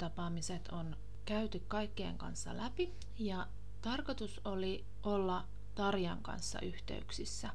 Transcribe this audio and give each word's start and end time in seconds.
Yksilötapaamiset 0.00 0.68
on 0.68 0.96
käyty 1.24 1.64
kaikkien 1.68 2.18
kanssa 2.18 2.56
läpi 2.56 2.92
ja 3.18 3.46
tarkoitus 3.82 4.40
oli 4.44 4.84
olla 5.02 5.44
Tarjan 5.74 6.22
kanssa 6.22 6.60
yhteyksissä, 6.60 7.50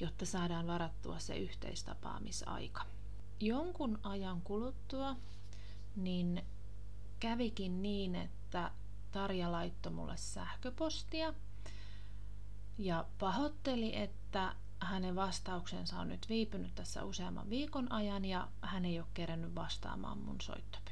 jotta 0.00 0.26
saadaan 0.26 0.66
varattua 0.66 1.18
se 1.18 1.36
yhteistapaamisaika. 1.36 2.82
Jonkun 3.40 3.98
ajan 4.02 4.42
kuluttua 4.42 5.16
niin 5.96 6.44
kävikin 7.20 7.82
niin, 7.82 8.14
että 8.14 8.70
Tarja 9.12 9.52
laittoi 9.52 9.92
mulle 9.92 10.16
sähköpostia 10.16 11.34
ja 12.78 13.04
pahoitteli, 13.18 13.96
että 13.96 14.54
hänen 14.80 15.16
vastauksensa 15.16 15.98
on 15.98 16.08
nyt 16.08 16.28
viipynyt 16.28 16.74
tässä 16.74 17.04
useamman 17.04 17.50
viikon 17.50 17.92
ajan 17.92 18.24
ja 18.24 18.48
hän 18.62 18.84
ei 18.84 18.98
ole 18.98 19.06
kerännyt 19.14 19.54
vastaamaan 19.54 20.18
mun 20.18 20.40
soittopyyntöihin. 20.40 20.83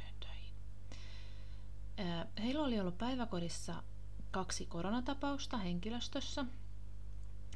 Heillä 2.42 2.62
oli 2.62 2.80
ollut 2.80 2.98
päiväkodissa 2.98 3.82
kaksi 4.30 4.66
koronatapausta 4.66 5.56
henkilöstössä 5.56 6.44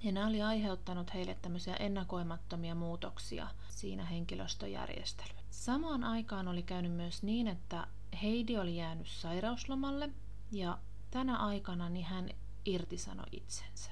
ja 0.03 0.13
nämä 0.13 0.27
oli 0.27 0.43
aiheuttanut 0.43 1.15
heille 1.15 1.35
tämmöisiä 1.43 1.77
ennakoimattomia 1.77 2.75
muutoksia 2.75 3.49
siinä 3.69 4.05
henkilöstöjärjestelyssä. 4.05 5.37
Samaan 5.51 6.05
aikaan 6.05 6.49
oli 6.49 6.63
käynyt 6.63 6.93
myös 6.93 7.23
niin, 7.23 7.49
että 7.49 7.87
Heidi 8.23 8.59
oli 8.59 8.77
jäänyt 8.77 9.09
sairauslomalle 9.09 10.11
ja 10.53 10.79
tänä 11.11 11.37
aikana 11.37 11.89
niin 11.89 12.07
hän 12.07 12.31
irtisanoi 12.65 13.27
itsensä. 13.33 13.91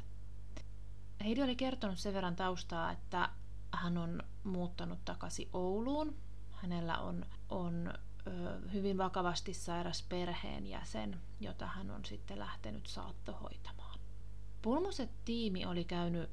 Heidi 1.24 1.42
oli 1.42 1.56
kertonut 1.56 1.98
sen 1.98 2.14
verran 2.14 2.36
taustaa, 2.36 2.92
että 2.92 3.28
hän 3.72 3.98
on 3.98 4.22
muuttanut 4.44 5.05
takaisin 5.05 5.48
Ouluun. 5.52 6.16
Hänellä 6.52 6.98
on, 6.98 7.27
on 7.48 7.94
hyvin 8.72 8.98
vakavasti 8.98 9.55
sairas 9.55 10.03
perheenjäsen, 10.08 11.20
jota 11.41 11.67
hän 11.67 11.91
on 11.91 12.05
sitten 12.05 12.39
lähtenyt 12.39 12.86
saattohoitamaan. 12.86 13.98
Pulmoset 14.62 15.11
tiimi 15.25 15.67
oli 15.67 15.84
käynyt 15.84 16.30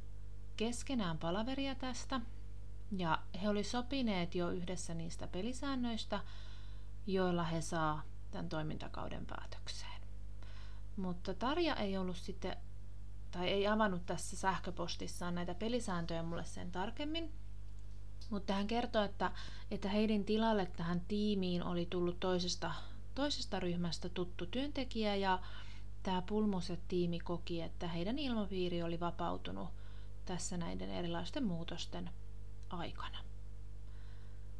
keskenään 0.57 1.17
palaveria 1.17 1.75
tästä, 1.75 2.21
ja 2.97 3.19
he 3.41 3.49
oli 3.49 3.63
sopineet 3.63 4.35
jo 4.35 4.49
yhdessä 4.49 4.93
niistä 4.93 5.27
pelisäännöistä, 5.27 6.19
joilla 7.07 7.43
he 7.43 7.61
saa 7.61 8.03
tämän 8.31 8.49
toimintakauden 8.49 9.25
päätökseen. 9.25 10.01
Mutta 10.95 11.33
Tarja 11.33 11.75
ei 11.75 11.97
ollut 11.97 12.17
sitten 12.17 12.57
tai 13.31 13.49
ei 13.49 13.67
avannut 13.67 14.05
tässä 14.05 14.37
sähköpostissaan 14.37 15.35
näitä 15.35 15.55
pelisääntöjä 15.55 16.23
mulle 16.23 16.45
sen 16.45 16.71
tarkemmin. 16.71 17.33
Mutta 18.31 18.53
hän 18.53 18.67
kertoi, 18.67 19.05
että, 19.05 19.31
että 19.71 19.89
Heidin 19.89 20.25
tilalle 20.25 20.65
tähän 20.65 21.01
tiimiin 21.07 21.63
oli 21.63 21.85
tullut 21.85 22.19
toisesta, 22.19 22.73
toisesta 23.15 23.59
ryhmästä 23.59 24.09
tuttu 24.09 24.45
työntekijä 24.45 25.15
ja 25.15 25.39
tämä 26.03 26.21
Pulmuset-tiimi 26.21 27.19
koki, 27.19 27.61
että 27.61 27.87
heidän 27.87 28.19
ilmapiiri 28.19 28.83
oli 28.83 28.99
vapautunut 28.99 29.69
tässä 30.25 30.57
näiden 30.57 30.89
erilaisten 30.89 31.43
muutosten 31.43 32.09
aikana. 32.69 33.17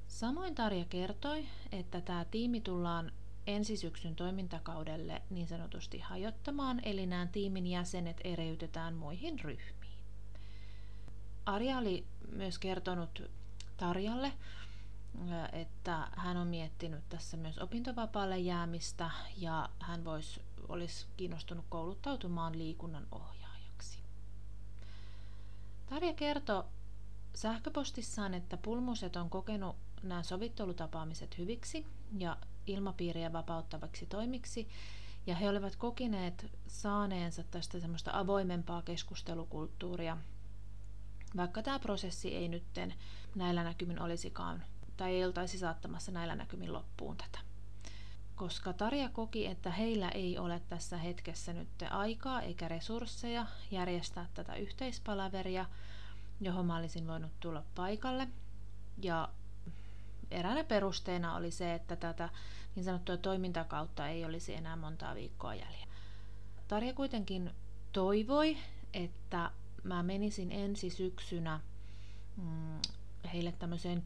Samoin 0.07 0.55
Tarja 0.55 0.85
kertoi, 0.85 1.45
että 1.71 2.01
tämä 2.01 2.25
tiimi 2.25 2.61
tullaan 2.61 3.11
ensi 3.47 3.77
syksyn 3.77 4.15
toimintakaudelle 4.15 5.21
niin 5.29 5.47
sanotusti 5.47 5.99
hajottamaan, 5.99 6.81
eli 6.83 7.05
nämä 7.05 7.27
tiimin 7.27 7.67
jäsenet 7.67 8.21
eriytetään 8.23 8.93
muihin 8.93 9.39
ryhmiin. 9.39 9.99
Arja 11.45 11.77
oli 11.77 12.05
myös 12.31 12.59
kertonut 12.59 13.21
Tarjalle, 13.81 14.33
että 15.51 16.07
hän 16.15 16.37
on 16.37 16.47
miettinyt 16.47 17.09
tässä 17.09 17.37
myös 17.37 17.57
opintovapaalle 17.57 18.37
jäämistä 18.39 19.11
ja 19.37 19.69
hän 19.79 20.05
vois, 20.05 20.39
olisi 20.67 21.05
kiinnostunut 21.17 21.65
kouluttautumaan 21.69 22.57
liikunnan 22.57 23.07
ohjaajaksi. 23.11 23.99
Tarja 25.89 26.13
kertoi 26.13 26.63
sähköpostissaan, 27.35 28.33
että 28.33 28.57
pulmuset 28.57 29.15
on 29.15 29.29
kokenut 29.29 29.75
nämä 30.03 30.23
sovittelutapaamiset 30.23 31.37
hyviksi 31.37 31.85
ja 32.17 32.37
ilmapiiriä 32.67 33.33
vapauttavaksi 33.33 34.05
toimiksi, 34.05 34.67
ja 35.27 35.35
he 35.35 35.49
olivat 35.49 35.75
kokineet 35.75 36.51
saaneensa 36.67 37.43
tästä 37.43 37.79
semmoista 37.79 38.11
avoimempaa 38.13 38.81
keskustelukulttuuria, 38.81 40.17
vaikka 41.37 41.63
tämä 41.63 41.79
prosessi 41.79 42.35
ei 42.35 42.47
nytten 42.47 42.93
näillä 43.35 43.63
näkymin 43.63 44.01
olisikaan, 44.01 44.63
tai 44.97 45.15
ei 45.15 45.25
oltaisi 45.25 45.57
saattamassa 45.57 46.11
näillä 46.11 46.35
näkymin 46.35 46.73
loppuun 46.73 47.17
tätä. 47.17 47.39
Koska 48.35 48.73
Tarja 48.73 49.09
koki, 49.09 49.45
että 49.45 49.71
heillä 49.71 50.09
ei 50.09 50.37
ole 50.37 50.61
tässä 50.69 50.97
hetkessä 50.97 51.53
nyt 51.53 51.69
aikaa 51.89 52.41
eikä 52.41 52.67
resursseja 52.67 53.45
järjestää 53.71 54.27
tätä 54.33 54.55
yhteispalaveria, 54.55 55.65
johon 56.41 56.65
mä 56.65 56.77
olisin 56.77 57.07
voinut 57.07 57.31
tulla 57.39 57.63
paikalle, 57.75 58.27
ja 59.01 59.29
eräänä 60.31 60.63
perusteena 60.63 61.35
oli 61.35 61.51
se, 61.51 61.73
että 61.73 61.95
tätä 61.95 62.29
niin 62.75 62.83
sanottua 62.83 63.17
toimintakautta 63.17 64.07
ei 64.07 64.25
olisi 64.25 64.55
enää 64.55 64.75
montaa 64.75 65.15
viikkoa 65.15 65.55
jäljellä. 65.55 65.87
Tarja 66.67 66.93
kuitenkin 66.93 67.51
toivoi, 67.91 68.57
että 68.93 69.51
mä 69.83 70.03
menisin 70.03 70.51
ensi 70.51 70.89
syksynä 70.89 71.59
mm, 72.37 72.79
heille 73.33 73.51
tämmöiseen 73.51 74.03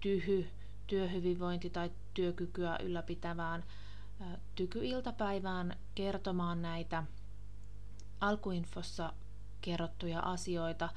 tyhy 0.00 0.46
työhyvinvointi- 0.86 1.70
tai 1.70 1.90
työkykyä 2.14 2.78
ylläpitävään 2.82 3.64
tykyiltapäivään 4.54 5.76
kertomaan 5.94 6.62
näitä 6.62 7.04
alkuinfossa 8.20 9.12
kerrottuja 9.60 10.20
asioita 10.20 10.88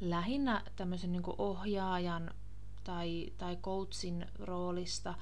lähinnä 0.00 0.62
tämmöisen 0.76 1.12
niin 1.12 1.22
ohjaajan 1.38 2.30
tai, 2.84 3.32
tai 3.38 3.56
coachin 3.56 4.26
roolista. 4.38 5.14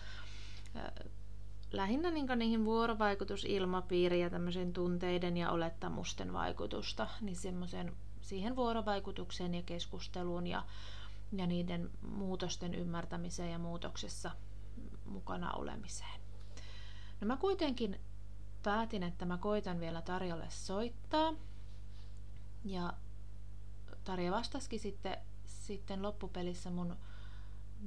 Lähinnä 1.73 2.11
niin 2.11 2.27
niihin 2.37 2.65
vuorovaikutusilmapiiriin 2.65 4.23
ja 4.23 4.31
tämmöisen 4.31 4.73
tunteiden 4.73 5.37
ja 5.37 5.51
olettamusten 5.51 6.33
vaikutusta, 6.33 7.09
niin 7.21 7.37
semmoisen 7.37 7.93
siihen 8.25 8.57
vuorovaikutukseen 8.57 9.55
ja 9.55 9.63
keskusteluun 9.63 10.47
ja, 10.47 10.63
ja 11.33 11.47
niiden 11.47 11.91
muutosten 12.09 12.75
ymmärtämiseen 12.75 13.53
ja 13.53 13.59
muutoksessa 13.59 14.31
mukana 15.07 15.53
olemiseen. 15.53 16.21
No 17.21 17.27
mä 17.27 17.37
kuitenkin 17.37 18.01
päätin, 18.63 19.03
että 19.03 19.25
mä 19.25 19.39
koitan 19.39 19.81
vielä 19.81 20.03
Tarjalle 20.03 20.51
soittaa. 20.51 21.35
Ja 22.65 22.93
Tarja 24.05 24.33
vastasikin 24.33 24.81
sitten, 24.81 25.17
sitten 25.45 26.03
loppupelissä 26.03 26.71
mun 26.71 26.97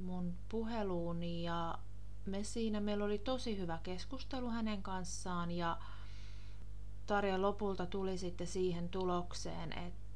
mun 0.02 0.34
puheluun 0.48 1.22
ja 1.22 1.78
me 2.26 2.44
siinä, 2.44 2.80
meillä 2.80 3.04
oli 3.04 3.18
tosi 3.18 3.58
hyvä 3.58 3.78
keskustelu 3.82 4.48
hänen 4.48 4.82
kanssaan 4.82 5.50
ja 5.50 5.78
Tarja 7.06 7.42
lopulta 7.42 7.86
tuli 7.86 8.18
sitten 8.18 8.46
siihen 8.46 8.88
tulokseen, 8.88 9.72
että 9.72 10.07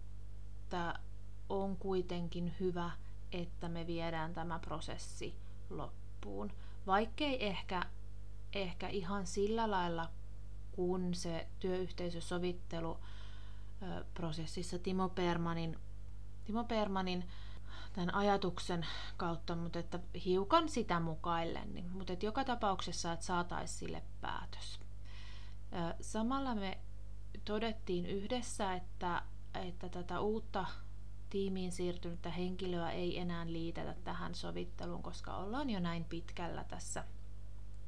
on 1.49 1.77
kuitenkin 1.77 2.55
hyvä, 2.61 2.91
että 3.33 3.69
me 3.69 3.87
viedään 3.87 4.35
tämä 4.35 4.59
prosessi 4.59 5.35
loppuun. 5.71 6.53
Vaikkei 6.87 7.47
ehkä, 7.47 7.83
ehkä 8.53 8.89
ihan 8.89 9.27
sillä 9.27 9.71
lailla, 9.71 10.11
kun 10.73 11.15
se 11.15 11.49
työyhteisösovittelu 11.61 12.99
prosessissa 14.15 14.79
Timo 14.79 15.09
Permanin, 15.09 15.79
Timo 16.45 16.65
Permanin 16.65 17.29
tämän 17.93 18.15
ajatuksen 18.15 18.87
kautta, 19.17 19.57
mutta 19.57 19.79
että 19.79 20.01
hiukan 20.25 20.69
sitä 20.69 21.01
mukaillen. 21.01 21.75
Niin, 21.75 21.91
mutta 21.93 22.13
että 22.13 22.27
joka 22.27 22.45
tapauksessa, 22.45 23.13
että 23.13 23.27
saataisiin 23.27 23.79
sille 23.79 24.03
päätös. 24.21 24.81
Samalla 26.01 26.55
me 26.55 26.79
todettiin 27.45 28.07
yhdessä, 28.07 28.75
että, 28.75 29.23
että 29.55 29.89
tätä 29.89 30.21
uutta 30.21 30.67
tiimiin 31.31 31.73
siirtynyttä 31.73 32.31
henkilöä 32.31 32.91
ei 32.91 33.19
enää 33.19 33.47
liitetä 33.47 33.95
tähän 34.05 34.35
sovitteluun, 34.35 35.03
koska 35.03 35.37
ollaan 35.37 35.71
jo 35.71 35.81
näin 35.81 36.05
pitkällä 36.05 36.65
tässä. 36.65 37.05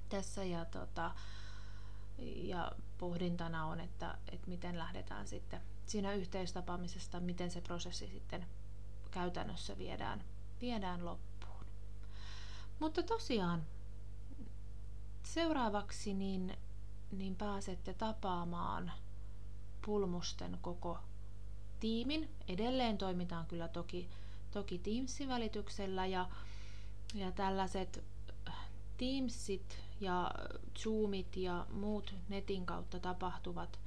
tässä 0.09 0.45
ja, 0.45 0.65
tota, 0.65 1.11
ja 2.19 2.73
pohdintana 2.99 3.67
on, 3.67 3.81
että, 3.81 4.19
että 4.33 4.49
miten 4.49 4.79
lähdetään 4.79 5.27
sitten 5.27 5.61
siinä 5.87 6.13
yhteistapaamisesta, 6.13 7.21
miten 7.21 7.51
se 7.51 7.61
prosessi 7.61 8.09
sitten 8.09 8.47
käytännössä 9.11 9.79
viedään, 9.79 10.25
viedään 10.61 11.05
loppuun. 11.05 11.65
Mutta 12.81 13.03
tosiaan 13.03 13.67
seuraavaksi 15.23 16.15
niin, 16.15 16.57
niin 17.13 17.37
pääsette 17.37 17.95
tapaamaan 17.95 18.93
pulmusten 19.87 20.59
koko 20.63 20.99
tiimin. 21.85 22.29
Edelleen 22.49 22.99
toimitaan 22.99 23.47
kyllä 23.47 23.69
toki, 23.69 24.09
toki 24.51 24.79
Teamsin 24.79 25.29
välityksellä 25.29 26.07
ja, 26.07 26.29
ja 27.15 27.33
tällaiset 27.33 28.05
Teamsit 28.99 29.79
ja 30.01 30.31
Zoomit 30.79 31.37
ja 31.37 31.67
muut 31.73 32.15
netin 32.29 32.67
kautta 32.67 33.01
tapahtuvat 33.01 33.79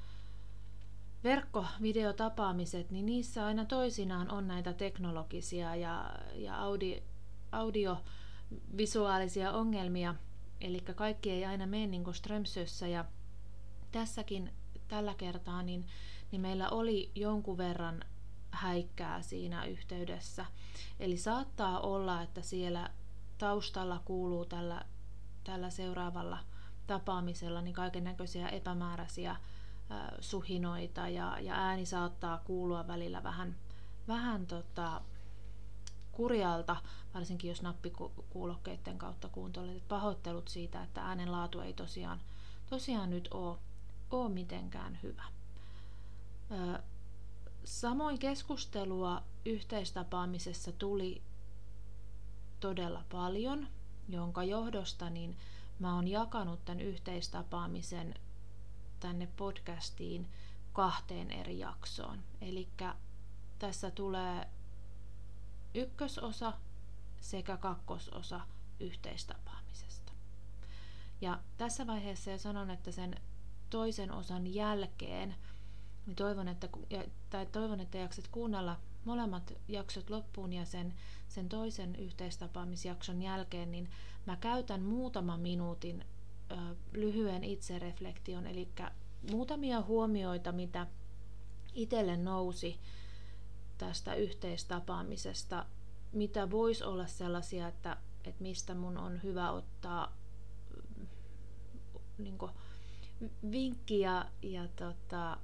verkkovideotapaamiset, 1.23 2.91
niin 2.91 3.05
niissä 3.05 3.45
aina 3.45 3.65
toisinaan 3.65 4.31
on 4.31 4.47
näitä 4.47 4.73
teknologisia 4.73 5.75
ja, 5.75 6.11
ja 6.35 6.61
audi, 6.61 7.03
audiovisuaalisia 7.51 9.51
ongelmia, 9.51 10.15
eli 10.61 10.81
kaikki 10.95 11.31
ei 11.31 11.45
aina 11.45 11.67
mene 11.67 11.87
niin 11.87 12.03
kuin 12.03 12.15
Strömsössä 12.15 12.87
ja 12.87 13.05
tässäkin 13.91 14.51
tällä 14.87 15.13
kertaa 15.13 15.63
niin, 15.63 15.85
niin 16.31 16.41
meillä 16.41 16.69
oli 16.69 17.11
jonkun 17.15 17.57
verran 17.57 18.03
häikkää 18.51 19.21
siinä 19.21 19.65
yhteydessä. 19.65 20.45
Eli 20.99 21.17
saattaa 21.17 21.79
olla, 21.79 22.21
että 22.21 22.41
siellä 22.41 22.89
taustalla 23.37 24.01
kuuluu 24.05 24.45
tällä, 24.45 24.85
tällä 25.43 25.69
seuraavalla 25.69 26.37
tapaamisella 26.87 27.61
niin 27.61 27.73
kaiken 27.73 28.03
näköisiä 28.03 28.49
epämääräisiä 28.49 29.35
suhinoita 30.19 31.07
ja, 31.07 31.39
ja 31.39 31.55
ääni 31.55 31.85
saattaa 31.85 32.37
kuulua 32.37 32.87
välillä 32.87 33.23
vähän, 33.23 33.55
vähän 34.07 34.47
tota, 34.47 35.01
kurjalta, 36.11 36.75
varsinkin 37.13 37.49
jos 37.49 37.61
nappikuulokkeiden 37.61 38.97
kautta 38.97 39.29
kuuntelet. 39.29 39.87
Pahoittelut 39.87 40.47
siitä, 40.47 40.83
että 40.83 41.01
äänen 41.01 41.31
laatu 41.31 41.59
ei 41.59 41.73
tosiaan, 41.73 42.21
tosiaan 42.69 43.09
nyt 43.09 43.27
ole, 43.31 43.57
ole 44.11 44.29
mitenkään 44.29 44.99
hyvä. 45.03 45.23
Samoin 47.63 48.19
keskustelua 48.19 49.23
yhteistapaamisessa 49.45 50.71
tuli 50.71 51.21
todella 52.59 53.03
paljon, 53.11 53.67
jonka 54.09 54.43
johdosta 54.43 55.09
niin 55.09 55.37
mä 55.79 55.95
oon 55.95 56.07
jakanut 56.07 56.65
tämän 56.65 56.81
yhteistapaamisen 56.81 58.15
tänne 58.99 59.27
podcastiin 59.37 60.29
kahteen 60.73 61.31
eri 61.31 61.59
jaksoon. 61.59 62.19
Eli 62.41 62.67
tässä 63.59 63.91
tulee 63.91 64.47
ykkösosa 65.73 66.53
sekä 67.21 67.57
kakkososa 67.57 68.41
yhteistapaamisesta. 68.79 70.11
Ja 71.21 71.39
tässä 71.57 71.87
vaiheessa 71.87 72.31
jo 72.31 72.37
sanon, 72.37 72.69
että 72.69 72.91
sen 72.91 73.21
toisen 73.69 74.11
osan 74.11 74.53
jälkeen 74.53 75.35
niin 76.07 76.15
toivon, 76.15 76.47
että, 76.47 76.69
tai 77.29 77.45
toivon, 77.45 77.79
että 77.79 77.97
jaksat 77.97 78.27
kuunnella 78.27 78.77
molemmat 79.05 79.53
jaksot 79.67 80.09
loppuun 80.09 80.53
ja 80.53 80.65
sen, 80.65 80.93
sen 81.27 81.49
toisen 81.49 81.95
yhteistapaamisjakson 81.95 83.21
jälkeen, 83.21 83.71
niin 83.71 83.89
mä 84.25 84.35
käytän 84.35 84.81
muutaman 84.81 85.39
minuutin 85.39 86.05
ö, 86.51 86.55
lyhyen 86.93 87.43
itsereflektion, 87.43 88.47
eli 88.47 88.69
muutamia 89.31 89.81
huomioita, 89.81 90.51
mitä 90.51 90.87
itselle 91.73 92.17
nousi 92.17 92.79
tästä 93.77 94.13
yhteistapaamisesta, 94.13 95.65
mitä 96.11 96.51
voisi 96.51 96.83
olla 96.83 97.07
sellaisia, 97.07 97.67
että, 97.67 97.97
että 98.23 98.43
mistä 98.43 98.75
mun 98.75 98.97
on 98.97 99.23
hyvä 99.23 99.51
ottaa 99.51 100.17
niin 102.17 102.37
vinkki 103.51 103.99
ja, 103.99 104.25
ja 104.41 104.67
tota, 104.67 105.37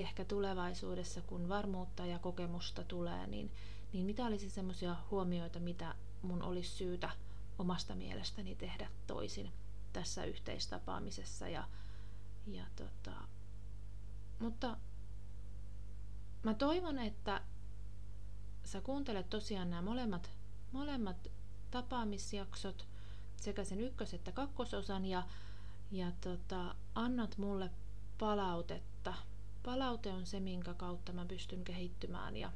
ehkä 0.00 0.24
tulevaisuudessa, 0.24 1.20
kun 1.20 1.48
varmuutta 1.48 2.06
ja 2.06 2.18
kokemusta 2.18 2.84
tulee, 2.84 3.26
niin, 3.26 3.52
niin 3.92 4.06
mitä 4.06 4.24
olisi 4.26 4.50
semmoisia 4.50 4.96
huomioita, 5.10 5.60
mitä 5.60 5.94
mun 6.22 6.42
olisi 6.42 6.70
syytä 6.70 7.10
omasta 7.58 7.94
mielestäni 7.94 8.54
tehdä 8.54 8.88
toisin 9.06 9.52
tässä 9.92 10.24
yhteistapaamisessa. 10.24 11.48
Ja, 11.48 11.64
ja 12.46 12.64
tota, 12.76 13.12
mutta 14.38 14.76
mä 16.42 16.54
toivon, 16.54 16.98
että 16.98 17.40
sä 18.64 18.80
kuuntelet 18.80 19.30
tosiaan 19.30 19.70
nämä 19.70 19.82
molemmat, 19.82 20.30
molemmat 20.72 21.30
tapaamisjaksot, 21.70 22.86
sekä 23.36 23.64
sen 23.64 23.80
ykkös- 23.80 24.14
että 24.14 24.32
kakkososan, 24.32 25.04
ja, 25.04 25.22
ja 25.90 26.12
tota, 26.20 26.74
annat 26.94 27.38
mulle 27.38 27.70
palautetta 28.18 28.95
palaute 29.66 30.12
on 30.12 30.26
se, 30.26 30.40
minkä 30.40 30.74
kautta 30.74 31.12
mä 31.12 31.26
pystyn 31.26 31.64
kehittymään 31.64 32.36
ja, 32.36 32.52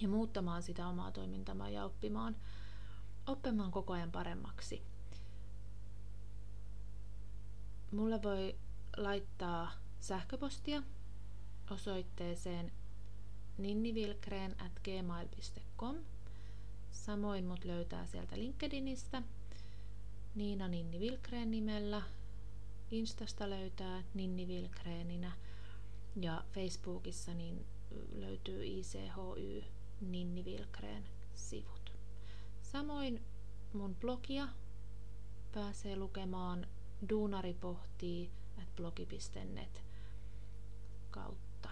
ja 0.00 0.08
muuttamaan 0.08 0.62
sitä 0.62 0.88
omaa 0.88 1.12
toimintamaa 1.12 1.68
ja 1.68 1.84
oppimaan, 1.84 2.36
oppimaan 3.26 3.70
koko 3.70 3.92
ajan 3.92 4.12
paremmaksi. 4.12 4.82
Mulle 7.92 8.22
voi 8.22 8.58
laittaa 8.96 9.72
sähköpostia 10.00 10.82
osoitteeseen 11.70 12.72
ninnivilkreen 13.58 14.56
at 14.60 14.80
gmail.com. 14.84 15.96
Samoin 16.90 17.46
mut 17.46 17.64
löytää 17.64 18.06
sieltä 18.06 18.38
LinkedInistä 18.38 19.22
Niina 20.34 20.68
Ninni 20.68 21.00
Vilkreen 21.00 21.50
nimellä. 21.50 22.02
Instasta 22.90 23.50
löytää 23.50 24.02
Ninni 24.14 24.48
Vilkreeninä– 24.48 25.32
ja 26.16 26.44
Facebookissa 26.52 27.34
niin 27.34 27.66
löytyy 28.12 28.64
ICHY 28.64 29.64
Ninni 30.00 30.44
Vilkreen 30.44 31.04
sivut. 31.34 31.92
Samoin 32.62 33.24
mun 33.72 33.94
blogia 33.94 34.48
pääsee 35.54 35.96
lukemaan 35.96 36.66
duunaripohtii 37.08 38.30
at 38.58 38.76
blogi.net 38.76 39.82
kautta. 41.10 41.68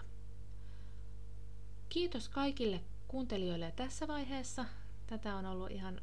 Kiitos 1.89 2.29
kaikille 2.29 2.83
kuuntelijoille 3.07 3.71
tässä 3.75 4.07
vaiheessa. 4.07 4.65
Tätä 5.07 5.35
on 5.35 5.45
ollut 5.45 5.71
ihan 5.71 6.01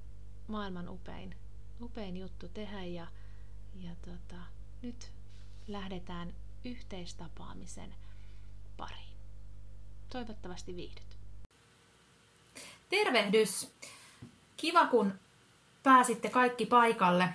maailman 0.48 0.88
upein, 0.88 1.36
upein 1.82 2.16
juttu 2.16 2.48
tehdä 2.48 2.84
ja, 2.84 3.06
ja 3.74 3.96
tota, 4.02 4.42
nyt 4.82 5.12
lähdetään 5.68 6.34
yhteistapaamisen 6.64 7.94
pariin. 8.76 9.16
Toivottavasti 10.10 10.76
viihdyt. 10.76 11.16
Tervehdys! 12.90 13.72
Kiva, 14.56 14.86
kun 14.86 15.12
pääsitte 15.82 16.30
kaikki 16.30 16.66
paikalle. 16.66 17.28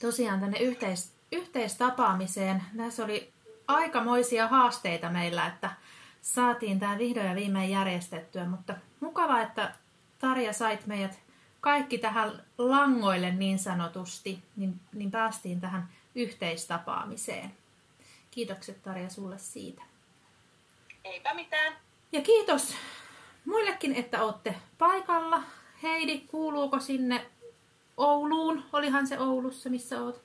Tosiaan 0.00 0.40
tänne 0.40 0.58
yhteis- 0.58 1.12
yhteistapaamiseen. 1.32 2.62
Tässä 2.76 3.04
oli 3.04 3.32
aikamoisia 3.68 4.48
haasteita 4.48 5.10
meillä, 5.10 5.46
että 5.46 5.70
saatiin 6.22 6.80
tämä 6.80 6.98
vihdoin 6.98 7.26
ja 7.26 7.34
viimein 7.34 7.70
järjestettyä, 7.70 8.44
mutta 8.44 8.74
mukava, 9.00 9.40
että 9.40 9.74
Tarja 10.18 10.52
sait 10.52 10.86
meidät 10.86 11.18
kaikki 11.60 11.98
tähän 11.98 12.42
langoille 12.58 13.30
niin 13.30 13.58
sanotusti, 13.58 14.42
niin, 14.56 14.80
niin 14.92 15.10
päästiin 15.10 15.60
tähän 15.60 15.88
yhteistapaamiseen. 16.14 17.52
Kiitokset 18.30 18.82
Tarja 18.82 19.10
sulle 19.10 19.38
siitä. 19.38 19.82
Eipä 21.04 21.34
mitään. 21.34 21.76
Ja 22.12 22.20
kiitos 22.20 22.74
muillekin, 23.44 23.94
että 23.94 24.24
olette 24.24 24.54
paikalla. 24.78 25.42
Heidi, 25.82 26.18
kuuluuko 26.18 26.80
sinne 26.80 27.26
Ouluun? 27.96 28.64
Olihan 28.72 29.06
se 29.06 29.18
Oulussa, 29.18 29.70
missä 29.70 30.02
oot? 30.02 30.22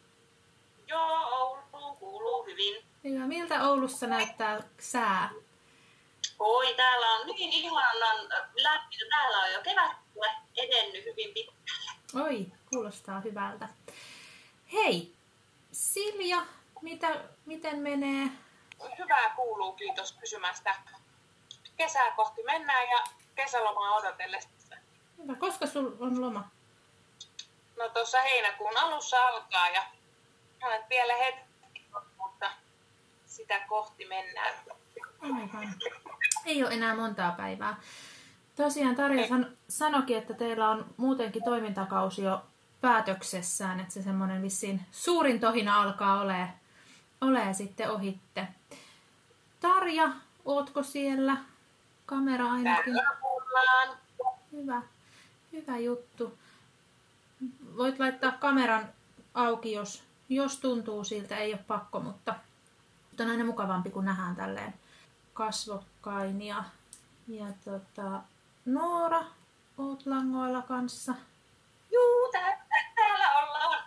Joo, 0.88 1.28
Ouluun 1.32 1.98
kuuluu 1.98 2.46
hyvin. 2.46 2.84
Ja 3.04 3.28
miltä 3.28 3.70
Oulussa 3.70 4.08
näyttää 4.08 4.64
sää? 4.80 5.30
Oi, 6.40 6.74
täällä 6.74 7.08
on 7.12 7.28
niin 7.28 7.52
ihanan 7.54 8.00
lämmin. 8.56 9.10
Täällä 9.10 9.38
on 9.38 9.54
jo 9.54 9.62
kevät 9.62 9.92
edennyt 10.58 11.06
hyvin 11.06 11.34
pitkälle. 11.34 12.24
Oi, 12.28 12.46
kuulostaa 12.74 13.20
hyvältä. 13.20 13.70
Hei, 14.74 15.14
Silja, 15.72 16.46
mitä, 16.82 17.24
miten 17.46 17.80
menee? 17.80 18.30
Hyvää 19.00 19.30
kuuluu, 19.36 19.74
kiitos 19.74 20.12
kysymästä. 20.12 20.76
Kesää 21.78 22.12
kohti 22.12 22.44
mennään 22.44 22.90
ja 22.90 23.04
kesälomaa 23.36 23.96
odotellessa. 23.96 24.50
Hyvä. 25.18 25.36
Koska 25.36 25.68
sul 25.68 25.92
on 26.00 26.22
loma? 26.22 26.50
No 27.78 27.90
tuossa 27.90 28.22
heinäkuun 28.22 28.78
alussa 28.78 29.28
alkaa 29.28 29.70
ja 29.70 29.84
olet 30.64 30.90
vielä 30.90 31.14
hetki, 31.14 31.86
mutta 32.18 32.52
sitä 33.26 33.60
kohti 33.68 34.06
mennään. 34.06 34.54
Aivan. 35.22 35.74
Ei 36.46 36.64
ole 36.64 36.74
enää 36.74 36.96
montaa 36.96 37.32
päivää. 37.32 37.76
Tosiaan 38.56 38.96
Tarja 38.96 39.28
san, 39.28 39.58
sanokin, 39.70 40.18
että 40.18 40.34
teillä 40.34 40.70
on 40.70 40.94
muutenkin 40.98 41.44
toimintakausi 41.44 42.24
jo 42.24 42.42
päätöksessään, 42.82 43.80
että 43.80 43.94
se 43.94 44.02
semmoinen 44.02 44.42
vissiin 44.42 44.82
suurin 44.92 45.40
tohina 45.40 45.82
alkaa 45.82 46.22
olemaan 46.22 46.54
ole 47.24 47.54
sitten 47.54 47.92
ohitte. 47.92 48.48
Tarja, 49.60 50.12
ootko 50.46 50.84
siellä? 50.84 51.38
Kamera 52.06 52.52
ainakin. 52.52 52.94
Täällä 52.94 53.98
Hyvä, 54.52 54.82
hyvä 55.54 55.78
juttu. 55.78 56.38
voit 57.78 58.00
laittaa 58.00 58.32
kameran 58.32 58.90
auki, 59.34 59.72
jos, 59.72 60.04
jos 60.30 60.60
tuntuu 60.60 61.04
siltä, 61.04 61.38
ei 61.38 61.54
ole 61.54 61.62
pakko, 61.68 62.00
mutta, 62.00 62.36
mutta 63.10 63.24
on 63.24 63.30
aina 63.30 63.46
mukavampi, 63.46 63.90
kun 63.90 64.06
nähdään 64.06 64.36
tälleen 64.36 64.74
kasvokkain. 65.34 66.42
Ja, 66.42 66.64
ja 67.28 67.46
tota, 67.66 68.22
Noora, 68.66 69.24
oot 69.78 70.06
langoilla 70.06 70.62
kanssa. 70.62 71.14
Juu, 71.92 72.32
täällä 72.96 73.42
ollaan. 73.42 73.84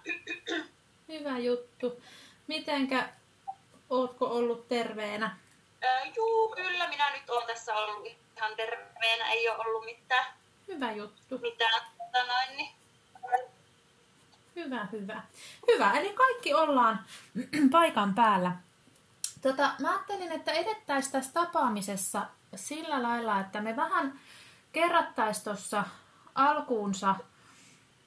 Hyvä 1.09 1.39
juttu. 1.39 2.01
Mitenkä, 2.47 3.09
ootko 3.91 4.27
ollut 4.27 4.69
terveenä? 4.69 5.37
Öö, 5.85 6.05
juu, 6.17 6.55
kyllä 6.57 6.89
minä 6.89 7.11
nyt 7.11 7.31
olen 7.31 7.47
tässä 7.47 7.75
ollut 7.75 8.07
ihan 8.37 8.57
terveenä. 8.57 9.31
Ei 9.31 9.49
ole 9.49 9.59
ollut 9.59 9.85
mitään. 9.85 10.27
Hyvä 10.69 10.93
juttu. 10.93 11.39
Mitään, 11.39 11.83
tota 11.99 12.27
noin, 12.27 12.57
niin. 12.57 12.71
Hyvä, 14.57 14.87
hyvä. 14.93 15.23
Hyvä, 15.73 15.93
eli 15.93 16.13
kaikki 16.13 16.55
ollaan 16.55 17.05
paikan 17.71 18.15
päällä. 18.15 18.53
Tota, 19.43 19.71
mä 19.79 19.91
ajattelin, 19.91 20.33
että 20.33 20.53
edettäisiin 20.53 21.13
tässä 21.13 21.33
tapaamisessa 21.33 22.27
sillä 22.55 23.03
lailla, 23.03 23.41
että 23.41 23.61
me 23.61 23.77
vähän 23.77 24.21
kerrattaisiin 24.73 25.45
tuossa 25.45 25.85
alkuunsa, 26.35 27.15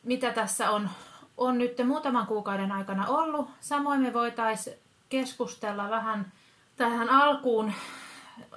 mitä 0.04 0.32
tässä 0.32 0.72
on, 0.72 0.90
on 1.38 1.58
nyt 1.58 1.78
muutaman 1.86 2.28
kuukauden 2.28 2.72
aikana 2.72 3.08
ollut. 3.08 3.50
Samoin 3.60 4.02
me 4.02 4.14
voitaisiin 4.14 4.80
keskustella 5.10 5.90
vähän 5.90 6.32
tähän 6.78 7.10
alkuun, 7.10 7.74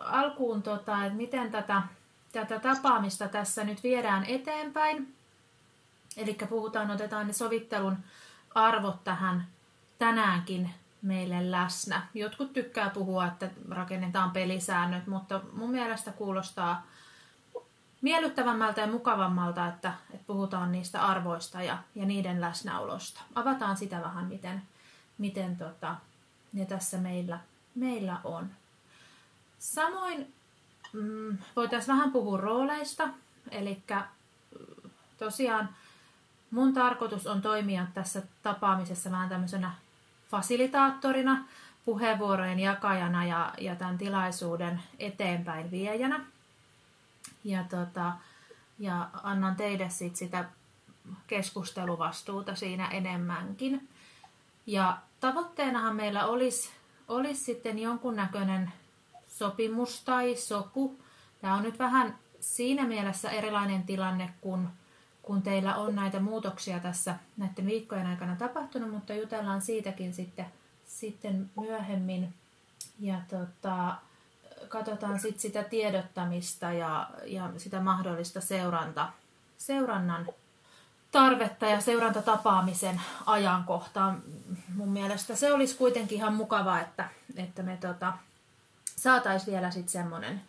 alkuun 0.00 0.62
tota, 0.62 1.04
että 1.04 1.16
miten 1.16 1.50
tätä, 1.50 1.82
tätä 2.32 2.58
tapaamista 2.58 3.28
tässä 3.28 3.64
nyt 3.64 3.82
viedään 3.82 4.24
eteenpäin. 4.24 5.14
Eli 6.16 6.38
puhutaan, 6.48 6.90
otetaan 6.90 7.26
ne 7.26 7.32
sovittelun 7.32 7.96
arvot 8.54 9.04
tähän 9.04 9.46
tänäänkin 9.98 10.70
meille 11.02 11.50
läsnä. 11.50 12.06
Jotkut 12.14 12.52
tykkää 12.52 12.90
puhua, 12.90 13.26
että 13.26 13.50
rakennetaan 13.70 14.30
pelisäännöt, 14.30 15.06
mutta 15.06 15.40
mun 15.52 15.70
mielestä 15.70 16.12
kuulostaa 16.12 16.86
miellyttävämmältä 18.00 18.80
ja 18.80 18.86
mukavammalta, 18.86 19.66
että, 19.66 19.92
että 20.10 20.26
puhutaan 20.26 20.72
niistä 20.72 21.06
arvoista 21.06 21.62
ja, 21.62 21.78
ja 21.94 22.06
niiden 22.06 22.40
läsnäolosta. 22.40 23.20
Avataan 23.34 23.76
sitä 23.76 24.00
vähän, 24.00 24.24
miten, 24.24 24.62
miten 25.18 25.56
tota, 25.56 25.96
ne 26.52 26.64
tässä 26.64 26.98
meillä, 26.98 27.40
meillä 27.74 28.16
on. 28.24 28.50
Samoin 29.58 30.34
mm, 30.92 31.38
voitaisiin 31.56 31.96
vähän 31.96 32.12
puhua 32.12 32.38
rooleista, 32.38 33.08
eli 33.50 33.82
tosiaan 35.18 35.68
mun 36.50 36.74
tarkoitus 36.74 37.26
on 37.26 37.42
toimia 37.42 37.86
tässä 37.94 38.22
tapaamisessa 38.42 39.10
vähän 39.10 39.28
tämmöisenä 39.28 39.72
fasilitaattorina, 40.30 41.44
puheenvuorojen 41.84 42.60
jakajana 42.60 43.26
ja, 43.26 43.54
ja 43.60 43.76
tämän 43.76 43.98
tilaisuuden 43.98 44.82
eteenpäin 44.98 45.70
viejänä. 45.70 46.24
Ja, 47.44 47.64
tota, 47.64 48.12
ja 48.78 49.08
annan 49.22 49.56
teille 49.56 49.90
sit 49.90 50.16
sitä 50.16 50.44
keskusteluvastuuta 51.26 52.54
siinä 52.54 52.88
enemmänkin. 52.88 53.88
Ja 54.66 54.98
tavoitteenahan 55.22 55.96
meillä 55.96 56.26
olisi, 56.26 56.70
olisi 57.08 57.44
sitten 57.44 57.78
jonkunnäköinen 57.78 58.72
sopimus 59.26 60.04
tai 60.04 60.36
sopu. 60.36 60.98
Tämä 61.40 61.54
on 61.54 61.62
nyt 61.62 61.78
vähän 61.78 62.18
siinä 62.40 62.84
mielessä 62.84 63.30
erilainen 63.30 63.82
tilanne, 63.82 64.30
kun, 64.40 64.68
kun 65.22 65.42
teillä 65.42 65.76
on 65.76 65.94
näitä 65.94 66.20
muutoksia 66.20 66.80
tässä 66.80 67.16
näiden 67.36 67.66
viikkojen 67.66 68.06
aikana 68.06 68.36
tapahtunut, 68.36 68.90
mutta 68.90 69.14
jutellaan 69.14 69.62
siitäkin 69.62 70.14
sitten, 70.14 70.46
sitten 70.84 71.50
myöhemmin. 71.60 72.34
Ja 73.00 73.20
tota, 73.30 73.94
katsotaan 74.68 75.20
sit 75.20 75.40
sitä 75.40 75.64
tiedottamista 75.64 76.72
ja, 76.72 77.10
ja 77.24 77.52
sitä 77.56 77.80
mahdollista 77.80 78.40
seuranta, 78.40 79.08
seurannan 79.58 80.26
tarvetta 81.12 81.66
ja 81.66 81.80
seurantatapaamisen 81.80 83.00
ajankohtaa. 83.26 84.16
Mun 84.74 84.88
mielestä 84.88 85.36
se 85.36 85.52
olisi 85.52 85.76
kuitenkin 85.76 86.18
ihan 86.18 86.34
mukavaa, 86.34 86.80
että, 86.80 87.08
että 87.36 87.62
me 87.62 87.78
tota, 87.80 88.12
saataisiin 88.96 89.52
vielä 89.52 89.70
sitten 89.70 89.92
semmoinen 89.92 90.42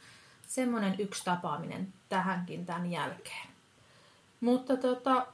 semmonen 0.54 0.96
yksi 1.00 1.26
tapaaminen 1.26 1.94
tähänkin 2.10 2.66
tämän 2.66 2.92
jälkeen. 2.92 3.48
Mutta 4.42 4.78
tota, 4.78 5.28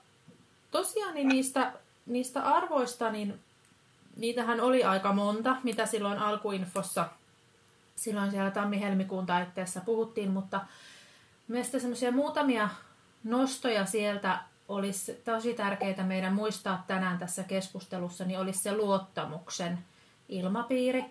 tosiaan 0.72 1.14
niin 1.14 1.28
niistä, 1.28 1.74
niistä 2.06 2.44
arvoista, 2.44 3.12
niin 3.12 3.40
niitähän 4.18 4.62
oli 4.62 4.84
aika 4.84 5.14
monta, 5.14 5.56
mitä 5.64 5.86
silloin 5.86 6.20
alkuinfossa, 6.20 7.10
silloin 7.96 8.32
siellä 8.32 8.52
tammi-helmikuun 8.52 9.26
taitteessa 9.26 9.82
puhuttiin, 9.82 10.32
mutta 10.32 10.62
mielestäni 11.48 11.82
semmoisia 11.82 12.12
muutamia 12.12 12.70
nostoja 13.24 13.86
sieltä 13.86 14.40
olisi 14.70 15.22
tosi 15.26 15.54
tärkeää 15.54 16.04
meidän 16.04 16.34
muistaa 16.34 16.84
tänään 16.88 17.18
tässä 17.18 17.44
keskustelussa, 17.44 18.26
niin 18.26 18.40
olisi 18.40 18.60
se 18.60 18.78
luottamuksen 18.78 19.80
ilmapiiri. 20.30 21.06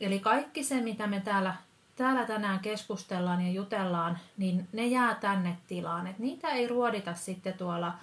Eli 0.00 0.20
kaikki 0.20 0.64
se, 0.64 0.80
mitä 0.80 1.06
me 1.06 1.20
täällä, 1.20 1.54
täällä 1.96 2.26
tänään 2.26 2.60
keskustellaan 2.60 3.46
ja 3.46 3.52
jutellaan, 3.52 4.18
niin 4.36 4.68
ne 4.72 4.86
jää 4.86 5.14
tänne 5.14 5.56
tilaan. 5.68 6.06
Et 6.06 6.18
niitä 6.18 6.48
ei 6.48 6.68
ruodita 6.68 7.14
sitten 7.14 7.54
tuolla, 7.54 7.94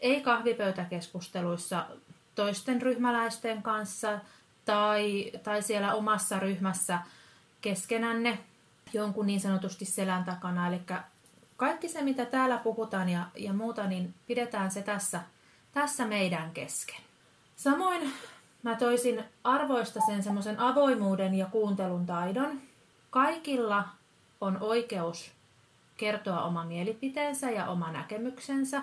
ei 0.00 0.20
kahvipöytäkeskusteluissa 0.20 1.86
toisten 2.34 2.82
ryhmäläisten 2.82 3.62
kanssa 3.62 4.18
tai, 4.64 5.32
tai 5.42 5.62
siellä 5.62 5.94
omassa 5.94 6.38
ryhmässä 6.38 6.98
keskenänne 7.60 8.38
jonkun 8.92 9.26
niin 9.26 9.40
sanotusti 9.40 9.84
selän 9.84 10.24
takana. 10.24 10.68
Eli 10.68 10.80
kaikki 11.60 11.88
se, 11.88 12.02
mitä 12.02 12.24
täällä 12.24 12.56
puhutaan 12.56 13.08
ja, 13.08 13.26
ja 13.36 13.52
muuta, 13.52 13.86
niin 13.86 14.14
pidetään 14.26 14.70
se 14.70 14.82
tässä, 14.82 15.20
tässä 15.72 16.06
meidän 16.06 16.50
kesken. 16.50 17.00
Samoin 17.56 18.12
mä 18.62 18.76
toisin 18.76 19.24
arvoista 19.44 20.00
sen 20.06 20.22
semmoisen 20.22 20.60
avoimuuden 20.60 21.34
ja 21.34 21.46
kuuntelun 21.46 22.06
taidon. 22.06 22.60
Kaikilla 23.10 23.88
on 24.40 24.58
oikeus 24.60 25.30
kertoa 25.96 26.42
oma 26.42 26.64
mielipiteensä 26.64 27.50
ja 27.50 27.66
oma 27.66 27.92
näkemyksensä. 27.92 28.82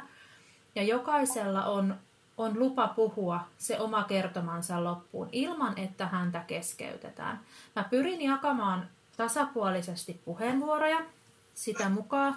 Ja 0.75 0.84
jokaisella 0.84 1.65
on, 1.65 1.96
on 2.38 2.60
lupa 2.60 2.88
puhua 2.88 3.39
se 3.57 3.79
oma 3.79 4.03
kertomansa 4.03 4.84
loppuun 4.84 5.29
ilman, 5.31 5.77
että 5.77 6.07
häntä 6.07 6.43
keskeytetään. 6.48 7.39
Mä 7.75 7.84
pyrin 7.84 8.22
jakamaan 8.22 8.88
tasapuolisesti 9.17 10.22
puheenvuoroja 10.25 11.00
sitä 11.53 11.89
mukaan, 11.89 12.36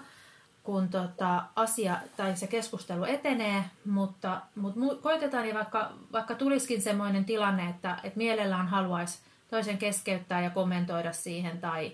kun 0.71 0.89
tota, 0.89 1.45
asia 1.57 1.97
tai 2.17 2.37
se 2.37 2.47
keskustelu 2.47 3.05
etenee, 3.05 3.65
mutta, 3.85 4.41
mutta 4.55 4.81
koitetaan 5.03 5.49
ja 5.49 5.55
vaikka, 5.55 5.93
vaikka 6.13 6.35
tulisikin 6.35 6.83
semmoinen 6.83 7.25
tilanne, 7.25 7.69
että, 7.69 7.99
että 8.03 8.17
mielellään 8.17 8.69
haluaisi 8.69 9.19
toisen 9.49 9.79
keskeyttää 9.79 10.41
ja 10.41 10.51
kommentoida 10.51 11.13
siihen 11.13 11.61
tai, 11.61 11.93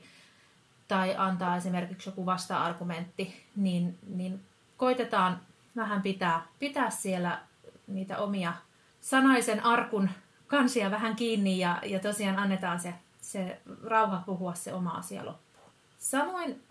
tai 0.88 1.14
antaa 1.18 1.56
esimerkiksi 1.56 2.08
joku 2.08 2.26
vasta-argumentti, 2.26 3.44
niin, 3.56 3.98
niin 4.06 4.40
koitetaan 4.76 5.40
vähän 5.76 6.02
pitää, 6.02 6.46
pitää 6.58 6.90
siellä 6.90 7.40
niitä 7.86 8.18
omia 8.18 8.52
sanaisen 9.00 9.64
arkun 9.64 10.10
kansia 10.46 10.90
vähän 10.90 11.16
kiinni 11.16 11.58
ja, 11.58 11.78
ja 11.84 11.98
tosiaan 11.98 12.38
annetaan 12.38 12.80
se, 12.80 12.94
se 13.20 13.60
rauha 13.84 14.22
puhua 14.26 14.54
se 14.54 14.74
oma 14.74 14.90
asia 14.90 15.24
loppuun. 15.26 15.70
Samoin 15.98 16.62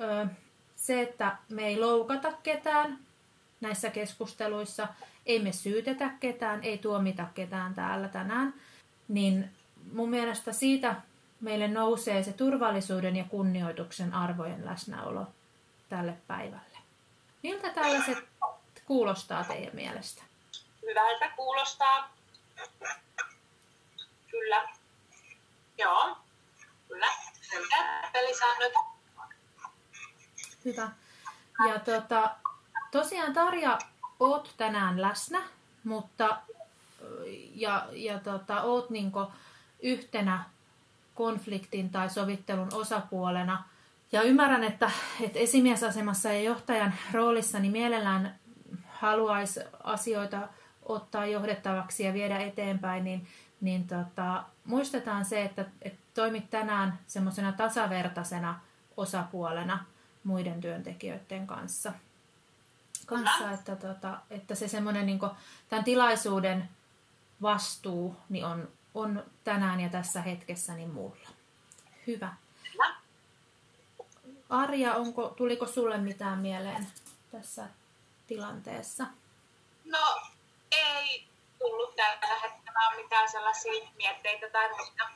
ö, 0.00 0.26
se, 0.86 1.02
että 1.02 1.36
me 1.48 1.66
ei 1.66 1.80
loukata 1.80 2.32
ketään 2.42 2.98
näissä 3.60 3.90
keskusteluissa, 3.90 4.88
ei 5.26 5.38
me 5.38 5.52
syytetä 5.52 6.10
ketään, 6.20 6.64
ei 6.64 6.78
tuomita 6.78 7.26
ketään 7.34 7.74
täällä 7.74 8.08
tänään, 8.08 8.54
niin 9.08 9.50
mun 9.92 10.10
mielestä 10.10 10.52
siitä 10.52 10.94
meille 11.40 11.68
nousee 11.68 12.22
se 12.22 12.32
turvallisuuden 12.32 13.16
ja 13.16 13.24
kunnioituksen 13.24 14.14
arvojen 14.14 14.66
läsnäolo 14.66 15.26
tälle 15.88 16.16
päivälle. 16.26 16.78
Miltä 17.42 17.70
tällaiset 17.70 18.18
kuulostaa 18.84 19.44
teidän 19.44 19.74
mielestä? 19.74 20.22
Hyvältä 20.82 21.28
kuulostaa. 21.36 22.10
Kyllä. 24.30 24.68
Joo. 25.78 26.16
Kyllä. 26.88 27.06
Pelisäännöt. 28.12 28.95
Hyvä. 30.66 30.90
Ja 31.68 31.78
tota, 31.78 32.30
tosiaan 32.90 33.32
Tarja, 33.32 33.78
oot 34.20 34.54
tänään 34.56 35.02
läsnä, 35.02 35.42
mutta 35.84 36.38
ja, 37.54 37.86
ja 37.92 38.18
tota, 38.18 38.62
oot 38.62 38.90
niinku 38.90 39.26
yhtenä 39.82 40.44
konfliktin 41.14 41.90
tai 41.90 42.10
sovittelun 42.10 42.74
osapuolena. 42.74 43.64
Ja 44.12 44.22
ymmärrän, 44.22 44.64
että, 44.64 44.90
että 45.20 45.38
esimiesasemassa 45.38 46.28
ja 46.28 46.40
johtajan 46.40 46.94
roolissa 47.12 47.58
niin 47.58 47.72
mielellään 47.72 48.34
haluaisi 48.88 49.60
asioita 49.84 50.48
ottaa 50.82 51.26
johdettavaksi 51.26 52.04
ja 52.04 52.12
viedä 52.12 52.38
eteenpäin, 52.38 53.04
niin, 53.04 53.26
niin 53.60 53.86
tota, 53.86 54.44
muistetaan 54.64 55.24
se, 55.24 55.42
että, 55.42 55.64
että 55.82 55.98
toimit 56.14 56.50
tänään 56.50 56.98
semmoisena 57.06 57.52
tasavertaisena 57.52 58.60
osapuolena 58.96 59.84
muiden 60.26 60.60
työntekijöiden 60.60 61.46
kanssa. 61.46 61.92
kanssa 63.06 63.50
että, 63.50 63.76
tota, 63.76 64.18
että 64.30 64.54
se 64.54 64.68
semmoinen 64.68 65.06
niin 65.06 65.18
tämän 65.68 65.84
tilaisuuden 65.84 66.68
vastuu 67.42 68.16
niin 68.28 68.44
on, 68.44 68.68
on 68.94 69.24
tänään 69.44 69.80
ja 69.80 69.88
tässä 69.88 70.22
hetkessä 70.22 70.74
niin 70.74 70.90
mulla. 70.90 71.28
Hyvä. 72.06 72.34
Arja, 74.48 74.94
onko, 74.94 75.28
tuliko 75.28 75.66
sulle 75.66 75.98
mitään 75.98 76.38
mieleen 76.38 76.86
tässä 77.32 77.68
tilanteessa? 78.26 79.06
No 79.84 80.20
ei 80.72 81.24
tullut 81.58 81.96
tällä 81.96 82.40
hetkellä 82.42 82.96
mitään 82.96 83.30
sellaisia 83.30 83.88
mietteitä 83.96 84.50
tai 84.50 84.68
muuta. 84.68 85.08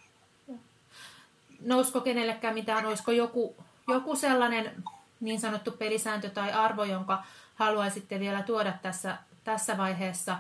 Nousko 1.61 2.01
kenellekään 2.01 2.55
mitään, 2.55 2.87
olisiko 2.87 3.11
joku, 3.13 3.57
joku 3.89 4.17
sellainen 4.17 4.85
niin 5.21 5.41
sanottu 5.41 5.71
pelisääntö 5.71 6.31
tai 6.31 6.53
arvo, 6.53 6.85
jonka 6.85 7.25
haluaisitte 7.55 8.21
vielä 8.21 8.43
tuoda 8.43 8.73
tässä, 8.83 9.17
tässä 9.45 9.77
vaiheessa 9.77 10.37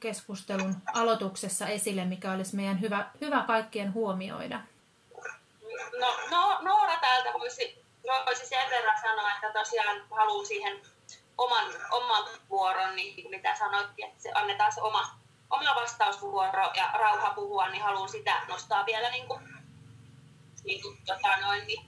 keskustelun 0.00 0.76
aloituksessa 0.94 1.66
esille, 1.66 2.04
mikä 2.04 2.32
olisi 2.32 2.56
meidän 2.56 2.80
hyvä, 2.80 3.06
hyvä 3.20 3.44
kaikkien 3.46 3.94
huomioida? 3.94 4.60
No, 6.00 6.16
no 6.30 6.58
Noora 6.62 6.96
täältä 7.00 7.32
voisi, 7.32 7.84
voisi 8.26 8.46
sen 8.46 8.70
verran 8.70 9.00
sanoa, 9.00 9.30
että 9.30 9.52
tosiaan 9.52 10.02
haluaa 10.10 10.44
siihen 10.44 10.80
oman, 11.38 11.66
oman 11.90 12.24
vuoron, 12.50 12.96
niin 12.96 13.30
mitä 13.30 13.56
sanoitkin, 13.56 14.08
että 14.08 14.22
se 14.22 14.32
annetaan 14.34 14.72
se 14.72 14.82
oma, 14.82 15.18
oma 15.50 15.74
vastausvuoro 15.74 16.72
ja 16.76 16.90
rauha 16.92 17.30
puhua, 17.30 17.68
niin 17.68 17.82
haluan 17.82 18.08
sitä 18.08 18.42
nostaa 18.48 18.86
vielä 18.86 19.10
niin 19.10 19.28
kuin, 19.28 19.40
niin 20.64 20.82
kuin, 20.82 20.98
tota 21.06 21.36
noin, 21.40 21.66
niin 21.66 21.87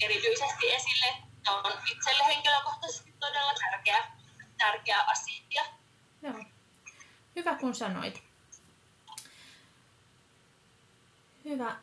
erityisesti 0.00 0.72
esille. 0.72 1.06
Se 1.44 1.50
on 1.50 1.72
itselle 1.92 2.26
henkilökohtaisesti 2.26 3.14
todella 3.20 3.54
tärkeä, 3.54 4.10
tärkeä 4.58 5.04
asia. 5.06 5.64
Joo. 6.22 6.44
Hyvä 7.36 7.54
kun 7.54 7.74
sanoit. 7.74 8.22
Hyvä. 11.44 11.76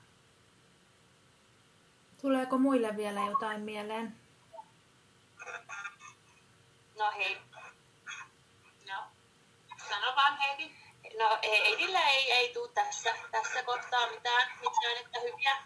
Tuleeko 2.21 2.57
muille 2.57 2.97
vielä 2.97 3.19
jotain 3.19 3.61
mieleen? 3.61 4.15
No 6.97 7.11
hei. 7.17 7.37
No, 8.87 9.03
sano 9.89 10.15
vaan 10.15 10.37
Heidi. 10.37 10.71
No 11.19 11.39
Heidillä 11.43 12.09
ei, 12.09 12.31
ei 12.31 12.53
tule 12.53 12.69
tässä, 12.73 13.15
tässä 13.31 13.63
kohtaa 13.63 14.11
mitään, 14.11 14.51
mitään 14.61 14.97
että 15.05 15.19
hyviä, 15.19 15.57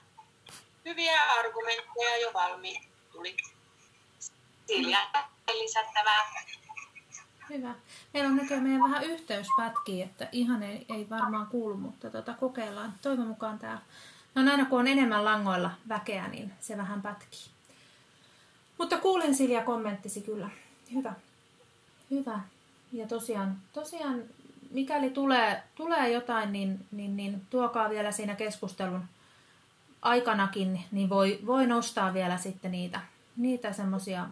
hyviä 0.86 1.24
argumentteja 1.40 2.18
jo 2.22 2.34
valmiin 2.34 2.84
tuli. 3.12 3.38
Silja 4.68 4.98
lisättävää. 5.54 6.32
Hyvä. 7.50 7.76
Meillä 8.14 8.30
on 8.30 8.36
näköjään 8.36 8.84
vähän 8.84 9.04
yhteyspätkiä, 9.04 10.06
että 10.06 10.30
ihan 10.32 10.64
ei, 10.64 10.86
ei 10.90 11.10
varmaan 11.10 11.48
kuulu, 11.48 11.76
mutta 11.76 12.10
tota, 12.10 12.34
kokeillaan. 12.34 12.94
Toivon 13.02 13.28
mukaan 13.28 13.60
tämä... 13.60 13.82
No 14.36 14.52
aina 14.52 14.66
kun 14.66 14.80
on 14.80 14.88
enemmän 14.88 15.26
langoilla 15.26 15.72
väkeä, 15.90 16.28
niin 16.28 16.54
se 16.60 16.78
vähän 16.78 17.02
pätkii. 17.02 17.52
Mutta 18.78 18.98
kuulin 18.98 19.36
Silja 19.36 19.64
kommenttisi 19.64 20.22
kyllä. 20.22 20.50
Hyvä. 20.94 21.14
Hyvä. 22.12 22.40
Ja 22.92 23.08
tosiaan, 23.08 23.58
tosiaan 23.74 24.24
mikäli 24.72 25.10
tulee, 25.10 25.64
tulee 25.76 26.12
jotain, 26.12 26.54
niin, 26.54 26.86
niin, 26.92 27.18
niin 27.18 27.42
tuokaa 27.50 27.90
vielä 27.90 28.12
siinä 28.12 28.36
keskustelun 28.36 29.04
aikanakin, 30.02 30.84
niin 30.92 31.10
voi, 31.10 31.40
voi 31.46 31.68
nostaa 31.68 32.14
vielä 32.14 32.38
sitten 32.38 32.72
niitä, 32.72 33.02
niitä 33.38 33.74
semmoisia 33.74 34.28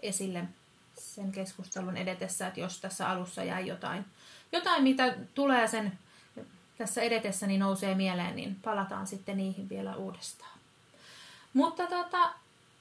esille 0.00 0.44
sen 0.98 1.32
keskustelun 1.32 1.96
edetessä, 1.96 2.46
että 2.46 2.60
jos 2.60 2.80
tässä 2.80 3.08
alussa 3.08 3.44
jäi 3.44 3.66
jotain, 3.66 4.04
jotain 4.52 4.82
mitä 4.82 5.14
tulee 5.34 5.68
sen 5.68 5.98
tässä 6.78 7.02
edetessä, 7.02 7.46
niin 7.46 7.60
nousee 7.60 7.94
mieleen, 7.94 8.36
niin 8.36 8.56
palataan 8.64 9.06
sitten 9.06 9.36
niihin 9.36 9.68
vielä 9.68 9.96
uudestaan. 9.96 10.58
Mutta 11.54 11.86
tota, 11.86 12.30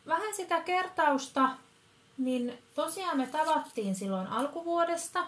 vähän 0.08 0.36
sitä 0.36 0.62
kertausta 0.62 1.50
niin 2.18 2.58
tosiaan 2.76 3.18
me 3.18 3.28
tavattiin 3.28 3.96
silloin 3.96 4.28
alkuvuodesta 4.28 5.28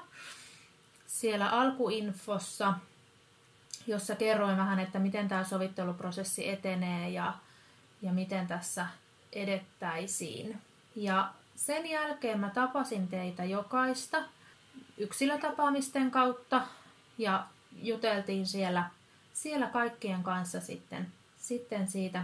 siellä 1.08 1.50
alkuinfossa, 1.50 2.74
jossa 3.88 4.16
kerroin 4.16 4.58
vähän, 4.58 4.80
että 4.80 5.00
miten 5.00 5.28
tämä 5.28 5.44
sovitteluprosessi 5.44 6.50
etenee 6.50 7.10
ja, 7.10 7.34
ja 8.02 8.14
miten 8.14 8.48
tässä 8.48 8.88
edettäisiin. 9.34 10.62
Ja 10.96 11.34
sen 11.56 11.90
jälkeen 11.90 12.40
mä 12.40 12.50
tapasin 12.50 13.08
teitä 13.08 13.44
jokaista 13.44 14.18
yksilötapaamisten 14.98 16.12
kautta 16.12 16.62
ja 17.18 17.46
juteltiin 17.82 18.48
siellä, 18.48 18.90
siellä 19.34 19.68
kaikkien 19.68 20.24
kanssa 20.24 20.62
sitten, 20.62 21.08
sitten 21.38 21.88
siitä, 21.88 22.24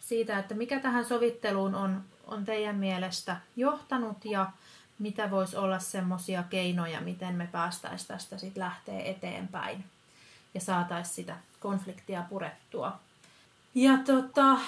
siitä, 0.00 0.38
että 0.38 0.54
mikä 0.54 0.80
tähän 0.80 1.04
sovitteluun 1.04 1.74
on, 1.74 2.04
on 2.26 2.44
teidän 2.44 2.76
mielestä 2.76 3.36
johtanut 3.56 4.24
ja 4.24 4.50
mitä 4.98 5.30
voisi 5.30 5.56
olla 5.56 5.78
semmoisia 5.78 6.42
keinoja, 6.50 7.00
miten 7.00 7.34
me 7.34 7.46
päästäisiin 7.46 8.08
tästä 8.08 8.38
sitten 8.38 8.60
lähteä 8.60 9.00
eteenpäin 9.00 9.84
ja 10.54 10.60
saataisiin 10.60 11.14
sitä 11.14 11.36
konfliktia 11.60 12.24
purettua. 12.28 12.98
Ja 13.74 13.98
tota, 14.06 14.58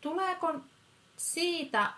tuleeko 0.00 0.54
siitä 1.16 1.92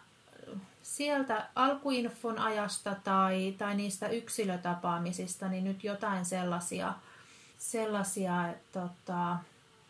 sieltä 0.83 1.49
alkuinfon 1.55 2.39
ajasta 2.39 2.97
tai, 3.05 3.55
tai 3.59 3.75
niistä 3.75 4.09
yksilötapaamisista 4.09 5.49
niin 5.49 5.65
nyt 5.65 5.85
jotain 5.85 6.25
sellaisia, 6.25 6.93
sellaisia 7.59 8.55
tota, 8.73 9.37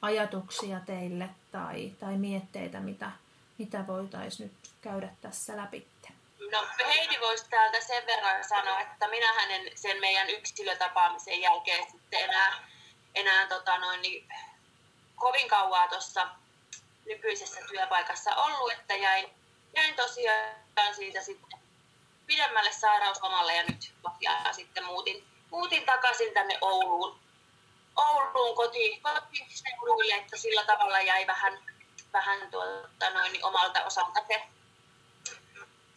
ajatuksia 0.02 0.80
teille 0.80 1.30
tai, 1.52 1.92
tai 2.00 2.16
mietteitä, 2.18 2.80
mitä, 2.80 3.10
mitä 3.58 3.86
voitaisiin 3.86 4.46
nyt 4.48 4.70
käydä 4.82 5.08
tässä 5.20 5.56
läpi? 5.56 5.91
No 6.52 6.66
Heidi 6.86 7.20
voisi 7.20 7.50
täältä 7.50 7.80
sen 7.80 8.06
verran 8.06 8.44
sanoa, 8.44 8.80
että 8.80 9.08
minä 9.08 9.32
hänen 9.32 9.70
sen 9.74 10.00
meidän 10.00 10.30
yksilötapaamisen 10.30 11.40
jälkeen 11.40 11.90
sitten 11.90 12.20
enää, 12.20 12.68
enää 13.14 13.46
tota 13.46 13.78
noin, 13.78 14.02
niin, 14.02 14.28
kovin 15.16 15.48
kauaa 15.48 15.88
tuossa 15.88 16.28
nykyisessä 17.06 17.60
työpaikassa 17.68 18.36
ollut, 18.36 18.72
että 18.72 18.94
jäin, 18.94 19.30
jäin 19.76 19.94
tosiaan 19.94 20.54
siitä 20.96 21.22
sitten 21.22 21.58
pidemmälle 22.26 22.72
sairauslomalle 22.72 23.56
ja 23.56 23.62
nyt 23.62 23.92
ja 24.20 24.52
sitten 24.52 24.84
muutin, 24.84 25.24
muutin 25.50 25.86
takaisin 25.86 26.34
tänne 26.34 26.58
Ouluun, 26.60 27.18
Ouluun 27.96 28.56
koti, 28.56 29.00
kotiseuduille, 29.02 30.14
että 30.14 30.36
sillä 30.36 30.64
tavalla 30.64 31.00
jäi 31.00 31.26
vähän, 31.26 31.58
vähän 32.12 32.50
tuota, 32.50 33.10
noin, 33.10 33.32
niin 33.32 33.44
omalta 33.44 33.84
osalta 33.84 34.20
se, 34.28 34.42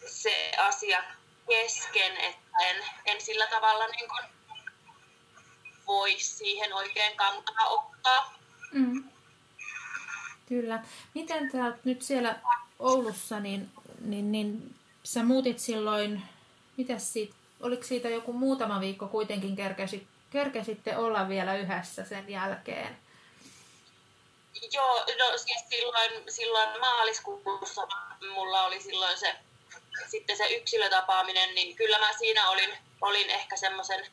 se 0.05 0.51
asia 0.57 1.03
kesken, 1.47 2.17
että 2.17 2.57
en, 2.61 2.83
en 3.05 3.21
sillä 3.21 3.47
tavalla 3.47 3.87
niin 3.87 4.09
kuin 4.09 4.23
voi 5.87 6.19
siihen 6.19 6.73
oikein 6.73 7.17
kantaa 7.17 7.67
ottaa. 7.69 8.33
Mm. 8.71 9.03
Kyllä. 10.49 10.83
Miten 11.13 11.51
tää 11.51 11.77
nyt 11.83 12.01
siellä 12.01 12.39
Oulussa, 12.79 13.39
niin, 13.39 13.71
niin, 13.99 14.31
niin 14.31 14.75
sä 15.03 15.23
muutit 15.23 15.59
silloin, 15.59 16.21
mitäs 16.77 17.13
siitä, 17.13 17.35
oliko 17.61 17.83
siitä 17.83 18.09
joku 18.09 18.33
muutama 18.33 18.79
viikko 18.79 19.07
kuitenkin 19.07 19.55
kerkesit, 19.55 20.07
kerkesitte 20.29 20.97
olla 20.97 21.29
vielä 21.29 21.55
yhdessä 21.55 22.05
sen 22.05 22.29
jälkeen? 22.29 22.97
Joo, 24.71 24.99
no 24.99 25.37
siis 25.37 25.69
silloin, 25.69 26.11
silloin 26.29 26.79
maaliskuussa 26.79 27.87
mulla 28.33 28.63
oli 28.63 28.81
silloin 28.81 29.17
se, 29.17 29.35
sitten 30.07 30.37
se 30.37 30.45
yksilötapaaminen, 30.45 31.55
niin 31.55 31.75
kyllä 31.75 31.99
mä 31.99 32.13
siinä 32.17 32.49
olin, 32.49 32.77
olin 33.01 33.29
ehkä 33.29 33.57
semmoisen, 33.57 34.05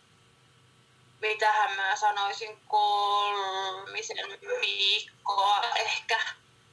mitähän 1.21 1.77
mä 1.77 1.97
sanoisin, 1.97 2.61
kolmisen 2.69 4.29
viikkoa 4.61 5.63
ehkä, 5.75 6.21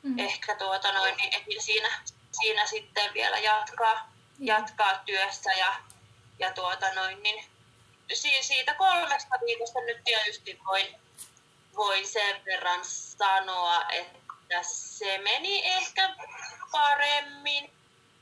mm. 0.03 0.19
ehkä 0.19 0.55
tuota 0.55 0.91
noin, 0.91 1.17
niin 1.17 1.61
siinä, 1.61 2.01
siinä 2.41 2.65
sitten 2.65 3.13
vielä 3.13 3.37
jatkaa, 3.37 4.11
jatkaa 4.39 5.03
työssä 5.05 5.51
ja, 5.51 5.75
ja 6.39 6.53
tuota 6.53 6.93
noin, 6.93 7.23
niin 7.23 7.45
siitä 8.41 8.73
kolmesta 8.73 9.35
viikosta 9.45 9.79
nyt 9.81 10.03
tietysti 10.03 10.59
voin, 10.65 10.95
voin 11.75 12.07
sen 12.07 12.45
verran 12.45 12.79
sanoa, 12.83 13.89
että 13.89 14.63
se 14.63 15.17
meni 15.17 15.65
ehkä 15.65 16.15
paremmin 16.71 17.78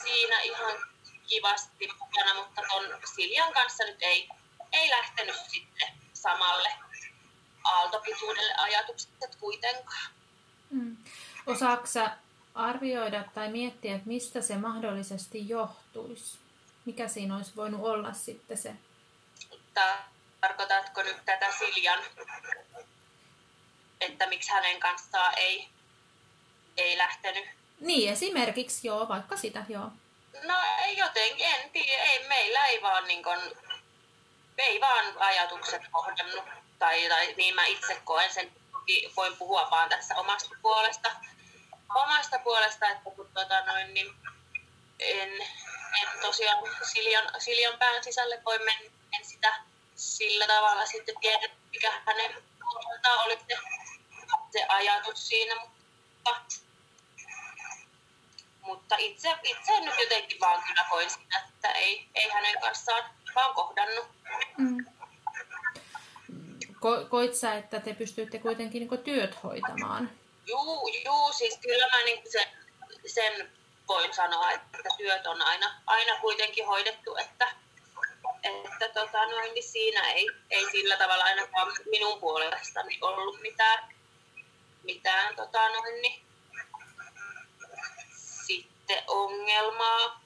siinä 0.03 0.41
ihan 0.41 0.73
kivasti 1.27 1.88
mukana, 2.01 2.35
mutta 2.35 2.62
ton 2.69 3.01
Siljan 3.14 3.53
kanssa 3.53 3.85
nyt 3.85 3.99
ei, 4.01 4.29
ei 4.73 4.91
lähtenyt 4.91 5.37
sitten 5.51 5.88
samalle 6.14 6.69
aaltopituudelle 7.64 8.55
ajatukset 8.55 9.37
kuitenkaan. 9.41 10.11
Mm. 10.71 10.97
Osaatko 11.47 11.87
arvioida 12.55 13.25
tai 13.35 13.51
miettiä, 13.51 13.95
että 13.95 14.09
mistä 14.09 14.41
se 14.41 14.57
mahdollisesti 14.57 15.49
johtuisi? 15.49 16.38
Mikä 16.85 17.09
siinä 17.09 17.37
olisi 17.37 17.57
voinut 17.57 17.81
olla 17.81 18.12
sitten 18.12 18.59
se? 18.59 18.75
Tarkoitatko 20.41 21.03
nyt 21.03 21.25
tätä 21.25 21.53
Siljan, 21.59 21.99
että 24.01 24.27
miksi 24.27 24.51
hänen 24.51 24.81
kanssaan 24.81 25.35
ei, 25.37 25.69
ei 26.79 26.99
lähtenyt? 26.99 27.45
Niin, 27.81 28.12
esimerkiksi 28.12 28.87
joo, 28.87 29.09
vaikka 29.09 29.37
sitä, 29.37 29.64
joo. 29.69 29.91
No 30.43 30.55
ei 30.85 30.97
jotenkin, 30.97 31.47
en 31.47 31.71
tiedä, 31.71 32.03
ei, 32.03 32.29
meillä 32.29 32.67
ei 32.67 32.83
vaan 32.83 33.07
niin 33.07 33.23
kun, 33.23 33.57
ei 34.59 34.81
vaan 34.81 35.19
ajatukset 35.19 35.83
kohdannut, 35.93 36.45
tai, 36.79 37.09
tai 37.09 37.35
niin 37.37 37.55
mä 37.55 37.67
itse 37.67 38.01
koen 38.05 38.35
sen, 38.35 38.53
toki 38.73 39.12
voin 39.17 39.37
puhua 39.37 39.69
vaan 39.71 39.88
tässä 39.88 40.17
omasta 40.17 40.49
puolesta, 40.62 41.11
omasta 41.95 42.38
puolesta, 42.38 42.88
että 42.88 43.03
kun 43.05 43.31
tota 43.35 43.64
noin, 43.64 43.95
niin 43.95 44.14
en, 44.99 45.33
en 46.03 46.09
tosiaan 46.23 46.59
Siljan, 46.93 47.31
Siljan 47.38 47.79
pään 47.79 48.05
sisälle 48.05 48.43
voi 48.45 48.59
mennä, 48.59 48.91
en 49.19 49.25
sitä 49.25 49.55
sillä 49.97 50.47
tavalla 50.47 50.87
sitten 50.87 51.14
tiedä, 51.21 51.49
mikä 51.73 51.93
hänen 52.07 52.43
oli 53.25 53.38
se, 53.49 53.57
se 54.53 54.64
ajatus 54.69 55.29
siinä, 55.29 55.55
mutta, 55.55 56.41
mutta 58.68 58.96
itse, 58.98 59.37
itse 59.42 59.81
nyt 59.81 59.94
jotenkin 59.98 60.40
vaan 60.40 60.62
kyllä 60.62 60.85
koin 60.90 61.11
sitä, 61.11 61.42
että 61.48 61.72
ei, 61.72 62.09
ei 62.14 62.28
hänen 62.28 62.61
kanssaan 62.61 63.04
vaan 63.35 63.54
kohdannut. 63.54 64.07
Mm. 64.59 64.87
Ko, 66.81 67.04
koit 67.11 67.35
sä, 67.35 67.54
että 67.54 67.81
te 67.81 67.94
pystyitte 67.94 68.38
kuitenkin 68.38 68.88
niin 68.88 69.02
työt 69.02 69.42
hoitamaan? 69.42 70.11
Juu, 70.46 70.88
juu, 71.04 71.33
siis 71.33 71.59
kyllä 71.59 71.88
mä 71.88 72.04
niin 72.04 72.22
sen, 72.33 72.48
sen 73.07 73.50
voin 73.88 74.14
sanoa, 74.14 74.50
että 74.50 74.88
työt 74.96 75.26
on 75.26 75.42
aina, 75.42 75.81
aina 75.87 76.20
kuitenkin 76.20 76.66
hoidettu, 76.66 77.16
että, 77.16 77.48
että 78.42 78.88
tota 78.88 79.26
noin, 79.26 79.54
niin 79.54 79.64
siinä 79.64 80.11
ei, 80.11 80.26
ei 80.50 80.70
sillä 80.70 80.96
tavalla 80.96 81.24
ainakaan 81.24 81.72
minun 81.90 82.20
puolestani 82.20 82.98
ollut 83.00 83.40
mitään, 83.40 83.94
mitään 84.83 85.37
tota 85.37 85.68
noin, 85.68 86.02
niin, 86.02 86.28
sitten 88.88 89.05
ongelmaa. 89.07 90.20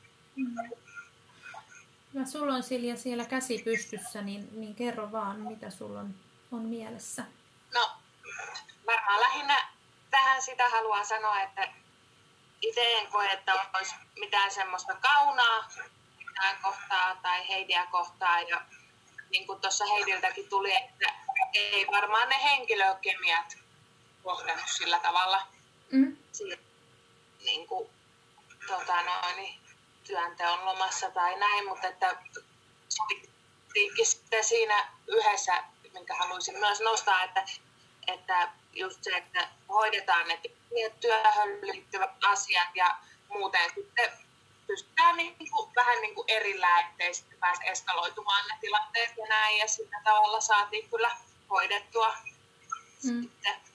Ja 2.15 2.27
sulla 2.27 2.55
on 2.55 2.63
Silja 2.63 2.97
siellä 2.97 3.25
käsi 3.25 3.63
pystyssä, 3.65 4.23
niin, 4.23 4.49
niin 4.53 4.75
kerro 4.75 5.13
vaan, 5.13 5.41
mitä 5.41 5.71
sulla 5.71 6.01
on, 6.01 6.15
on 6.53 6.63
mielessä. 6.63 7.25
No, 7.75 7.91
varmaan 8.87 9.21
lähinnä 9.21 9.69
tähän 10.11 10.43
sitä 10.43 10.69
haluan 10.69 11.07
sanoa, 11.07 11.43
että 11.43 11.69
itse 12.63 12.93
en 12.99 13.07
koe, 13.07 13.27
että 13.27 13.55
olisi 13.77 13.95
mitään 14.19 14.51
semmoista 14.51 14.95
kaunaa 14.95 15.69
mitään 16.19 16.57
kohtaa 16.63 17.17
tai 17.23 17.49
Heidiä 17.49 17.87
kohtaa. 17.91 18.41
Ja 18.41 18.61
niin 19.31 19.47
kuin 19.47 19.61
tuossa 19.61 19.85
Heidiltäkin 19.87 20.49
tuli, 20.49 20.77
että 20.77 21.15
ei 21.55 21.87
varmaan 21.87 22.29
ne 22.29 22.43
henkilökemiat 22.43 23.57
kohdannut 24.23 24.69
sillä 24.69 24.99
tavalla 24.99 25.47
mm. 25.93 26.17
Niin 27.45 27.67
kuin, 27.67 27.91
tota 28.67 29.03
noin, 29.03 29.61
työnteon 30.07 30.65
lomassa 30.65 31.11
tai 31.11 31.39
näin, 31.39 31.69
mutta 31.69 31.89
että 31.89 32.17
sitten 34.05 34.45
siinä 34.45 34.89
yhdessä, 35.07 35.65
minkä 35.93 36.15
haluaisin 36.17 36.59
myös 36.59 36.81
nostaa, 36.81 37.23
että, 37.23 37.45
että 38.07 38.53
just 38.73 39.05
se, 39.05 39.11
että 39.17 39.49
hoidetaan 39.69 40.29
ne 40.29 40.41
työhön 41.01 41.59
liittyvät 41.63 42.11
asiat 42.25 42.69
ja 42.75 42.97
muuten 43.29 43.71
sitten 43.75 44.13
pystytään 44.67 45.17
niin 45.17 45.37
kuin, 45.51 45.75
vähän 45.75 46.01
niin 46.01 46.15
kuin 46.15 46.25
erillään, 46.29 46.91
ettei 46.91 47.15
sitten 47.15 47.39
pääse 47.39 47.65
eskaloitumaan 47.65 48.49
ne 48.49 48.57
tilanteet 48.61 49.17
ja 49.17 49.27
näin. 49.27 49.59
Ja 49.59 49.69
sillä 49.69 50.01
tavalla 50.05 50.41
saatiin 50.41 50.91
kyllä 50.91 51.11
hoidettua 51.51 52.15
mm. 53.05 53.23
sitten 53.23 53.72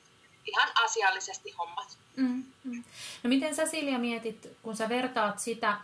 ihan 0.48 0.70
asiallisesti 0.84 1.52
hommat. 1.52 1.98
Mm, 2.16 2.44
mm. 2.64 2.84
No 3.24 3.28
miten 3.28 3.56
sä 3.56 3.66
Silja 3.66 4.00
mietit, 4.00 4.58
kun 4.64 4.76
sä 4.76 4.90
vertaat 4.90 5.40
sitä 5.40 5.78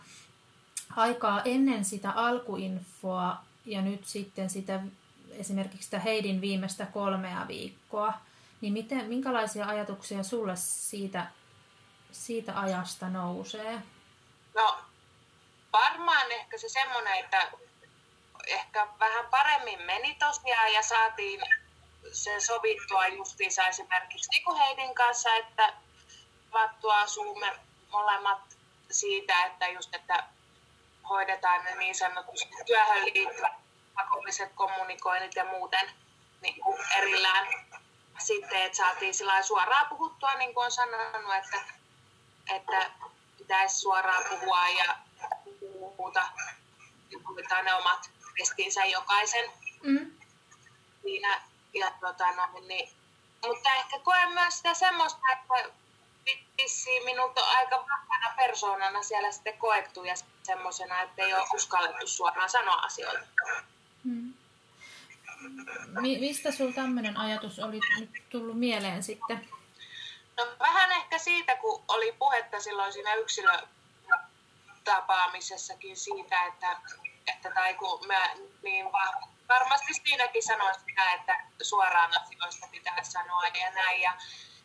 aikaa 0.96 1.42
ennen 1.46 1.86
sitä 1.86 2.12
alkuinfoa 2.12 3.38
ja 3.66 3.82
nyt 3.82 4.06
sitten 4.06 4.50
sitä 4.50 4.80
esimerkiksi 5.32 5.84
sitä 5.84 6.00
Heidin 6.00 6.42
viimeistä 6.42 6.86
kolmea 6.86 7.48
viikkoa, 7.48 8.14
niin 8.62 8.74
miten, 8.74 9.06
minkälaisia 9.06 9.66
ajatuksia 9.66 10.24
sulle 10.24 10.56
siitä, 10.56 11.28
siitä 12.12 12.60
ajasta 12.60 13.10
nousee? 13.10 13.82
No 14.56 14.78
varmaan 15.74 16.32
ehkä 16.32 16.58
se 16.58 16.70
semmoinen, 16.70 17.20
että 17.20 17.52
ehkä 18.48 18.88
vähän 19.00 19.26
paremmin 19.32 19.82
meni 19.82 20.16
tosiaan 20.16 20.74
ja 20.74 20.84
saatiin 20.84 21.42
se 22.12 22.40
sovittua 22.40 23.08
justiinsa 23.08 23.68
esimerkiksi 23.68 24.30
niin 24.30 24.44
kuin 24.44 24.58
Heidin 24.58 24.96
kanssa, 24.96 25.36
että 25.36 25.74
vattua 26.54 27.00
asumme 27.00 27.60
molemmat 27.92 28.40
siitä, 28.92 29.46
että 29.46 29.68
just, 29.68 29.96
että 29.96 30.24
hoidetaan 31.10 31.66
ne 31.66 31.76
niin 31.76 31.96
sanotusti 31.96 32.56
työhön 32.66 33.06
liittyvät 33.06 33.54
pakolliset 33.96 34.52
kommunikoinnit 34.56 35.36
ja 35.36 35.46
muuten 35.46 35.92
niin 36.42 36.62
kuin 36.62 36.80
erillään 36.98 37.48
sitten, 38.20 38.62
että 38.62 38.78
saatiin 38.78 39.14
sillä 39.14 39.42
suoraan 39.42 39.90
puhuttua, 39.90 40.34
niin 40.34 40.54
kuin 40.54 40.66
on 40.66 40.72
sanonut, 40.72 41.34
että, 41.36 41.62
että 42.56 42.92
pitäisi 43.38 43.80
suoraan 43.80 44.24
puhua 44.30 44.70
ja 44.70 44.98
muuta, 45.98 46.30
hoitaa 47.28 47.62
ne 47.62 47.74
omat 47.74 48.10
pestinsä 48.38 48.86
jokaisen 48.86 49.52
mm. 49.84 50.12
siinä. 51.02 51.42
Ja, 51.74 51.92
tota, 52.02 52.32
no, 52.32 52.48
niin, 52.68 52.90
mutta 53.46 53.70
ehkä 53.70 54.00
koen 54.00 54.32
myös 54.32 54.58
sitä 54.58 54.74
semmoista, 54.74 55.20
että 55.32 55.54
vissiin 56.58 57.06
minut 57.06 57.38
on 57.38 57.58
aika 57.58 57.78
vahvana 57.78 58.34
persoonana 58.36 59.04
siellä 59.04 59.32
sitten 59.32 59.58
koettu 59.58 60.04
ja 60.04 60.14
semmoisena, 60.44 61.02
että 61.02 61.24
ei 61.24 61.34
ole 61.34 61.48
uskallettu 61.54 62.08
suoraan 62.08 62.50
sanoa 62.50 62.76
asioita. 62.76 63.28
Mm. 64.04 64.34
Mi- 66.02 66.20
mistä 66.20 66.52
sinulla 66.52 66.76
tämmöinen 66.76 67.18
ajatus 67.18 67.60
oli 67.60 67.80
nyt 68.00 68.10
tullut 68.30 68.60
mieleen 68.60 69.04
sitten? 69.04 69.50
No 70.38 70.48
vähän 70.60 70.92
ehkä 70.92 71.18
siitä, 71.18 71.56
kun 71.56 71.84
oli 71.88 72.12
puhetta 72.12 72.60
silloin 72.60 72.94
siinä 72.94 73.14
yksilötapaamisessakin 73.14 75.98
siitä, 75.98 76.46
että, 76.46 76.78
että 77.28 77.52
tai 77.52 77.74
kun 77.74 78.08
mä 78.08 78.30
niin 78.64 78.86
varmasti 79.50 79.94
siinäkin 79.94 80.44
sanoin 80.44 80.76
sitä, 80.80 81.14
että 81.14 81.44
suoraan 81.62 82.12
asioista 82.22 82.68
pitää 82.72 83.04
sanoa 83.04 83.48
ja 83.48 83.72
näin. 83.72 84.02
Ja 84.02 84.14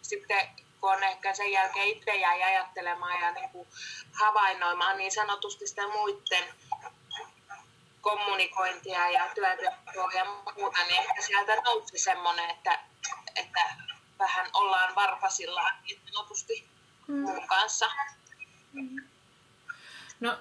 sitten 0.02 0.48
kun 0.80 0.92
on 0.92 1.02
ehkä 1.02 1.34
sen 1.34 1.52
jälkeen 1.52 1.88
itse 1.88 2.16
jäi 2.16 2.42
ajattelemaan 2.42 3.20
ja 3.20 3.32
niin 3.32 3.50
kuin 3.50 3.68
havainnoimaan 4.12 4.98
niin 4.98 5.12
sanotusti 5.12 5.66
sitä 5.66 5.88
muiden 5.88 6.44
kommunikointia 8.00 9.10
ja 9.10 9.28
työtekoa 9.34 10.12
ja 10.14 10.24
muuta, 10.24 10.84
niin 10.84 11.00
ehkä 11.00 11.22
sieltä 11.22 11.54
nousi 11.54 11.98
semmoinen, 11.98 12.50
että, 12.50 12.78
että 13.36 13.60
vähän 14.18 14.50
ollaan 14.54 14.94
varpasillaan 14.94 15.82
niin 15.82 16.00
sanotusti 16.12 16.68
mm. 17.08 17.20
muun 17.20 17.46
kanssa. 17.46 17.90
No, 20.20 20.38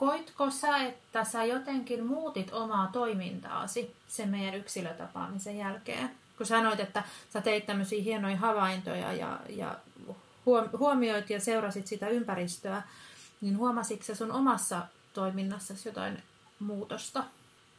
koitko 0.00 0.50
sä, 0.50 0.76
että 0.76 1.24
sä 1.24 1.44
jotenkin 1.44 2.06
muutit 2.06 2.52
omaa 2.52 2.88
toimintaasi 2.92 3.96
sen 4.08 4.28
meidän 4.28 4.54
yksilötapaamisen 4.54 5.58
jälkeen? 5.58 6.16
Kun 6.36 6.46
sanoit, 6.46 6.80
että 6.80 7.02
sä 7.32 7.40
teit 7.40 7.66
tämmöisiä 7.66 8.02
hienoja 8.02 8.36
havaintoja 8.36 9.12
ja, 9.12 9.38
ja 9.48 9.74
huomioit 10.78 11.30
ja 11.30 11.40
seurasit 11.40 11.86
sitä 11.86 12.08
ympäristöä, 12.08 12.82
niin 13.40 13.58
huomasitko 13.58 14.04
sä 14.04 14.14
sun 14.14 14.32
omassa 14.32 14.82
toiminnassa 15.12 15.74
jotain 15.84 16.22
muutosta? 16.58 17.24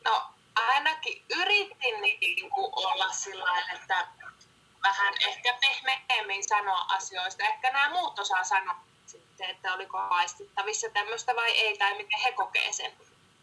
No 0.06 0.22
ainakin 0.56 1.24
yritin 1.42 2.02
niin 2.02 2.50
kuin 2.50 2.72
olla 2.74 3.12
sillä 3.14 3.60
että 3.76 4.08
vähän 4.84 5.14
ehkä 5.28 5.58
pehmeämmin 5.62 6.48
sanoa 6.48 6.86
asioista. 6.90 7.44
Ehkä 7.44 7.72
nämä 7.72 7.90
muut 7.90 8.20
osaa 8.20 8.44
sanoa 8.44 8.91
sitten, 9.42 9.56
että 9.56 9.74
oliko 9.74 9.98
haistittavissa 9.98 10.90
tämmöistä 10.90 11.36
vai 11.36 11.52
ei, 11.52 11.78
tai 11.78 11.98
miten 11.98 12.20
he 12.20 12.32
kokee 12.32 12.72
sen. 12.72 12.92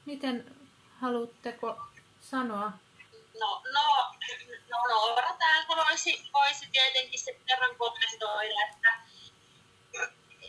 Miten 0.07 0.57
haluatteko 1.01 1.77
sanoa? 2.21 2.73
No, 3.41 3.63
no, 3.73 4.15
no 4.71 4.79
Noora 4.89 5.37
täältä 5.39 5.77
voisi, 5.77 6.31
voisi 6.33 6.69
tietenkin 6.73 7.21
sen 7.21 7.35
verran 7.51 7.77
kommentoida, 7.77 8.55
että, 8.71 9.01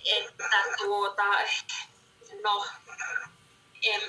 että 0.05 0.49
tuota, 0.77 1.23
no, 2.43 2.65
en, 3.83 4.01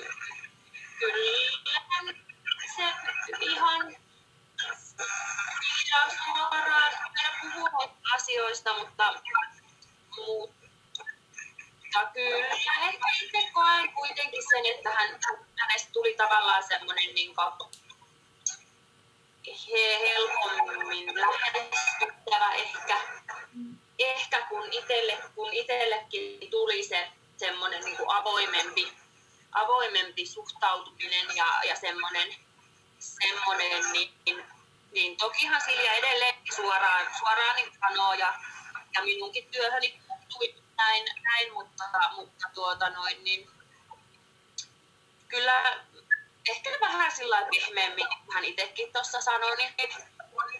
kyllä 0.99 2.13
se 2.75 2.83
ihan 3.39 3.95
suoraan 6.25 6.93
puhunut 7.41 7.91
asioista, 8.15 8.77
mutta, 8.77 9.13
mutta 11.99 12.13
kyllä. 12.13 12.47
Ehkä 12.47 12.71
itse 13.23 13.51
koen 13.53 13.93
kuitenkin 13.93 14.43
sen, 14.49 14.65
että 14.65 14.89
hän, 14.89 15.19
hänestä 15.57 15.89
tuli 15.93 16.15
tavallaan 16.15 16.63
semmoinen 16.63 17.15
niin 17.15 17.35
helpommin 19.99 21.21
lähestyttävä 21.21 22.53
ehkä, 22.53 22.99
ehkä 23.99 24.41
kun, 24.41 24.67
itelle, 24.71 25.19
kun 25.35 25.53
itsellekin 25.53 26.49
tuli 26.51 26.83
se 26.83 27.07
semmoinen 27.37 27.83
niin 27.83 27.97
avoimempi, 28.07 28.93
avoimempi 29.51 30.25
suhtautuminen 30.25 31.25
ja, 31.35 31.61
ja 31.67 31.75
semmoinen, 31.75 32.35
semmoinen 32.99 33.91
niin, 33.91 34.45
niin 34.91 35.17
tokihan 35.17 35.61
Silja 35.61 35.93
edelleen 35.93 36.35
suoraan, 36.55 37.07
suoraan 37.19 37.55
niin 37.55 37.71
sanoo 37.79 38.13
ja, 38.13 38.33
ja 38.93 39.01
minunkin 39.03 39.47
työhöni 39.51 40.01
puuttui 40.07 40.60
näin, 40.85 41.05
näin 41.23 41.53
mutta, 41.53 41.83
mutta 42.15 42.47
tuota 42.53 42.89
noin, 42.89 43.23
niin 43.23 43.49
kyllä 45.27 45.81
ehkä 46.49 46.69
vähän 46.81 47.11
sillä 47.11 47.47
pehmeämmin, 47.51 48.05
hän 48.33 48.43
itsekin 48.43 48.93
tuossa 48.93 49.21
sanoi, 49.21 49.55
niin, 49.55 49.73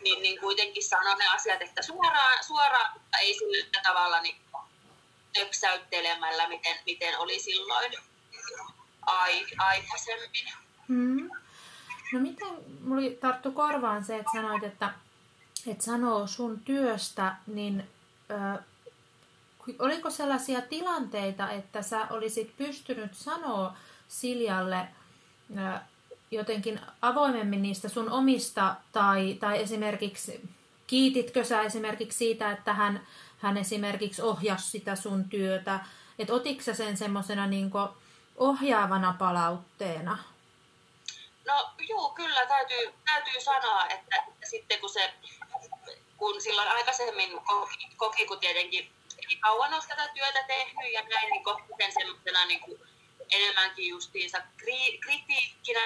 niin, 0.01 0.21
niin, 0.21 0.39
kuitenkin 0.39 0.83
sanoi 0.83 1.15
ne 1.15 1.27
asiat, 1.27 1.61
että 1.61 1.81
suoraan, 1.81 2.43
suoraan 2.43 2.93
mutta 2.93 3.17
ei 3.17 3.33
sillä 3.33 3.81
tavalla 3.83 4.21
niin 4.21 4.41
töksäyttelemällä, 5.33 6.47
miten, 6.47 6.77
miten 6.85 7.19
oli 7.19 7.39
silloin 7.39 7.91
ai, 9.01 9.45
aikaisemmin. 9.57 10.53
Hmm. 10.87 11.29
No 12.13 12.19
miten, 12.19 12.47
mulla 12.81 13.01
tarttu 13.21 13.51
korvaan 13.51 14.03
se, 14.03 14.17
että 14.17 14.31
sanoit, 14.33 14.63
että, 14.63 14.93
että 15.67 15.83
sanoo 15.83 16.27
sun 16.27 16.59
työstä, 16.59 17.35
niin 17.47 17.89
ö, 18.31 18.63
oliko 19.79 20.09
sellaisia 20.09 20.61
tilanteita, 20.61 21.51
että 21.51 21.81
sä 21.81 22.07
olisit 22.09 22.57
pystynyt 22.57 23.13
sanoa 23.13 23.73
Siljalle 24.07 24.87
jotenkin 26.31 26.79
avoimemmin 27.01 27.61
niistä 27.61 27.89
sun 27.89 28.11
omista, 28.11 28.75
tai, 28.91 29.37
tai 29.39 29.61
esimerkiksi 29.61 30.41
kiititkö 30.87 31.43
sä 31.43 31.61
esimerkiksi 31.61 32.17
siitä, 32.17 32.51
että 32.51 32.73
hän, 32.73 33.07
hän 33.37 33.57
esimerkiksi 33.57 34.21
ohjasi 34.21 34.69
sitä 34.69 34.95
sun 34.95 35.29
työtä, 35.29 35.79
että 36.19 36.33
otitko 36.33 36.63
sä 36.63 36.73
sen 36.73 36.97
semmoisena 36.97 37.47
niin 37.47 37.71
ohjaavana 38.37 39.15
palautteena? 39.19 40.17
No 41.47 41.69
joo, 41.89 42.09
kyllä 42.09 42.45
täytyy, 42.45 42.93
täytyy 43.05 43.41
sanoa, 43.41 43.85
että 43.85 44.15
sitten 44.49 44.79
kun 44.79 44.89
se, 44.89 45.13
kun 46.17 46.41
silloin 46.41 46.67
aikaisemmin 46.67 47.41
koki, 47.45 47.87
koki 47.97 48.25
kun 48.25 48.39
tietenkin 48.39 48.91
ei 49.31 49.37
kauan 49.37 49.73
ole 49.73 49.83
tätä 49.87 50.07
työtä 50.07 50.43
tehnyt 50.43 50.93
ja 50.93 51.01
näin, 51.01 51.29
niin 51.29 51.43
koki 51.43 51.63
sen 51.79 51.91
semmoisena 51.93 52.45
niin 52.45 52.59
kuin 52.59 52.81
enemmänkin 53.31 53.87
justiinsa 53.87 54.41
kri, 54.57 54.97
kritiikkinä, 54.97 55.81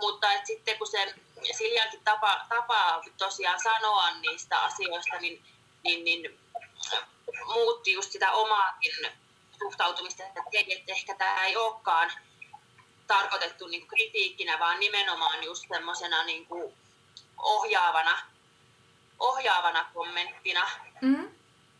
mutta 0.00 0.32
et 0.32 0.46
sitten 0.46 0.78
kun 0.78 0.86
se 0.86 1.14
Siljankin 1.52 2.04
tapa, 2.04 2.40
tapa 2.48 3.02
tosiaan 3.18 3.60
sanoa 3.62 4.10
niistä 4.10 4.60
asioista, 4.60 5.16
niin, 5.20 5.44
niin, 5.84 6.04
niin 6.04 6.38
muutti 7.46 7.92
just 7.92 8.12
sitä 8.12 8.32
omaakin 8.32 8.92
suhtautumista, 9.58 10.22
että, 10.22 10.40
että 10.68 10.92
ehkä 10.92 11.14
tämä 11.14 11.44
ei 11.44 11.56
olekaan 11.56 12.12
tarkoitettu 13.06 13.66
niin 13.66 13.86
kritiikkinä, 13.86 14.58
vaan 14.58 14.80
nimenomaan 14.80 15.44
just 15.44 15.64
semmoisena 15.68 16.24
niin 16.24 16.46
ohjaavana, 17.42 18.18
ohjaavana 19.18 19.90
kommenttina. 19.94 20.70
Mm. 21.00 21.35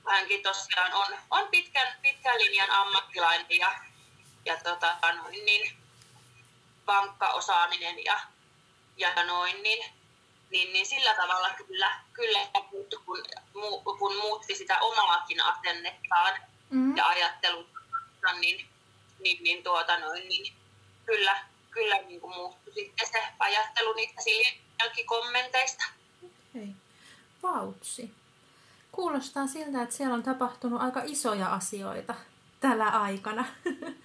Hänkin 0.07 0.42
tosiaan 0.42 0.92
on, 0.92 1.19
on 1.31 1.49
pitkän, 1.49 1.97
pitkän 2.03 2.38
linjan 2.38 2.71
ammattilainen 2.71 3.47
ja, 3.51 3.75
ja 4.45 4.57
tota, 4.57 4.97
noin, 5.16 5.47
niin, 5.47 5.77
vankka 6.87 7.29
osaaminen 7.29 8.05
ja, 8.05 8.21
ja 8.97 9.25
noin, 9.25 9.62
niin, 9.62 9.85
niin, 10.51 10.73
niin 10.73 10.87
sillä 10.87 11.14
tavalla 11.14 11.51
kyllä, 11.51 12.01
kyllä 12.12 12.38
kun, 13.53 13.99
kun 13.99 14.16
muutti 14.16 14.55
sitä 14.55 14.79
omaakin 14.81 15.42
asennettaan 15.42 16.40
mm. 16.71 16.97
ja 16.97 17.07
ajatteluttaan, 17.07 18.40
niin, 18.40 18.69
niin, 19.21 19.45
niin, 19.45 19.62
tuota 19.62 19.99
noin, 19.99 20.29
niin 20.29 20.55
kyllä, 21.07 21.45
kyllä 21.71 21.97
niin 21.97 22.21
kuin 22.21 22.35
muuttui 22.35 22.75
sitten 22.75 23.09
se 23.12 23.23
ajattelu 23.38 23.92
niistä 23.92 24.23
Siljankin 24.23 25.07
kommenteista. 25.07 25.85
Okay. 26.23 26.69
Vautsi. 27.42 28.14
Kuulostaa 28.97 29.47
siltä, 29.47 29.83
että 29.83 29.95
siellä 29.95 30.15
on 30.15 30.23
tapahtunut 30.23 30.83
aika 30.83 31.01
isoja 31.05 31.53
asioita 31.53 32.15
tällä 32.61 32.89
aikana. 32.89 33.45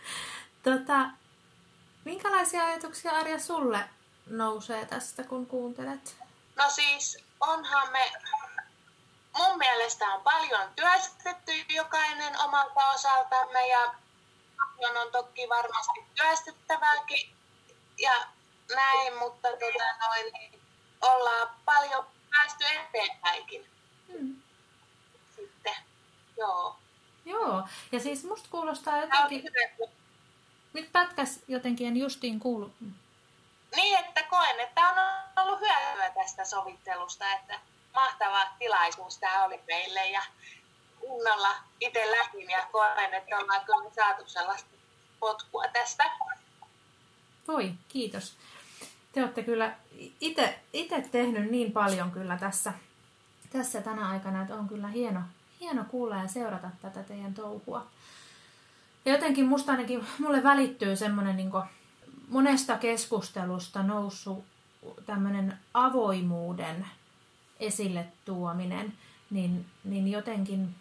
tota, 0.63 1.10
minkälaisia 2.06 2.65
ajatuksia 2.65 3.12
Arja 3.12 3.39
sulle 3.39 3.89
nousee 4.30 4.86
tästä, 4.86 5.23
kun 5.23 5.45
kuuntelet? 5.45 6.15
No 6.56 6.69
siis, 6.69 7.17
onhan 7.39 7.91
me, 7.91 8.12
mun 9.38 9.58
mielestä 9.58 10.06
on 10.06 10.21
paljon 10.21 10.69
työstetty 10.75 11.51
jokainen 11.69 12.39
omalta 12.39 12.89
osaltamme 12.89 13.67
ja 13.67 13.93
paljon 14.58 14.97
on 14.97 15.12
toki 15.12 15.49
varmasti 15.49 16.06
työstettävääkin 16.15 17.36
ja 17.97 18.27
näin, 18.75 19.17
mutta 19.17 19.47
tota 19.49 20.08
noin, 20.08 20.34
niin 20.34 20.62
ollaan 21.01 21.49
paljon 21.65 22.06
päästy 22.30 22.65
eteenpäinkin. 22.65 23.69
Hmm. 24.08 24.40
Joo. 26.41 26.75
Joo, 27.25 27.67
ja 27.91 27.99
siis 27.99 28.23
musta 28.23 28.49
kuulostaa 28.51 28.97
jotenkin... 28.97 29.43
Nyt 30.73 30.91
pätkäs 30.91 31.39
jotenkin, 31.47 31.88
en 31.88 31.97
justiin 31.97 32.39
kuulu. 32.39 32.73
Niin, 33.75 33.99
että 33.99 34.23
koen, 34.23 34.60
että 34.60 34.82
on 34.82 34.95
ollut 35.45 35.60
hyötyä 35.60 36.10
tästä 36.10 36.45
sovittelusta, 36.45 37.34
että 37.34 37.60
mahtava 37.93 38.47
tilaisuus 38.60 39.17
tämä 39.17 39.43
oli 39.43 39.60
meille 39.67 40.10
ja 40.10 40.21
kunnolla 40.99 41.56
itse 41.80 42.12
lähdin 42.12 42.49
ja 42.49 42.67
koen, 42.71 43.13
että 43.13 43.38
ollaan 43.38 43.65
kyllä 43.65 43.91
saatu 43.95 44.23
sellaista 44.30 44.69
potkua 45.19 45.63
tästä. 45.73 46.12
Voi, 47.47 47.73
kiitos. 47.88 48.34
Te 49.12 49.21
olette 49.21 49.43
kyllä 49.43 49.75
itse 50.71 51.01
tehnyt 51.12 51.51
niin 51.51 51.71
paljon 51.71 52.12
kyllä 52.12 52.38
tässä, 52.38 52.73
tässä 53.49 53.82
tänä 53.82 54.10
aikana, 54.10 54.41
että 54.41 54.56
on 54.56 54.67
kyllä 54.67 54.88
hieno, 54.88 55.21
hieno 55.62 55.84
kuulla 55.84 56.15
ja 56.15 56.28
seurata 56.28 56.69
tätä 56.82 57.04
teidän 57.04 57.34
touhua. 57.34 57.88
Ja 59.06 59.12
jotenkin 59.12 59.45
musta 59.45 59.71
ainakin, 59.71 60.06
mulle 60.19 60.43
välittyy 60.43 60.95
semmoinen 60.95 61.38
niin 61.38 61.52
monesta 62.28 62.78
keskustelusta 62.78 63.84
noussut 63.84 64.45
tämmöinen 65.06 65.60
avoimuuden 65.74 66.86
esille 67.60 68.06
tuominen, 68.26 68.93
niin, 69.30 69.65
niin 69.84 70.08
jotenkin 70.08 70.76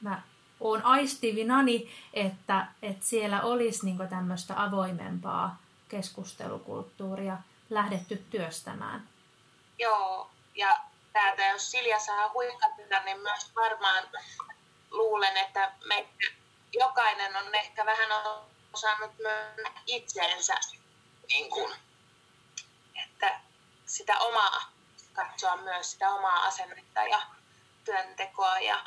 mä 0.00 0.22
oon 0.60 0.82
aistivinani, 0.82 1.88
että, 2.14 2.66
että 2.82 3.06
siellä 3.06 3.42
olisi 3.42 3.84
niin 3.86 4.08
tämmöistä 4.08 4.62
avoimempaa 4.62 5.58
keskustelukulttuuria 5.88 7.38
lähdetty 7.70 8.24
työstämään. 8.30 9.02
Joo, 9.78 10.30
ja 10.54 10.80
täältä 11.12 11.46
jos 11.46 11.70
Silja 11.70 11.98
saa 11.98 12.30
huikata, 12.32 13.02
niin 13.04 13.20
myös 13.20 13.54
varmaan 13.54 14.08
luulen, 14.90 15.36
että 15.36 15.72
me 15.84 16.08
jokainen 16.72 17.36
on 17.36 17.54
ehkä 17.54 17.86
vähän 17.86 18.08
osannut 18.72 19.18
myönnä 19.18 19.72
itseensä, 19.86 20.54
niin 21.28 21.50
kuin, 21.50 21.74
että 23.04 23.40
sitä 23.86 24.18
omaa, 24.18 24.72
katsoa 25.12 25.56
myös 25.56 25.92
sitä 25.92 26.10
omaa 26.10 26.42
asennetta 26.42 27.00
ja 27.00 27.22
työntekoa 27.84 28.60
ja 28.60 28.84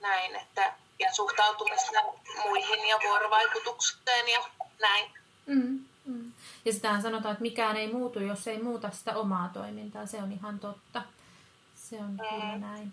näin, 0.00 0.36
että, 0.36 0.74
ja 0.98 1.12
suhtautumista 1.12 2.02
muihin 2.42 2.88
ja 2.88 2.98
vuorovaikutukseen 3.04 4.28
ja 4.28 4.44
näin. 4.80 5.10
Mm, 5.46 5.84
mm. 6.04 6.32
Ja 6.64 6.72
sitähän 6.72 7.02
sanotaan, 7.02 7.32
että 7.32 7.42
mikään 7.42 7.76
ei 7.76 7.92
muutu, 7.92 8.20
jos 8.20 8.46
ei 8.46 8.62
muuta 8.62 8.90
sitä 8.90 9.16
omaa 9.16 9.50
toimintaa. 9.54 10.06
Se 10.06 10.16
on 10.16 10.32
ihan 10.32 10.58
totta. 10.58 11.02
Se 11.92 12.00
on 12.00 12.16
kyllä 12.16 12.58
näin. 12.58 12.92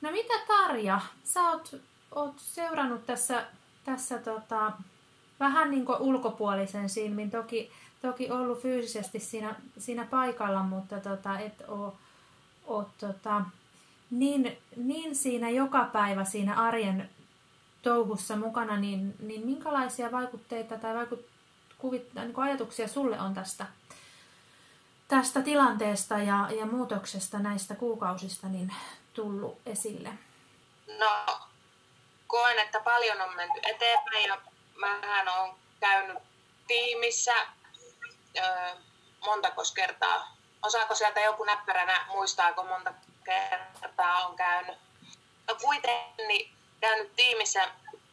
No 0.00 0.10
mitä 0.10 0.34
Tarja, 0.46 1.00
sä 1.24 1.40
oot, 1.40 1.80
oot 2.12 2.34
seurannut 2.38 3.06
tässä, 3.06 3.46
tässä 3.84 4.18
tota, 4.18 4.72
vähän 5.40 5.70
niin 5.70 5.84
kuin 5.84 6.00
ulkopuolisen 6.00 6.88
silmin. 6.88 7.30
Toki, 7.30 7.70
toki 8.02 8.30
ollut 8.30 8.62
fyysisesti 8.62 9.18
siinä, 9.18 9.54
siinä 9.78 10.04
paikalla, 10.04 10.62
mutta 10.62 11.00
tota, 11.00 11.38
et 11.38 11.64
ole, 11.68 11.92
ole 12.66 12.86
tota, 13.00 13.42
niin, 14.10 14.58
niin 14.76 15.16
siinä 15.16 15.50
joka 15.50 15.84
päivä 15.84 16.24
siinä 16.24 16.54
arjen 16.54 17.10
touhussa 17.82 18.36
mukana, 18.36 18.76
niin, 18.76 19.14
niin 19.20 19.46
minkälaisia 19.46 20.12
vaikutteita 20.12 20.78
tai 20.78 20.94
vaikut, 20.94 21.20
kuvit, 21.78 22.14
niin 22.14 22.32
ajatuksia 22.36 22.88
sulle 22.88 23.20
on 23.20 23.34
tästä, 23.34 23.66
tästä 25.08 25.40
tilanteesta 25.40 26.18
ja, 26.18 26.48
ja 26.58 26.66
muutoksesta 26.66 27.38
näistä 27.38 27.74
kuukausista 27.74 28.46
niin 28.46 28.74
tullut 29.14 29.58
esille? 29.66 30.08
No, 30.98 31.38
koen, 32.26 32.58
että 32.58 32.80
paljon 32.80 33.20
on 33.20 33.36
menty 33.36 33.60
eteenpäin 33.62 34.28
ja 34.28 34.38
mähän 34.74 35.28
olen 35.28 35.54
käynyt 35.80 36.18
tiimissä 36.66 37.34
öö, 38.38 38.74
montako 39.24 39.62
kertaa. 39.74 40.36
Osaako 40.62 40.94
sieltä 40.94 41.20
joku 41.20 41.44
näppäränä 41.44 42.06
muistaako 42.08 42.64
monta 42.64 42.94
kertaa 43.24 44.26
on 44.26 44.36
käynyt? 44.36 44.78
No 45.48 45.54
kuitenkin 45.54 46.28
niin 46.28 46.54
käynyt 46.80 47.16
tiimissä 47.16 47.70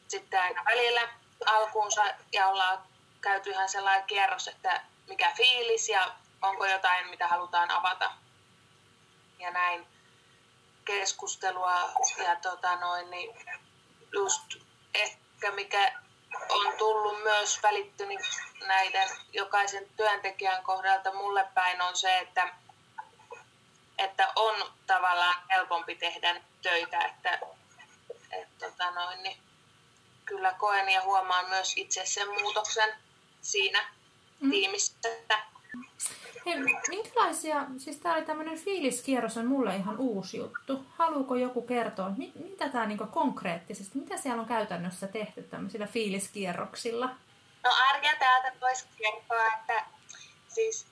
sitten 0.07 0.41
aina 0.41 0.63
välillä 0.65 1.09
alkuunsa 1.45 2.01
ja 2.33 2.47
ollaan 2.47 2.79
käyty 3.21 3.49
ihan 3.49 3.69
sellainen 3.69 4.07
kierros, 4.07 4.47
että 4.47 4.81
mikä 5.07 5.31
fiilis 5.37 5.89
ja 5.89 6.15
onko 6.45 6.65
jotain, 6.65 7.09
mitä 7.09 7.27
halutaan 7.27 7.71
avata 7.71 8.11
ja 9.39 9.51
näin 9.51 9.87
keskustelua 10.85 11.79
ja 12.17 12.35
tota 12.35 12.75
noin, 12.75 13.09
niin 13.11 13.45
just 14.11 14.55
ehkä 14.93 15.51
mikä 15.51 15.93
on 16.49 16.77
tullut 16.77 17.23
myös 17.23 17.59
välittynyt 17.63 18.19
näiden 18.67 19.09
jokaisen 19.33 19.89
työntekijän 19.97 20.63
kohdalta 20.63 21.13
mulle 21.13 21.47
päin 21.53 21.81
on 21.81 21.95
se, 21.95 22.17
että, 22.17 22.53
että 23.97 24.31
on 24.35 24.73
tavallaan 24.87 25.43
helpompi 25.49 25.95
tehdä 25.95 26.41
töitä, 26.61 26.99
että, 26.99 27.39
että 28.31 28.69
tota 28.69 28.91
noin, 28.91 29.23
niin 29.23 29.37
kyllä 30.25 30.53
koen 30.53 30.89
ja 30.89 31.01
huomaan 31.01 31.49
myös 31.49 31.73
itse 31.75 32.05
sen 32.05 32.29
muutoksen 32.41 32.95
siinä 33.41 33.93
mm. 34.39 34.51
tiimissä. 34.51 34.93
Hei, 36.45 36.55
minkälaisia, 36.89 37.65
siis 37.77 37.97
tämä 37.97 38.15
oli 38.15 38.25
tämmöinen 38.25 38.59
fiiliskierros 38.59 39.37
on 39.37 39.45
mulle 39.45 39.75
ihan 39.75 39.97
uusi 39.97 40.37
juttu. 40.37 40.85
Haluuko 40.97 41.35
joku 41.35 41.61
kertoa, 41.61 42.09
mit, 42.17 42.35
mitä 42.35 42.69
tämä 42.69 42.85
niinku 42.85 43.05
konkreettisesti, 43.05 43.97
mitä 43.99 44.17
siellä 44.17 44.41
on 44.41 44.47
käytännössä 44.47 45.07
tehty 45.07 45.43
tämmöisillä 45.43 45.87
fiiliskierroksilla? 45.87 47.09
No 47.63 47.71
Arja 47.89 48.15
täältä 48.19 48.51
voisi 48.61 48.85
kertoa, 48.97 49.47
että 49.59 49.85
siis 50.47 50.85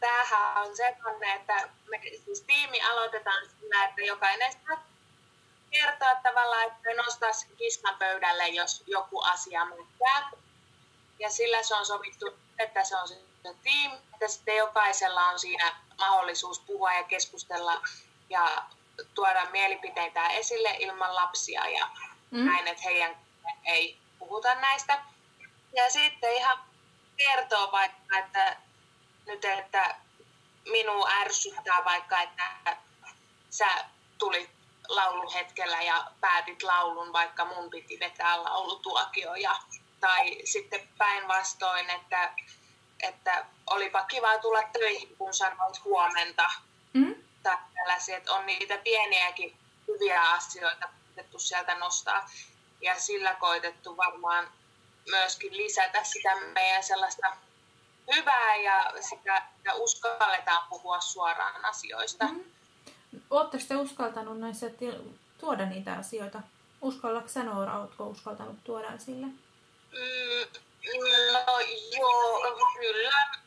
tämähän 0.00 0.62
on 0.62 0.76
sellainen, 0.76 1.36
että 1.36 1.68
me 1.90 2.00
siis 2.24 2.40
tiimi 2.40 2.82
aloitetaan 2.82 3.48
sillä, 3.60 3.84
että 3.84 4.02
jokainen 4.02 4.52
saa 4.52 4.84
kertoa 5.70 6.14
tavallaan, 6.22 6.66
että 6.66 7.02
nostaa 7.04 7.32
sen 7.32 7.56
kissan 7.56 7.96
pöydälle, 7.98 8.48
jos 8.48 8.82
joku 8.86 9.20
asia 9.20 9.64
muuttaa. 9.64 10.30
Ja 11.18 11.30
sillä 11.30 11.62
se 11.62 11.74
on 11.74 11.86
sovittu, 11.86 12.26
että 12.58 12.84
se 12.84 12.96
on 12.96 13.08
se 13.08 13.31
tiimi, 13.62 13.94
että 14.14 14.28
sitten 14.28 14.56
jokaisella 14.56 15.24
on 15.24 15.38
siinä 15.38 15.76
mahdollisuus 15.98 16.60
puhua 16.60 16.92
ja 16.92 17.02
keskustella 17.02 17.82
ja 18.30 18.64
tuoda 19.14 19.46
mielipiteitä 19.50 20.28
esille 20.28 20.76
ilman 20.78 21.14
lapsia 21.14 21.68
ja 21.68 21.88
mm. 22.30 22.46
näin, 22.46 22.68
että 22.68 22.82
heidän 22.82 23.16
ei 23.64 23.98
puhuta 24.18 24.54
näistä. 24.54 25.02
Ja 25.72 25.90
sitten 25.90 26.36
ihan 26.36 26.58
kertoo 27.16 27.72
vaikka, 27.72 28.18
että 28.18 28.56
nyt, 29.26 29.44
että 29.44 29.96
minua 30.70 31.08
ärsyttää 31.20 31.84
vaikka, 31.84 32.20
että 32.20 32.76
sä 33.50 33.84
tulit 34.18 34.50
lauluhetkellä 34.88 35.82
ja 35.82 36.06
päätit 36.20 36.62
laulun, 36.62 37.12
vaikka 37.12 37.44
mun 37.44 37.70
piti 37.70 38.00
vetää 38.00 38.42
laulutuokio. 38.42 39.34
Ja, 39.34 39.56
tai 40.00 40.38
sitten 40.44 40.88
päinvastoin, 40.98 41.90
että, 41.90 42.34
että 43.02 43.46
olipa 43.66 44.02
kiva 44.02 44.38
tulla 44.38 44.62
töihin, 44.72 45.16
kun 45.16 45.34
sanoit 45.34 45.84
huomenta. 45.84 46.50
Mm? 46.92 47.14
Tai 47.42 47.56
tällaisia, 47.74 48.16
että 48.16 48.32
on 48.32 48.46
niitä 48.46 48.78
pieniäkin 48.78 49.56
hyviä 49.88 50.22
asioita 50.30 50.88
koitettu 51.06 51.38
sieltä 51.38 51.74
nostaa. 51.74 52.30
Ja 52.80 53.00
sillä 53.00 53.34
koitettu 53.34 53.96
varmaan 53.96 54.48
myöskin 55.10 55.56
lisätä 55.56 56.04
sitä 56.04 56.40
meidän 56.54 56.82
sellaista 56.82 57.36
hyvää 58.16 58.56
ja 58.56 58.92
sitä, 59.00 59.36
että 59.36 59.74
uskalletaan 59.74 60.66
puhua 60.68 61.00
suoraan 61.00 61.64
asioista. 61.64 62.24
Mm. 62.24 62.44
Oletteko 63.30 63.64
te 63.68 63.76
uskaltanut 63.76 64.40
näissä 64.40 64.70
tuoda 65.38 65.66
niitä 65.66 65.92
asioita? 65.92 66.42
Uskallatko 66.82 67.28
sanoa, 67.28 67.80
oletko 67.80 68.06
uskaltanut 68.06 68.64
tuoda 68.64 68.92
esille? 68.92 69.26
Mm, 69.26 70.62
no 71.32 71.60
joo, 71.98 72.42
kyllä. 72.80 73.42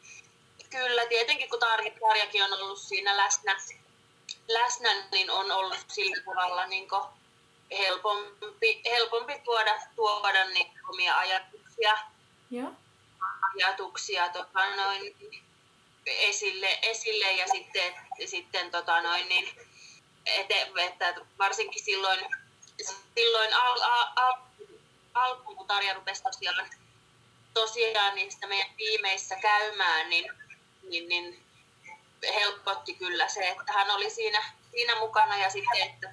Kyllä, 0.69 1.05
tietenkin 1.05 1.49
kun 1.49 1.59
Tarja, 1.59 1.91
Tarjakin 1.99 2.43
on 2.43 2.53
ollut 2.53 2.79
siinä 2.79 3.17
läsnä, 3.17 3.55
läsnä 4.47 4.89
niin 5.11 5.29
on 5.29 5.51
ollut 5.51 5.85
sillä 5.87 6.23
tavalla 6.25 6.67
niin 6.67 6.87
helpompi, 7.71 8.81
helpompi 8.85 9.39
tuoda, 9.39 9.81
tuoda 9.95 10.45
niin 10.45 10.71
omia 10.89 11.17
ajatuksia, 11.17 11.97
Joo. 12.51 12.71
ajatuksia 13.55 14.29
tota 14.29 14.75
noin, 14.75 15.15
esille, 16.05 16.79
esille 16.81 17.31
ja 17.31 17.47
sitten, 17.47 17.93
sitten 18.25 18.71
tota 18.71 19.01
noin, 19.01 19.29
niin, 19.29 19.49
ete, 20.25 20.71
että 20.77 21.15
varsinkin 21.37 21.83
silloin, 21.83 22.19
silloin 23.15 23.53
al, 23.53 23.81
al, 23.81 24.07
al, 24.15 24.33
alkuun, 25.13 25.57
kun 25.57 25.67
Tarja 25.67 25.93
rupesi 25.93 26.23
tosiaan, 26.23 26.69
tosiaan 27.55 28.15
niistä 28.15 28.47
meidän 28.47 28.75
tiimeissä 28.77 29.35
käymään, 29.35 30.09
niin, 30.09 30.31
niin, 30.83 31.09
niin 31.09 31.45
helpotti 32.33 32.95
kyllä 32.95 33.29
se, 33.29 33.49
että 33.49 33.73
hän 33.73 33.91
oli 33.91 34.09
siinä, 34.09 34.43
siinä 34.71 34.95
mukana 34.95 35.37
ja 35.37 35.49
sitten, 35.49 35.81
että 35.81 36.07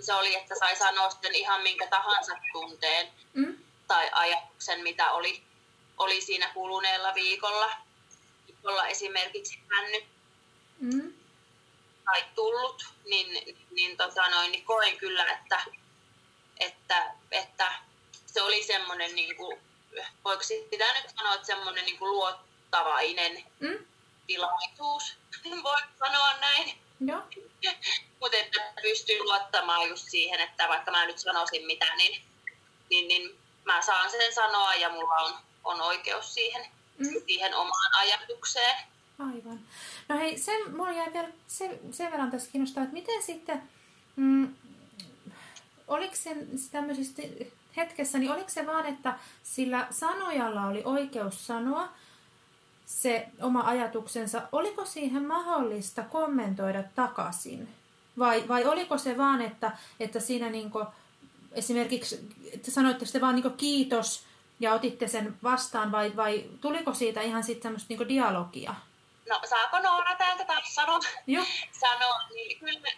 se 0.00 0.14
oli, 0.14 0.34
että 0.34 0.54
sai 0.58 0.76
sanoa 0.76 1.10
sitten 1.10 1.34
ihan 1.34 1.62
minkä 1.62 1.86
tahansa 1.86 2.32
tunteen 2.52 3.08
mm. 3.32 3.58
tai 3.88 4.08
ajatuksen, 4.12 4.80
mitä 4.80 5.12
oli, 5.12 5.42
oli 5.98 6.20
siinä 6.20 6.50
kuluneella 6.54 7.14
viikolla 7.14 7.70
viikolla 8.46 8.86
esimerkiksi 8.86 9.58
hännyt 9.76 10.04
mm. 10.78 11.12
tai 12.04 12.24
tullut, 12.34 12.84
niin, 13.04 13.56
niin, 13.70 13.96
tota 13.96 14.30
noin, 14.30 14.52
niin 14.52 14.64
koen 14.64 14.96
kyllä, 14.96 15.32
että, 15.32 15.64
että, 16.60 17.14
että 17.30 17.72
se 18.26 18.42
oli 18.42 18.62
semmoinen, 18.64 19.14
niin 19.14 19.36
kuin, 19.36 19.58
voiko 20.24 20.42
sitä 20.42 20.92
nyt 20.92 21.12
sanoa, 21.16 21.34
että 21.34 21.46
semmoinen 21.46 21.84
niin 21.84 21.98
kuin 21.98 22.10
luottavainen 22.10 23.44
mm. 23.60 23.86
tilaisuus, 24.26 25.16
voi 25.64 25.80
sanoa 25.98 26.32
näin. 26.40 26.74
Mutta 28.20 28.36
että 28.36 28.72
pystyy 28.82 29.22
luottamaan 29.22 29.88
just 29.88 30.08
siihen, 30.08 30.40
että 30.40 30.68
vaikka 30.68 30.90
mä 30.90 31.06
nyt 31.06 31.18
sanoisin 31.18 31.66
mitä, 31.66 31.96
niin, 31.96 32.22
niin, 32.90 33.08
niin 33.08 33.38
mä 33.64 33.82
saan 33.82 34.10
sen 34.10 34.34
sanoa 34.34 34.74
ja 34.74 34.88
mulla 34.88 35.14
on, 35.14 35.34
on 35.64 35.80
oikeus 35.80 36.34
siihen 36.34 36.66
mm. 36.98 37.22
siihen 37.26 37.54
omaan 37.54 37.94
ajatukseen. 37.98 38.76
Aivan. 39.18 39.60
No 40.08 40.18
hei, 40.18 40.38
sen, 40.38 40.76
mulla 40.76 40.92
jäi 40.92 41.12
vielä 41.12 41.28
sen, 41.46 41.94
sen 41.94 42.10
verran 42.10 42.30
tässä 42.30 42.50
kiinnostaa, 42.52 42.82
että 42.82 42.94
miten 42.94 43.22
sitten, 43.22 43.62
mm, 44.16 44.56
oliko 45.88 46.16
se 46.16 46.36
tämmöisessä 46.72 47.22
hetkessä, 47.76 48.18
niin 48.18 48.32
oliko 48.32 48.48
se 48.48 48.66
vaan, 48.66 48.86
että 48.86 49.18
sillä 49.42 49.86
sanojalla 49.90 50.66
oli 50.66 50.82
oikeus 50.84 51.46
sanoa 51.46 51.88
se 52.86 53.28
oma 53.42 53.60
ajatuksensa, 53.60 54.42
oliko 54.52 54.84
siihen 54.84 55.26
mahdollista 55.26 56.02
kommentoida 56.02 56.82
takaisin? 56.94 57.68
Vai, 58.18 58.48
vai 58.48 58.64
oliko 58.64 58.98
se 58.98 59.18
vaan, 59.18 59.42
että, 59.42 59.72
että 60.00 60.20
siinä 60.20 60.50
niinku, 60.50 60.84
esimerkiksi, 61.52 62.28
että 62.54 62.70
sanoitte 62.70 63.04
sitten 63.04 63.20
vaan 63.20 63.34
niinku 63.34 63.50
kiitos, 63.50 64.24
ja 64.60 64.72
otitte 64.72 65.08
sen 65.08 65.36
vastaan 65.42 65.92
vai, 65.92 66.16
vai 66.16 66.44
tuliko 66.60 66.94
siitä 66.94 67.20
ihan 67.20 67.44
sitten 67.44 67.62
semmoista 67.62 67.86
niinku 67.88 68.08
dialogia? 68.08 68.74
No 69.28 69.40
saako 69.48 69.78
Noora 69.78 70.16
täältä 70.16 70.44
taas 70.44 70.74
sanoa? 70.74 70.98
Joo. 71.26 71.44
Sano, 71.80 72.14
niin 72.34 72.58
kyllä, 72.58 72.90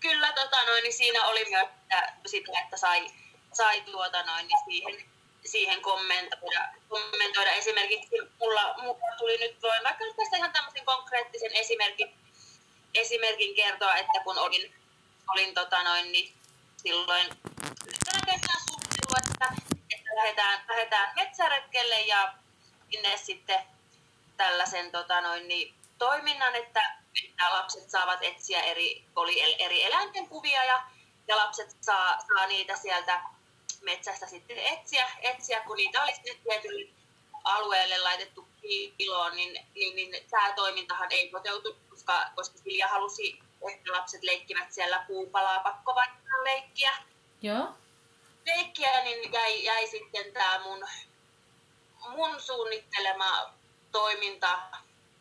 kyllä 0.00 0.32
tota 0.32 0.56
noin, 0.66 0.82
niin 0.82 0.92
siinä 0.92 1.24
oli 1.24 1.44
myös 1.50 1.68
sitä, 1.86 2.12
sitä 2.26 2.60
että 2.60 2.76
sai, 2.76 3.06
sai 3.54 3.80
tuota 3.80 4.22
noin, 4.22 4.48
niin 4.48 4.58
siihen, 4.64 5.04
siihen 5.44 5.82
kommentoida. 5.82 6.68
kommentoida. 6.88 7.50
Esimerkiksi 7.50 8.16
mulla, 8.40 8.74
mulla 8.82 9.16
tuli 9.18 9.38
nyt, 9.38 9.62
voin 9.62 9.82
vaikka 9.84 10.04
tästä 10.16 10.36
ihan 10.36 10.52
tämmöisen 10.52 10.84
konkreettisen 10.84 11.52
esimerkin, 11.52 12.14
esimerkin 12.94 13.54
kertoa, 13.54 13.96
että 13.96 14.20
kun 14.24 14.38
olin, 14.38 14.74
olin 15.28 15.54
tota 15.54 15.82
noin, 15.82 16.12
niin 16.12 16.34
silloin 16.76 17.26
yhtenä 17.86 18.20
kesänä 18.26 18.60
suunnitellut, 18.68 19.30
että, 19.30 19.72
että 19.94 20.10
lähdetään, 20.16 20.64
lähdetään 20.68 21.14
metsäretkelle 21.14 22.00
ja 22.00 22.34
sinne 22.90 23.16
sitten 23.16 23.60
tällaisen 24.36 24.92
tota 24.92 25.20
noin, 25.20 25.48
niin, 25.48 25.74
toiminnan, 25.98 26.54
että, 26.54 26.96
että 27.24 27.50
lapset 27.50 27.90
saavat 27.90 28.18
etsiä 28.22 28.62
eri, 28.62 29.04
oli 29.16 29.62
eri 29.62 29.84
eläinten 29.84 30.28
kuvia 30.28 30.64
ja, 30.64 30.82
ja 31.28 31.36
lapset 31.36 31.76
saa, 31.80 32.18
saa 32.20 32.46
niitä 32.46 32.76
sieltä 32.76 33.20
metsästä 33.84 34.26
sitten 34.26 34.58
etsiä, 34.58 35.06
etsiä 35.22 35.60
kun 35.60 35.76
niitä 35.76 36.02
olisi 36.02 36.20
nyt 36.24 36.42
tietylle 36.42 36.88
alueelle 37.44 37.98
laitettu 37.98 38.48
piiloon, 38.62 39.36
niin, 39.36 39.66
niin, 39.74 39.96
niin 39.96 40.24
tämä 40.30 40.52
toimintahan 40.52 41.12
ei 41.12 41.30
toteutu, 41.30 41.76
koska, 41.90 42.26
koska 42.34 42.58
Silja 42.58 42.88
halusi, 42.88 43.38
että 43.72 43.92
lapset 43.92 44.22
leikkivät 44.22 44.72
siellä 44.72 45.04
puupalaa 45.06 45.60
pakkovaihtoon 45.60 46.44
leikkiä. 46.44 46.92
Joo. 47.42 47.68
Leikkiä, 48.46 49.04
niin 49.04 49.32
jäi, 49.32 49.64
jäi 49.64 49.86
sitten 49.86 50.32
tämä 50.32 50.60
mun, 50.64 50.86
mun 52.08 52.40
suunnittelema 52.40 53.52
toiminta 53.92 54.58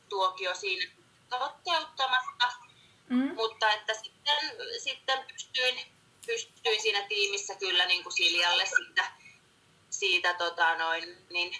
tuokio 0.09 0.55
siinä 0.55 0.91
toteuttamatta, 1.30 2.53
mm. 3.09 3.36
mutta 3.36 3.72
että 3.72 3.93
sitten, 3.93 4.38
sitten 4.78 5.26
pystyin 5.32 5.93
pystyin 6.26 6.82
siinä 6.82 7.01
tiimissä 7.01 7.55
kyllä 7.55 7.86
niin 7.86 8.03
kuin 8.03 8.13
Siljalle 8.13 8.65
siitä, 8.65 9.11
siitä 9.89 10.34
tota 10.34 10.76
noin, 10.76 11.17
niin 11.30 11.55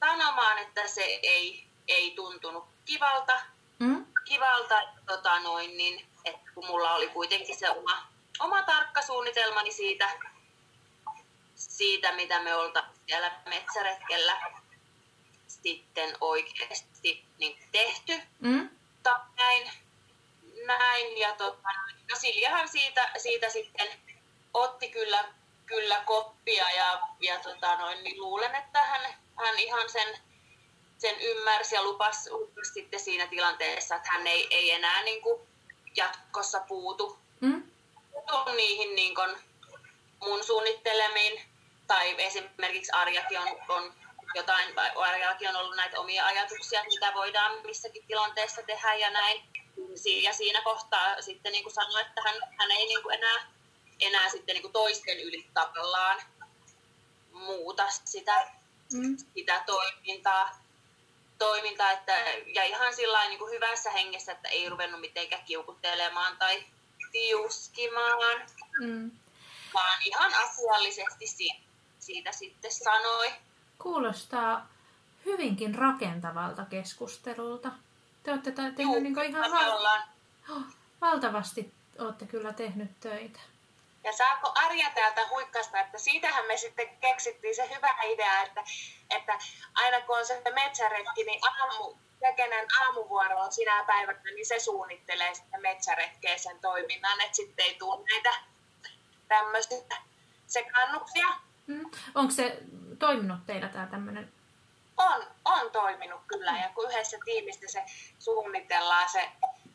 sanomaan, 0.00 0.58
että 0.58 0.88
se 0.88 1.02
ei, 1.22 1.66
ei 1.88 2.10
tuntunut 2.10 2.64
kivalta, 2.84 3.40
mm. 3.78 4.06
kivalta 4.24 4.82
tota 5.06 5.40
noin, 5.40 5.76
niin, 5.76 6.06
että 6.24 6.50
kun 6.54 6.66
mulla 6.66 6.94
oli 6.94 7.08
kuitenkin 7.08 7.58
se 7.58 7.70
oma, 7.70 8.06
oma 8.40 8.62
tarkka 8.62 9.02
suunnitelmani 9.02 9.72
siitä, 9.72 10.10
siitä, 11.54 12.12
mitä 12.12 12.42
me 12.42 12.54
olta 12.54 12.84
siellä 13.06 13.40
metsäretkellä 13.46 14.40
sitten 15.48 16.16
oikeasti 16.20 17.24
niin 17.38 17.58
tehty. 17.72 18.20
Mm. 18.40 18.70
näin, 19.36 19.70
näin 20.66 21.18
ja 21.18 21.32
tota, 21.32 21.68
no 22.10 22.16
Siljahan 22.16 22.68
siitä, 22.68 23.10
siitä 23.16 23.48
sitten 23.48 23.88
otti 24.54 24.88
kyllä, 24.90 25.24
kyllä 25.66 26.02
koppia 26.06 26.70
ja, 26.70 27.00
ja 27.20 27.38
tota 27.38 27.76
noin, 27.76 28.04
niin 28.04 28.20
luulen, 28.20 28.54
että 28.54 28.82
hän, 28.82 29.14
hän 29.36 29.58
ihan 29.58 29.90
sen, 29.90 30.18
sen 30.98 31.20
ymmärsi 31.20 31.74
ja 31.74 31.82
lupasi, 31.82 32.30
lupasi 32.30 32.72
sitten 32.74 33.00
siinä 33.00 33.26
tilanteessa, 33.26 33.96
että 33.96 34.08
hän 34.12 34.26
ei, 34.26 34.46
ei 34.50 34.70
enää 34.70 35.02
niin 35.02 35.22
kuin 35.22 35.40
jatkossa 35.96 36.60
puutu, 36.60 37.18
mm. 37.40 37.62
puutu 38.12 38.52
niihin 38.52 38.94
niin 38.96 39.14
kuin 39.14 39.38
mun 40.20 40.44
suunnittelemiin. 40.44 41.42
Tai 41.86 42.22
esimerkiksi 42.22 42.92
Arjakin 42.92 43.38
on, 43.38 43.48
on 43.68 43.94
jotain, 44.34 44.78
Arjakin 44.78 45.48
on 45.48 45.56
ollut 45.56 45.76
näitä 45.76 46.00
omia 46.00 46.26
ajatuksia, 46.26 46.84
mitä 46.84 47.14
voidaan 47.14 47.66
missäkin 47.66 48.06
tilanteessa 48.06 48.62
tehdä 48.62 48.94
ja 48.94 49.10
näin 49.10 49.42
ja 50.22 50.32
siinä 50.32 50.62
kohtaa 50.62 51.22
sitten 51.22 51.52
niin 51.52 51.64
kuin 51.64 51.74
sanoi, 51.74 52.00
että 52.00 52.22
hän, 52.22 52.34
hän 52.58 52.70
ei 52.70 52.86
niin 52.86 53.02
kuin 53.02 53.14
enää, 53.14 53.52
enää 54.00 54.28
sitten 54.28 54.54
niin 54.54 54.62
kuin 54.62 54.72
toisten 54.72 55.20
yli 55.20 55.46
tavallaan 55.54 56.22
muuta 57.32 57.88
sitä, 58.04 58.50
mm. 58.92 59.16
sitä 59.34 59.62
toimintaa. 59.66 60.66
toimintaa 61.38 61.90
että, 61.90 62.12
ja 62.54 62.64
ihan 62.64 62.94
sillä 62.94 63.28
niin 63.28 63.38
kuin 63.38 63.52
hyvässä 63.52 63.90
hengessä, 63.90 64.32
että 64.32 64.48
ei 64.48 64.68
ruvennut 64.68 65.00
mitenkään 65.00 65.44
kiukuttelemaan 65.44 66.36
tai 66.36 66.64
tiuskimaan, 67.12 68.42
mm. 68.80 69.10
vaan 69.74 69.98
ihan 70.04 70.34
asiallisesti 70.34 71.26
siitä, 71.26 71.60
siitä 71.98 72.32
sitten 72.32 72.72
sanoi. 72.72 73.32
Kuulostaa 73.78 74.68
hyvinkin 75.24 75.74
rakentavalta 75.74 76.64
keskustelulta. 76.64 77.72
Te 78.26 78.32
olette 78.32 78.52
tehneet 78.52 78.78
Juu, 78.78 79.00
niin 79.00 79.18
ihan 79.24 79.50
val- 79.50 79.86
oh, 80.56 80.62
valtavasti 81.00 81.74
olette 81.98 82.26
kyllä 82.26 82.52
tehnyt 82.52 83.00
töitä. 83.00 83.40
Ja 84.04 84.12
saako 84.12 84.52
Arja 84.54 84.90
täältä 84.94 85.20
huikkasta, 85.30 85.80
että 85.80 85.98
siitähän 85.98 86.46
me 86.46 86.56
sitten 86.56 86.88
keksittiin 87.00 87.56
se 87.56 87.74
hyvä 87.76 87.94
idea, 88.04 88.42
että, 88.42 88.64
että 89.10 89.38
aina 89.74 90.00
kun 90.00 90.18
on 90.18 90.26
se 90.26 90.42
metsäretki, 90.54 91.24
niin 91.24 91.40
aamu, 91.44 91.94
se, 92.20 92.32
kenen 92.36 92.66
aamuvuoro 92.80 93.38
on 93.38 93.52
sinä 93.52 93.84
päivänä, 93.86 94.20
niin 94.24 94.46
se 94.46 94.58
suunnittelee 94.58 95.34
sitä 95.34 95.58
metsäretkeä 95.58 96.38
sen 96.38 96.58
toiminnan, 96.60 97.20
että 97.20 97.36
sitten 97.36 97.66
ei 97.66 97.74
tule 97.74 98.04
näitä 98.10 98.34
tämmöisiä 99.28 99.78
sekannuksia. 100.46 101.26
Mm. 101.66 101.90
Onko 102.14 102.32
se 102.32 102.58
toiminut 102.98 103.46
teillä 103.46 103.68
tämä 103.68 103.86
tämmöinen 103.86 104.32
on 104.96 105.35
toiminut 105.76 106.20
kyllä 106.26 106.50
ja 106.50 106.70
kun 106.74 106.90
yhdessä 106.90 107.16
tiimistä 107.24 107.66
se 107.68 107.84
suunnitellaan 108.18 109.08
se 109.08 109.28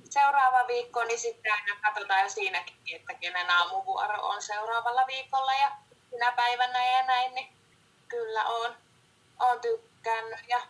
seuraava 0.09 0.67
viikko, 0.67 1.03
niin 1.03 1.19
sitten 1.19 1.53
aina 1.53 1.81
katsotaan 1.81 2.23
jo 2.23 2.29
siinäkin, 2.29 2.75
että 2.95 3.13
kenen 3.13 3.49
aamuvuoro 3.49 4.27
on 4.27 4.41
seuraavalla 4.41 5.07
viikolla 5.07 5.53
ja 5.53 5.71
sinä 6.09 6.31
päivänä 6.31 6.85
ja 6.85 7.03
näin, 7.03 7.35
niin 7.35 7.53
kyllä 8.07 8.43
on, 8.43 8.75
on 9.39 9.61
tykkännyt 9.61 10.39
ja 10.47 10.61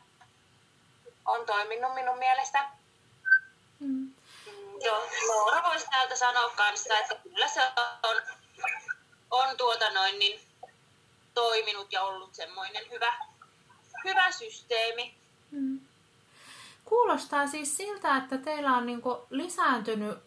on 1.25 1.45
toiminut 1.45 1.93
minun 1.93 2.17
mielestä. 2.17 2.69
Mm. 3.79 4.13
Joo, 4.81 5.09
Noora 5.27 5.63
voisi 5.63 5.87
täältä 5.91 6.15
sanoa 6.15 6.49
kanssa, 6.49 6.99
että 6.99 7.15
kyllä 7.15 7.47
se 7.47 7.61
on, 8.03 8.21
on 9.31 9.57
tuota 9.57 9.91
noin, 9.91 10.19
niin 10.19 10.41
toiminut 11.33 11.91
ja 11.91 12.03
ollut 12.03 12.35
semmoinen 12.35 12.89
hyvä, 12.89 13.13
hyvä 14.03 14.31
systeemi. 14.31 15.20
Mm. 15.51 15.79
Kuulostaa 16.85 17.47
siis 17.47 17.77
siltä, 17.77 18.17
että 18.17 18.37
teillä 18.37 18.77
on 18.77 18.85
niinku 18.85 19.25
lisääntynyt 19.29 20.17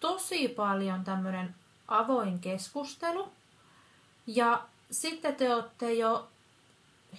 tosi 0.00 0.48
paljon 0.48 1.04
tämmöinen 1.04 1.54
avoin 1.88 2.38
keskustelu. 2.40 3.32
Ja 4.26 4.62
sitten 4.90 5.36
te 5.36 5.54
olette 5.54 5.92
jo 5.92 6.28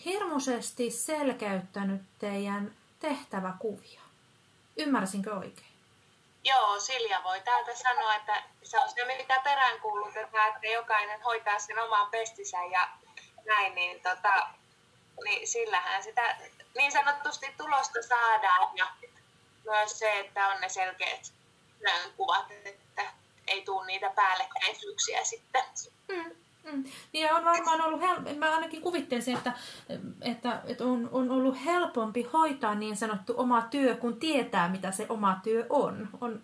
hirmuisesti 0.05 0.91
selkeyttänyt 0.91 2.01
teidän 2.19 2.75
tehtäväkuvia. 2.99 4.01
Ymmärsinkö 4.77 5.33
oikein? 5.33 5.73
Joo, 6.43 6.79
Silja 6.79 7.21
voi 7.23 7.41
täältä 7.41 7.75
sanoa, 7.75 8.15
että 8.15 8.43
se 8.63 8.79
on 8.79 8.89
se, 8.89 9.05
mitä 9.05 9.41
peräänkuulutetaan, 9.43 10.55
että 10.55 10.67
jokainen 10.67 11.21
hoitaa 11.21 11.59
sen 11.59 11.79
oman 11.79 12.07
pestinsä 12.11 12.57
ja 12.71 12.87
näin, 13.45 13.75
niin 13.75 13.99
tota, 14.01 14.49
niin 15.23 15.47
sillähän 15.47 16.03
sitä 16.03 16.37
niin 16.75 16.91
sanotusti 16.91 17.47
tulosta 17.57 17.99
saadaan 18.01 18.77
ja 18.77 18.85
myös 19.65 19.99
se, 19.99 20.19
että 20.19 20.47
on 20.47 20.61
ne 20.61 20.69
selkeät 20.69 21.33
kuvat, 22.17 22.51
että 22.65 23.01
ei 23.47 23.61
tule 23.61 23.85
niitä 23.85 24.09
päällekkäisyyksiä 24.15 25.23
sitten. 25.23 25.63
Mm. 26.07 26.35
Mm. 26.71 26.83
Niin 27.13 27.33
on 27.33 27.45
varmaan 27.45 27.81
ollut, 27.81 28.01
hel- 28.01 28.35
mä 28.35 28.55
ainakin 28.55 28.81
kuvittelisin, 28.81 29.37
että, 29.37 29.53
että, 30.21 30.61
että 30.65 30.83
on, 30.83 31.09
on 31.11 31.31
ollut 31.31 31.65
helpompi 31.65 32.23
hoitaa 32.33 32.75
niin 32.75 32.97
sanottu 32.97 33.33
oma 33.37 33.61
työ, 33.61 33.95
kun 33.95 34.19
tietää, 34.19 34.69
mitä 34.69 34.91
se 34.91 35.05
oma 35.09 35.39
työ 35.43 35.65
on. 35.69 36.09
on 36.21 36.41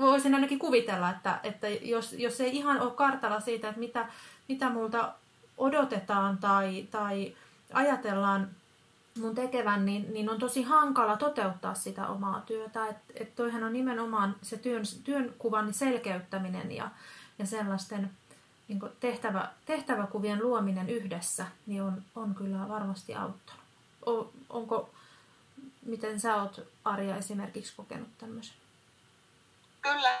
voisin 0.00 0.34
ainakin 0.34 0.58
kuvitella, 0.58 1.10
että, 1.10 1.40
että 1.42 1.68
jos, 1.68 2.12
jos 2.12 2.40
ei 2.40 2.56
ihan 2.56 2.80
ole 2.80 2.90
kartalla 2.90 3.40
siitä, 3.40 3.68
että 3.68 3.80
mitä, 3.80 4.06
mitä 4.48 4.68
multa 4.68 5.12
odotetaan 5.58 6.38
tai, 6.38 6.86
tai 6.90 7.36
ajatellaan 7.72 8.50
mun 9.18 9.34
tekevän, 9.34 9.86
niin, 9.86 10.14
niin 10.14 10.30
on 10.30 10.38
tosi 10.38 10.62
hankala 10.62 11.16
toteuttaa 11.16 11.74
sitä 11.74 12.06
omaa 12.06 12.42
työtä. 12.46 12.86
Että 12.86 13.12
et 13.14 13.36
toihan 13.36 13.64
on 13.64 13.72
nimenomaan 13.72 14.36
se 14.42 14.56
työn, 14.56 14.82
työnkuvan 15.04 15.74
selkeyttäminen 15.74 16.72
ja, 16.72 16.90
ja 17.38 17.46
sellaisten 17.46 18.10
niin 18.68 18.80
tehtävä, 19.00 19.48
tehtäväkuvien 19.66 20.42
luominen 20.42 20.88
yhdessä 20.88 21.46
niin 21.66 21.82
on, 21.82 22.02
on 22.16 22.34
kyllä 22.34 22.68
varmasti 22.68 23.14
auttanut. 23.14 23.62
O, 24.06 24.30
onko, 24.50 24.90
miten 25.82 26.20
sä 26.20 26.36
oot 26.36 26.60
Arja 26.84 27.16
esimerkiksi 27.16 27.72
kokenut 27.76 28.08
tämmöisen? 28.18 28.54
Kyllä, 29.82 30.20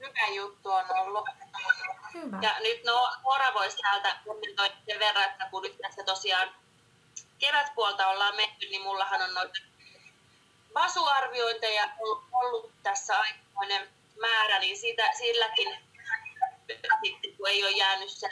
hyvä 0.00 0.34
juttu 0.36 0.70
on 0.70 0.84
ollut. 0.98 1.28
Hyvä. 2.14 2.38
Ja 2.42 2.54
nyt 2.60 2.84
no, 2.86 3.08
Nora 3.24 3.54
voisi 3.54 3.76
täältä 3.76 4.16
kommentoida 4.24 4.74
sen 4.86 4.98
verran, 4.98 5.24
että 5.24 5.48
kun 5.50 5.62
nyt 5.62 5.78
tässä 5.82 6.02
tosiaan 6.04 6.48
kevätpuolta 7.38 8.08
ollaan 8.08 8.36
menty, 8.36 8.66
niin 8.68 8.82
mullahan 8.82 9.22
on 9.22 9.34
noita 9.34 9.58
vasuarviointeja 10.74 11.88
ollut 12.32 12.70
tässä 12.82 13.18
aikainen 13.18 13.88
määrä, 14.20 14.58
niin 14.58 14.78
siitä, 14.78 15.10
silläkin 15.18 15.68
sitten, 17.04 17.36
kun 17.36 17.48
ei 17.48 17.62
ole 17.64 17.70
jäänyt 17.70 18.10
se, 18.10 18.28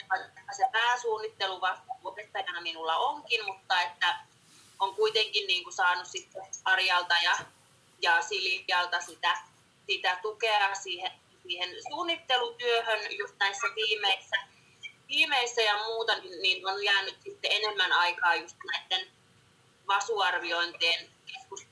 se 0.57 0.65
pääsuunnittelu 0.73 1.61
vasta 1.61 1.93
minulla 2.61 2.97
onkin, 2.97 3.45
mutta 3.45 3.83
että 3.83 4.19
on 4.81 4.95
kuitenkin 4.95 5.47
niin 5.47 5.65
kuin 5.65 5.75
saanut 5.75 6.07
sitten 6.07 6.43
Arjalta 6.65 7.15
ja, 7.25 7.37
ja 8.03 8.23
Siljalta 8.23 9.01
sitä, 9.01 9.39
sitä 9.87 10.19
tukea 10.23 10.75
siihen, 10.75 11.13
siihen 11.43 11.77
suunnittelutyöhön 11.89 13.19
just 13.19 13.35
näissä 13.41 13.67
tiimeissä, 13.75 14.37
tiimeissä 15.13 15.63
ja 15.63 15.85
muuta, 15.85 16.13
niin 16.19 16.67
on 16.67 16.85
jäänyt 16.85 17.17
sitten 17.25 17.53
enemmän 17.53 17.93
aikaa 17.93 18.35
just 18.35 18.57
näiden 18.73 19.07
vasuarviointien 19.89 21.11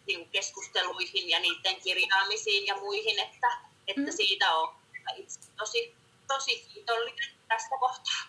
niin 0.07 0.28
keskusteluihin 0.28 1.28
ja 1.28 1.41
niiden 1.41 1.80
kirjaamisiin 1.80 2.66
ja 2.66 2.76
muihin, 2.76 3.18
että, 3.18 3.59
että 3.86 4.11
mm. 4.11 4.12
siitä 4.12 4.55
on 4.55 4.74
itse 5.16 5.41
tosi, 5.57 5.95
tosi 6.26 6.66
kiitollinen 6.74 7.30
tästä 7.49 7.78
kohtaa. 7.80 8.22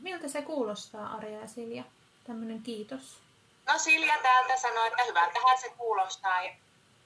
Miltä 0.00 0.28
se 0.28 0.42
kuulostaa, 0.42 1.14
Arja 1.14 1.40
ja 1.40 1.48
Silja, 1.48 1.84
tämmöinen 2.26 2.62
kiitos? 2.62 3.18
No 3.66 3.78
Silja 3.78 4.18
täältä 4.22 4.56
sanoi, 4.56 4.86
että 4.86 5.04
hyvältähän 5.04 5.58
se 5.58 5.68
kuulostaa. 5.68 6.42
Ja, 6.42 6.54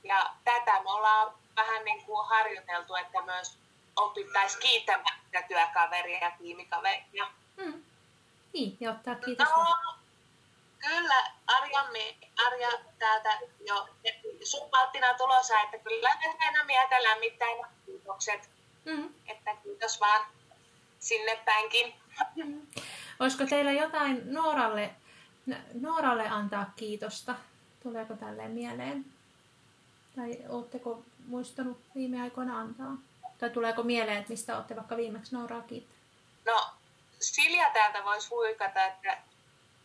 ja 0.05 0.31
tätä 0.45 0.83
me 0.83 0.91
ollaan 0.91 1.35
vähän 1.57 1.85
niin 1.85 2.03
kuin 2.03 2.29
harjoiteltu, 2.29 2.95
että 2.95 3.23
myös 3.23 3.59
opittaisiin 3.97 4.63
kiittämään 4.63 5.21
työkaveria 5.49 6.19
ja 6.19 6.33
tiimikaveria. 6.39 7.31
Mm. 7.57 7.83
Niin, 8.53 8.77
ja 8.81 8.91
ottaa 8.91 9.15
kiitos. 9.15 9.49
No, 9.49 9.77
kyllä, 10.89 11.31
Arjammi, 11.47 12.17
Arja 12.47 12.71
täältä 12.99 13.39
jo 13.61 13.89
sumpaattina 14.45 15.15
tulossa, 15.15 15.61
että 15.61 15.79
kyllä 15.79 16.11
me 16.21 16.47
aina 16.47 16.65
mieltä 16.65 17.03
lämmittää 17.03 17.49
kiitokset. 17.87 18.51
Mm. 18.85 19.15
Että 19.27 19.57
kiitos 19.63 20.01
vaan 20.01 20.27
sinne 20.99 21.43
päinkin. 21.45 21.95
Mm. 22.37 22.67
Olisiko 23.21 23.47
teillä 23.47 23.73
jotain 23.73 24.33
Nooralle, 24.33 24.91
Nooralle 25.81 26.29
antaa 26.29 26.73
kiitosta? 26.77 27.35
Tuleeko 27.83 28.15
tälleen 28.15 28.51
mieleen? 28.51 29.05
Tai 30.17 30.39
oletteko 30.49 31.03
muistanut 31.29 31.81
viime 31.95 32.23
aikoina 32.23 32.59
antaa? 32.59 32.97
Tai 33.39 33.51
tuleeko 33.51 33.83
mieleen, 33.83 34.19
että 34.19 34.31
mistä 34.31 34.57
olette 34.57 34.77
vaikka 34.77 34.97
viimeksi 34.97 35.35
Nooraa 35.35 35.63
kiittää? 35.63 35.97
No, 36.45 36.67
Silja 37.21 37.71
täältä 37.71 38.05
voisi 38.05 38.29
huikata, 38.29 38.85
että 38.85 39.19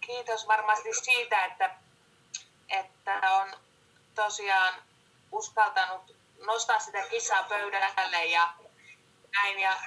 kiitos 0.02 0.48
varmasti 0.48 0.90
siitä, 0.94 1.46
että, 1.46 1.76
että 2.70 3.22
on 3.32 3.60
tosiaan 4.16 4.74
uskaltanut 5.32 6.16
nostaa 6.46 6.80
sitä 6.80 7.02
kissaa 7.02 7.44
pöydälle 7.44 8.26
ja 8.26 8.54
näin. 9.34 9.60
Ja 9.60 9.80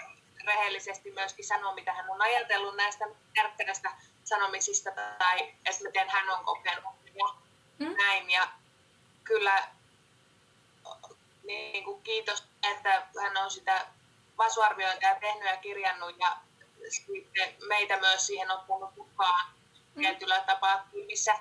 rehellisesti 0.47 1.11
myöskin 1.11 1.47
sanoa, 1.47 1.75
mitä 1.75 1.93
hän 1.93 2.11
on 2.11 2.23
ajatellut 2.23 2.77
näistä 2.77 3.05
tärkeistä 3.35 3.91
sanomisista 4.25 4.91
tai 5.19 5.55
miten 5.83 6.11
hän 6.11 6.31
on 6.31 6.45
kokenut 6.45 6.95
ja 7.15 7.35
mm. 7.79 7.97
näin. 7.97 8.31
Ja 8.31 8.49
kyllä 9.25 9.69
niin 11.45 11.85
kuin 11.85 12.03
kiitos, 12.03 12.45
että 12.63 13.07
hän 13.23 13.37
on 13.37 13.51
sitä 13.51 13.87
vasuarviointia 14.39 15.15
tehnyt 15.21 15.49
ja 15.49 15.57
kirjannut 15.57 16.19
ja 16.19 16.37
sitten 16.89 17.57
meitä 17.69 18.01
myös 18.01 18.27
siihen 18.27 18.51
ottanut 18.51 18.97
mukaan 18.97 19.55
mm. 19.95 20.01
tietyllä 20.01 20.41
tapaa 20.41 20.89
tiimissä 20.93 21.39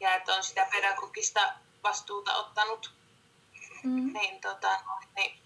ja 0.00 0.14
että 0.14 0.34
on 0.34 0.44
sitä 0.44 0.68
pedagogista 0.70 1.52
vastuuta 1.82 2.34
ottanut. 2.34 2.92
Mm. 3.82 4.12
Niin, 4.12 4.40
tota, 4.40 4.80
niin 5.16 5.42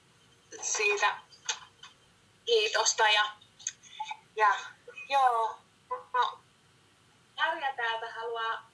siitä 0.63 1.19
kiitosta 2.47 3.09
ja, 3.09 3.25
ja 4.37 4.55
joo, 5.09 5.59
no, 6.13 6.39
Arja 7.37 7.75
täältä 7.77 8.13
haluaa 8.13 8.71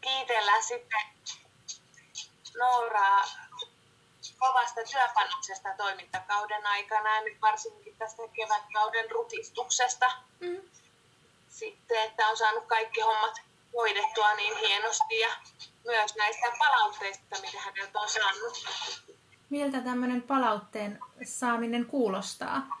kiitellä 0.00 0.62
sitten 0.62 1.00
Nooraa 2.58 3.24
kovasta 4.38 4.80
työpanoksesta 4.90 5.68
toimintakauden 5.76 6.66
aikana 6.66 7.14
ja 7.14 7.20
nyt 7.20 7.40
varsinkin 7.42 7.96
tästä 7.98 8.22
kevätkauden 8.32 9.10
rutistuksesta. 9.10 10.12
Mm. 10.40 10.60
Sitten, 11.48 12.02
että 12.02 12.28
on 12.28 12.36
saanut 12.36 12.66
kaikki 12.66 13.00
hommat 13.00 13.34
hoidettua 13.74 14.34
niin 14.34 14.56
hienosti 14.56 15.20
ja 15.20 15.28
myös 15.84 16.16
näistä 16.16 16.46
palautteista, 16.58 17.36
mitä 17.40 17.60
häneltä 17.60 18.00
on 18.00 18.08
saanut. 18.08 18.66
Miltä 19.50 19.80
tämmöinen 19.80 20.22
palautteen 20.22 20.98
saaminen 21.24 21.86
kuulostaa? 21.86 22.78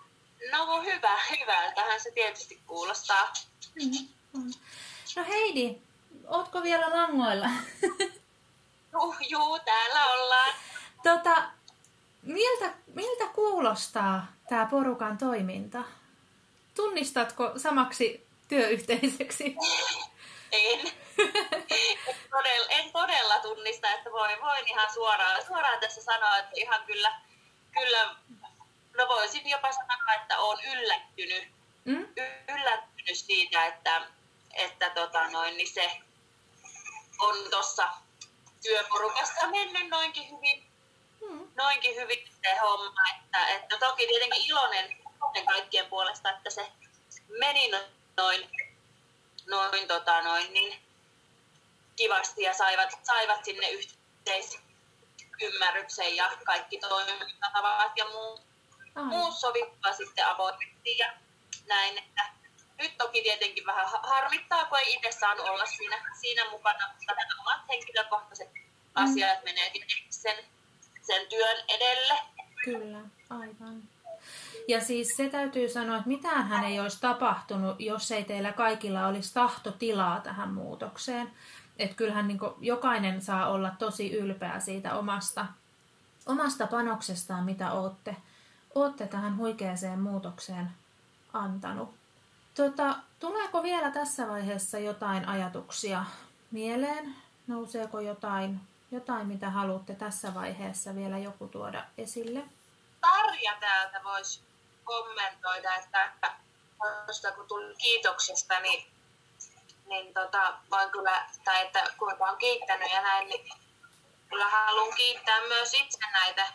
No 0.52 0.82
hyvä, 0.82 1.18
hyvältähän 1.30 2.00
se 2.00 2.10
tietysti 2.10 2.60
kuulostaa. 2.66 3.32
Mm, 3.74 4.52
no 5.16 5.24
Heidi, 5.28 5.78
ootko 6.28 6.62
vielä 6.62 6.90
langoilla? 6.90 7.50
uh, 9.02 9.16
juu, 9.28 9.58
täällä 9.64 10.06
ollaan. 10.06 10.54
Tota, 11.02 11.42
miltä, 12.22 12.72
miltä 12.94 13.26
kuulostaa 13.26 14.26
tämä 14.48 14.66
porukan 14.66 15.18
toiminta? 15.18 15.84
Tunnistatko 16.74 17.52
samaksi 17.56 18.26
työyhteisöksi? 18.48 19.56
En. 20.52 20.92
en, 21.70 21.98
todella, 22.30 22.66
en 22.68 22.92
todella 22.92 23.38
tunnista, 23.38 23.90
että 23.90 24.10
voin, 24.10 24.40
voin 24.40 24.68
ihan 24.68 24.92
suoraan, 24.94 25.46
suoraan 25.46 25.80
tässä 25.80 26.02
sanoa, 26.02 26.38
että 26.38 26.50
ihan 26.54 26.84
kyllä, 26.86 27.20
kyllä 27.72 28.16
no 28.98 29.08
voisin 29.08 29.48
jopa 29.48 29.72
sanoa, 29.72 30.14
että 30.20 30.38
olen 30.38 30.64
yllättynyt, 30.72 31.48
mm? 31.84 32.08
yllättynyt 32.48 33.18
siitä, 33.18 33.66
että, 33.66 34.02
että 34.54 34.90
tota 34.90 35.30
noin, 35.30 35.56
niin 35.56 35.72
se 35.74 35.90
on 37.18 37.36
tuossa 37.50 37.88
työporukassa 38.62 39.48
mennyt 39.48 39.88
noinkin 39.88 40.30
hyvin. 40.30 40.67
Noinkin 41.58 41.96
hyvin 41.96 42.28
se 42.42 42.56
homma. 42.60 43.02
Että, 43.16 43.48
että 43.48 43.78
toki 43.78 44.06
tietenkin 44.06 44.50
iloinen, 44.50 44.96
kaikkien 45.46 45.86
puolesta, 45.86 46.30
että 46.30 46.50
se 46.50 46.72
meni 47.28 47.70
noin 48.16 48.50
noin, 49.48 49.88
tota, 49.88 50.22
noin 50.22 50.52
niin 50.52 50.82
kivasti 51.96 52.42
ja 52.42 52.54
saivat, 52.54 52.98
saivat 53.02 53.44
sinne 53.44 53.70
yhteisymmärryksen 53.70 56.16
ja 56.16 56.30
kaikki 56.44 56.78
toimintatavat 56.78 57.92
ja 57.96 58.04
muu, 58.04 58.40
muu 59.04 59.32
sovittua 59.32 59.92
sitten 59.92 60.26
avoimesti 60.26 60.98
ja 60.98 61.12
näin, 61.66 61.98
että 61.98 62.22
nyt 62.78 62.98
toki 62.98 63.22
tietenkin 63.22 63.66
vähän 63.66 63.86
harmittaa, 64.02 64.64
kun 64.64 64.78
ei 64.78 64.94
itse 64.94 65.12
saanut 65.12 65.48
olla 65.48 65.66
siinä, 65.66 66.04
siinä 66.20 66.50
mukana, 66.50 66.88
mutta 66.88 67.14
nämä 67.14 67.34
omat 67.40 67.60
henkilökohtaiset 67.68 68.54
mm. 68.54 68.62
asiat 68.94 69.44
menee 69.44 69.72
sen, 70.10 70.44
sen 71.08 71.26
työn 71.28 71.56
edelle. 71.68 72.14
Kyllä, 72.64 73.00
aivan. 73.30 73.82
Ja 74.68 74.80
siis 74.80 75.16
se 75.16 75.28
täytyy 75.28 75.68
sanoa, 75.68 75.96
että 75.96 76.08
mitään 76.08 76.48
hän 76.48 76.64
ei 76.64 76.80
olisi 76.80 77.00
tapahtunut, 77.00 77.80
jos 77.80 78.10
ei 78.10 78.24
teillä 78.24 78.52
kaikilla 78.52 79.06
olisi 79.06 79.34
tahtotilaa 79.34 80.20
tähän 80.20 80.52
muutokseen. 80.52 81.30
Että 81.78 81.96
kyllähän 81.96 82.28
niin 82.28 82.38
jokainen 82.60 83.22
saa 83.22 83.48
olla 83.48 83.70
tosi 83.78 84.12
ylpeä 84.12 84.60
siitä 84.60 84.94
omasta, 84.94 85.46
omasta 86.26 86.66
panoksestaan, 86.66 87.44
mitä 87.44 87.72
olette, 87.72 88.16
olette 88.74 89.06
tähän 89.06 89.36
huikeaseen 89.36 90.00
muutokseen 90.00 90.70
antanut. 91.32 91.94
Tota, 92.54 92.96
tuleeko 93.20 93.62
vielä 93.62 93.90
tässä 93.90 94.28
vaiheessa 94.28 94.78
jotain 94.78 95.28
ajatuksia 95.28 96.04
mieleen? 96.50 97.14
Nouseeko 97.46 98.00
jotain, 98.00 98.60
jotain, 98.90 99.26
mitä 99.26 99.50
haluatte 99.50 99.94
tässä 99.94 100.34
vaiheessa 100.34 100.94
vielä 100.94 101.18
joku 101.18 101.48
tuoda 101.48 101.84
esille? 101.98 102.42
Tarja 103.00 103.56
täältä 103.60 104.00
voisi 104.04 104.40
kommentoida, 104.84 105.74
että 105.74 106.12
tuosta 107.06 107.32
kun 107.32 107.48
tuli 107.48 107.74
kiitoksesta, 107.76 108.60
niin, 108.60 108.90
niin 109.86 110.14
tota, 110.14 110.58
voin 110.70 110.90
kyllä, 110.90 111.26
tai 111.44 111.66
että 111.66 111.84
kuinka 111.98 112.30
on 112.30 112.38
kiittänyt 112.38 112.92
ja 112.92 113.00
näin, 113.02 113.28
niin 113.28 113.50
kyllä 114.28 114.48
haluan 114.48 114.94
kiittää 114.96 115.40
myös 115.40 115.74
itse 115.74 115.98
näitä 116.12 116.52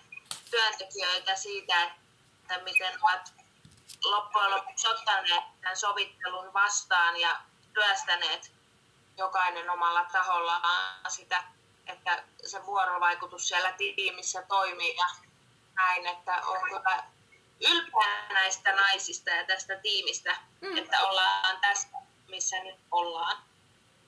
työntekijöitä 0.51 1.35
siitä, 1.35 1.83
että 1.83 2.63
miten 2.63 2.93
ovat 3.01 3.33
loppujen 4.03 4.51
lopuksi 4.51 4.87
ottaneet 4.87 5.43
tämän 5.61 5.77
sovittelun 5.77 6.53
vastaan 6.53 7.19
ja 7.19 7.41
työstäneet 7.73 8.51
jokainen 9.17 9.69
omalla 9.69 10.05
tahollaan 10.11 11.11
sitä, 11.11 11.43
että 11.87 12.23
se 12.45 12.65
vuorovaikutus 12.65 13.47
siellä 13.47 13.71
tiimissä 13.71 14.41
toimii 14.41 14.95
ja 14.95 15.05
näin, 15.75 16.07
että 16.07 16.41
on 16.45 16.61
kyllä 16.69 17.03
ylpeä 17.61 18.27
näistä 18.33 18.75
naisista 18.75 19.29
ja 19.29 19.45
tästä 19.45 19.75
tiimistä, 19.75 20.35
mm. 20.61 20.77
että 20.77 21.01
ollaan 21.01 21.57
tässä, 21.61 21.87
missä 22.29 22.63
nyt 22.63 22.75
ollaan. 22.91 23.43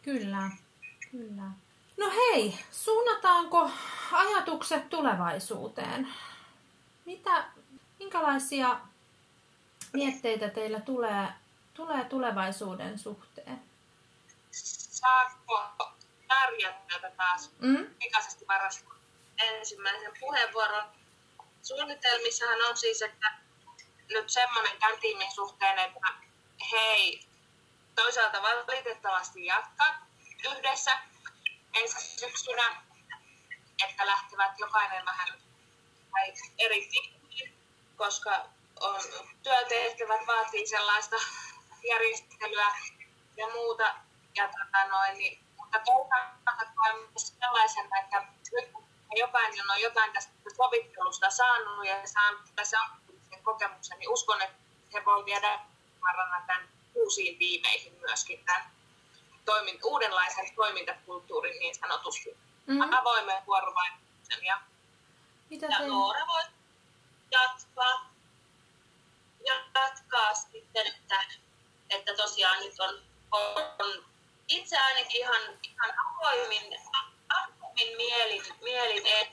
Kyllä, 0.01 0.49
kyllä. 1.11 1.43
No 1.97 2.09
hei, 2.09 2.59
suunnataanko 2.71 3.69
ajatukset 4.11 4.89
tulevaisuuteen? 4.89 6.13
Mitä, 7.05 7.45
minkälaisia 7.99 8.79
mietteitä 9.93 10.49
teillä 10.49 10.79
tulee 10.79 11.27
tulee 11.75 12.05
tulevaisuuden 12.05 12.99
suhteen? 12.99 13.61
Saatko 14.51 15.61
Tarja 16.27 16.73
taas 17.17 17.51
Mm? 17.59 17.95
pikaisesti 17.99 18.47
varasta 18.47 18.89
ensimmäisen 19.37 20.11
puheenvuoron? 20.19 20.83
Suunnitelmissahan 21.61 22.61
on 22.69 22.77
siis, 22.77 23.01
että 23.01 23.33
nyt 24.09 24.29
semmoinen 24.29 24.79
tämän 24.79 24.99
tiimin 24.99 25.31
suhteen, 25.31 25.79
että 25.79 26.07
hei, 26.71 27.19
toisaalta 27.95 28.41
valitettavasti 28.41 29.45
jatkaa 29.45 30.07
yhdessä 30.51 30.97
ensi 31.73 32.17
syksynä, 32.19 32.81
että 33.87 34.05
lähtevät 34.05 34.59
jokainen 34.59 35.05
vähän 35.05 35.27
eri 36.57 36.87
tiimiin, 36.87 37.57
koska 37.95 38.45
on, 38.79 39.01
työtehtävät 39.43 40.27
vaatii 40.27 40.67
sellaista 40.67 41.15
järjestelyä 41.89 42.75
ja 43.37 43.47
muuta. 43.47 43.95
Ja 44.35 44.47
tota 44.47 44.87
noin, 44.87 45.17
niin, 45.17 45.44
mutta 45.65 45.79
toisaalta 45.79 46.93
myös 47.11 47.35
sellaisena, 47.39 47.99
että 47.99 48.25
nyt 48.51 48.71
kun 48.73 48.83
jokainen 49.15 49.71
on 49.71 49.81
jotain 49.81 50.13
tästä 50.13 50.33
sovittelusta 50.55 51.29
saanut 51.29 51.85
ja 51.85 52.07
saanut 52.07 52.41
tässä 52.55 52.77
ammatillisen 52.81 53.43
kokemuksen, 53.43 53.99
niin 53.99 54.09
uskon, 54.09 54.41
että 54.41 54.57
he 54.93 55.05
voi 55.05 55.25
viedä 55.25 55.59
varana 56.01 56.43
tämän 56.47 56.69
uusiin 56.95 57.37
tiimeihin 57.37 57.93
myöskin 57.99 58.45
tämän 58.45 58.71
toimin, 59.45 59.79
uudenlaisen 59.83 60.55
toimintakulttuurin 60.55 61.59
niin 61.59 61.75
sanotusti. 61.75 62.37
Mm. 62.65 62.81
Avoimen 62.81 63.45
vuorovaikutuksen 63.45 64.45
ja 64.45 64.61
Mitä 65.49 65.65
ja. 65.65 65.87
Noora 65.87 66.27
voi 66.27 66.43
jatkaa, 67.31 68.09
jatkaa 69.75 70.33
sitten, 70.33 70.87
että, 70.87 71.19
että 71.89 72.15
tosiaan 72.15 72.59
nyt 72.59 72.79
on, 72.79 73.01
on 73.31 74.05
itse 74.47 74.77
ainakin 74.77 75.21
ihan, 75.21 75.41
ihan 75.63 75.93
avoimin, 76.05 76.79
avoimin 77.29 77.97
mielin, 77.97 78.43
mielin 78.61 79.03
en, 79.05 79.27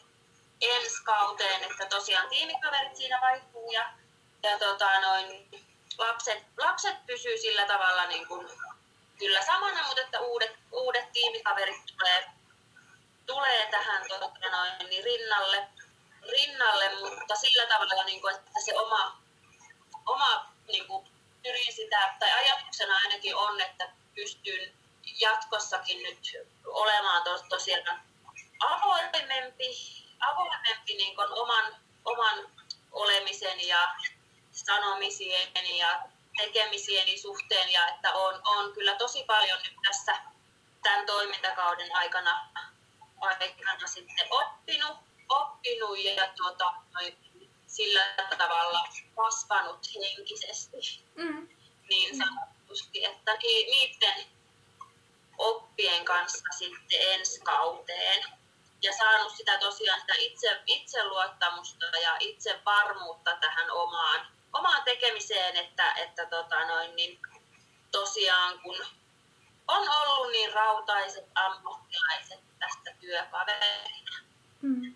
ensi 0.60 1.02
kauteen, 1.04 1.62
että 1.62 1.86
tosiaan 1.86 2.28
tiimikaverit 2.28 2.96
siinä 2.96 3.20
vaihtuu 3.20 3.72
ja, 3.72 3.92
ja 4.42 4.58
tota 4.58 5.00
noin, 5.00 5.50
lapset, 5.98 6.42
lapset 6.58 7.06
pysyy 7.06 7.38
sillä 7.38 7.66
tavalla 7.66 8.06
niin 8.06 8.26
kuin, 8.26 8.48
kyllä 9.18 9.44
samana, 9.44 9.86
mutta 9.86 10.02
että 10.02 10.20
uudet, 10.20 10.56
uudet 10.72 11.12
tiimikaverit 11.12 11.86
tulee, 11.86 12.24
tulee 13.26 13.68
tähän 13.70 14.02
tota 14.08 14.50
noin, 14.50 14.72
niin 14.88 15.04
rinnalle, 15.04 15.68
rinnalle, 16.30 16.90
mutta 16.94 17.36
sillä 17.36 17.66
tavalla, 17.66 18.04
niin 18.04 18.20
kuin, 18.20 18.34
että 18.34 18.60
se 18.64 18.78
oma, 18.78 19.18
oma 20.06 20.52
niin 20.66 20.86
kuin, 20.86 21.08
pyrin 21.42 21.72
sitä, 21.72 22.14
tai 22.18 22.32
ajatuksena 22.32 22.96
ainakin 22.96 23.36
on, 23.36 23.60
että 23.60 23.88
pystyn 24.14 24.81
jatkossakin 25.20 26.02
nyt 26.02 26.18
olemaan 26.64 27.22
tos, 27.22 27.42
tosiaan 27.48 28.02
avoimempi, 28.60 29.66
avoimempi 30.20 30.94
niin 30.94 31.16
kuin 31.16 31.32
oman, 31.32 31.76
oman 32.04 32.38
olemisen 32.92 33.68
ja 33.68 33.94
sanomisien 34.52 35.76
ja 35.78 36.02
tekemisieni 36.36 37.18
suhteen 37.18 37.72
ja 37.72 37.88
että 37.88 38.14
on, 38.14 38.40
on 38.44 38.72
kyllä 38.72 38.94
tosi 38.94 39.24
paljon 39.24 39.58
nyt 39.62 39.74
tässä 39.88 40.16
tämän 40.82 41.06
toimintakauden 41.06 41.96
aikana, 41.96 42.48
aikana 43.20 43.86
sitten 43.86 44.26
oppinut, 44.30 44.96
oppinut 45.28 45.98
ja 45.98 46.28
tuota, 46.36 46.74
noin, 46.94 47.16
sillä 47.66 48.04
tavalla 48.38 48.88
kasvanut 49.16 49.86
henkisesti 49.94 51.02
Mm. 51.14 51.48
niin 51.90 52.16
sanotusti, 52.18 53.04
että 53.04 53.32
ni- 53.34 53.64
niiden 53.64 54.26
oppien 55.38 56.04
kanssa 56.04 56.44
sitten 56.58 57.00
ensi 57.00 57.40
kauteen 57.40 58.24
ja 58.82 58.92
saanut 58.92 59.36
sitä 59.36 59.58
tosiaan 59.58 60.00
sitä 60.00 60.14
itse, 60.18 60.62
itseluottamusta 60.66 61.86
ja 61.86 62.16
itsevarmuutta 62.20 63.36
tähän 63.40 63.70
omaan, 63.70 64.26
omaan 64.52 64.82
tekemiseen, 64.82 65.56
että, 65.56 65.92
että 65.92 66.26
tota 66.26 66.66
noin, 66.66 66.96
niin 66.96 67.20
tosiaan 67.90 68.60
kun 68.60 68.86
on 69.68 69.88
ollut 69.88 70.32
niin 70.32 70.52
rautaiset 70.52 71.26
ammattilaiset 71.34 72.40
tästä 72.58 72.90
työkaverina. 73.00 74.18
Mm. 74.62 74.94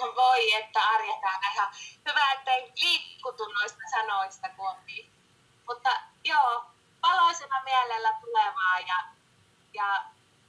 No 0.00 0.14
voi, 0.16 0.54
että 0.54 0.80
arjetaan 0.80 1.40
ihan 1.52 1.68
hyvä, 2.08 2.32
että 2.32 2.50
ei 2.50 2.72
liikutu 2.76 3.44
noista 3.48 3.80
sanoista, 3.90 4.48
niin. 4.86 5.12
Mutta 5.66 5.90
joo, 6.24 6.64
valoisena 7.02 7.62
mielellä 7.64 8.18
tulevaa 8.20 8.78
ja, 8.86 9.17
ja 9.78 10.04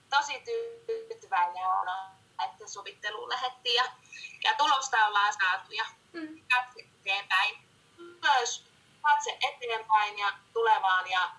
tosi 0.10 0.44
tyytyväinen 0.86 1.68
on, 1.68 1.88
että 2.46 2.68
sovitteluun 2.68 3.30
lähettiin 3.30 3.76
ja, 3.76 3.86
ja 4.44 4.54
tulosta 4.58 5.08
ollaan 5.08 5.34
saatu 5.34 5.72
ja 5.72 5.86
Mm. 6.14 6.42
eteenpäin. 6.76 7.58
Myös 8.22 8.64
katse 9.02 9.38
eteenpäin 9.42 10.20
ja 10.20 10.34
tulevaan 10.54 11.10
ja 11.10 11.32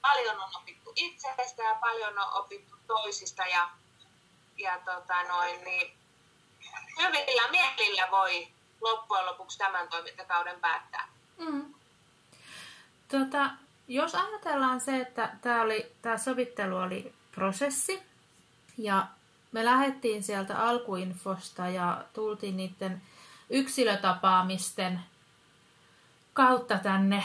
paljon 0.00 0.40
on 0.40 0.50
opittu 0.56 0.92
itsestä 0.96 1.62
ja 1.62 1.74
paljon 1.74 2.18
on 2.18 2.32
opittu 2.32 2.76
toisista 2.86 3.42
ja, 3.46 3.70
ja 4.56 4.78
tota 4.84 5.22
noin, 5.22 5.64
niin 5.64 5.98
hyvillä 6.98 7.48
mielillä 7.50 8.10
voi 8.10 8.48
loppujen 8.80 9.26
lopuksi 9.26 9.58
tämän 9.58 9.88
toimintakauden 9.88 10.60
päättää. 10.60 11.08
Mm. 11.38 11.74
Tota, 13.08 13.50
jos 13.88 14.14
ajatellaan 14.14 14.80
se, 14.80 15.00
että 15.00 15.30
tämä, 15.40 15.62
oli, 15.62 15.92
tämä 16.02 16.18
sovittelu 16.18 16.76
oli 16.76 17.12
prosessi 17.34 18.02
ja 18.78 19.06
me 19.52 19.64
lähdettiin 19.64 20.22
sieltä 20.22 20.58
alkuinfosta 20.58 21.68
ja 21.68 22.04
tultiin 22.12 22.56
niiden 22.56 23.02
yksilötapaamisten 23.50 25.00
kautta 26.32 26.78
tänne, 26.78 27.24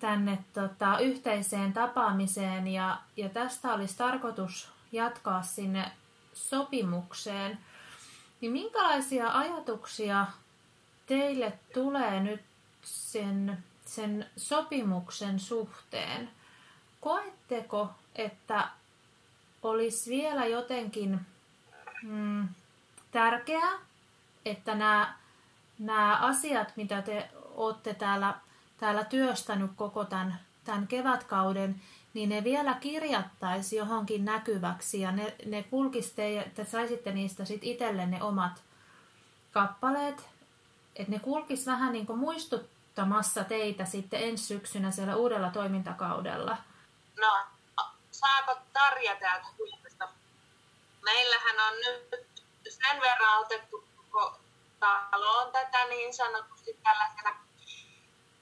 tänne 0.00 0.38
tota, 0.52 0.98
yhteiseen 0.98 1.72
tapaamiseen 1.72 2.68
ja, 2.68 2.98
ja 3.16 3.28
tästä 3.28 3.72
olisi 3.72 3.96
tarkoitus 3.96 4.68
jatkaa 4.92 5.42
sinne 5.42 5.92
sopimukseen. 6.34 7.58
Niin 8.40 8.52
minkälaisia 8.52 9.28
ajatuksia 9.30 10.26
teille 11.06 11.52
tulee 11.74 12.20
nyt 12.20 12.40
sen, 12.82 13.64
sen 13.94 14.26
sopimuksen 14.36 15.40
suhteen? 15.40 16.30
Koetteko, 17.00 17.90
että 18.16 18.68
olisi 19.62 20.10
vielä 20.10 20.46
jotenkin 20.46 21.20
mm, 22.02 22.48
tärkeää, 23.10 23.72
että 24.44 24.74
nämä, 24.74 25.14
nämä 25.78 26.16
asiat, 26.16 26.72
mitä 26.76 27.02
te 27.02 27.30
olette 27.54 27.94
täällä, 27.94 28.34
täällä 28.80 29.04
työstänyt 29.04 29.70
koko 29.76 30.04
tämän, 30.04 30.40
tämän 30.64 30.86
kevätkauden, 30.86 31.82
niin 32.14 32.28
ne 32.28 32.44
vielä 32.44 32.74
kirjattaisi 32.74 33.76
johonkin 33.76 34.24
näkyväksi 34.24 35.00
ja 35.00 35.12
ne, 35.12 35.34
ne 35.46 35.62
kulkisi 35.62 36.12
te, 36.16 36.40
että 36.40 36.64
saisitte 36.64 37.12
niistä 37.12 37.44
sit 37.44 37.64
itsellenne 37.64 38.22
omat 38.22 38.62
kappaleet, 39.52 40.28
että 40.96 41.12
ne 41.12 41.18
kulkis 41.18 41.66
vähän 41.66 41.92
niin 41.92 42.06
kuin 42.06 42.18
muistuttamassa 42.92 43.44
teitä 43.44 43.84
sitten 43.84 44.22
ensi 44.22 44.44
syksynä 44.44 44.90
siellä 44.90 45.16
uudella 45.16 45.50
toimintakaudella. 45.50 46.56
No, 47.20 47.46
saako 48.10 48.56
Tarja 48.72 49.16
täältä 49.16 49.46
Suomesta? 49.56 50.08
Meillähän 51.02 51.60
on 51.60 51.74
nyt 51.80 52.08
sen 52.68 53.00
verran 53.00 53.38
otettu 53.38 53.84
koko 53.96 54.38
taloon 54.80 55.52
tätä 55.52 55.84
niin 55.84 56.14
sanotusti 56.14 56.78
tällaisena 56.82 57.36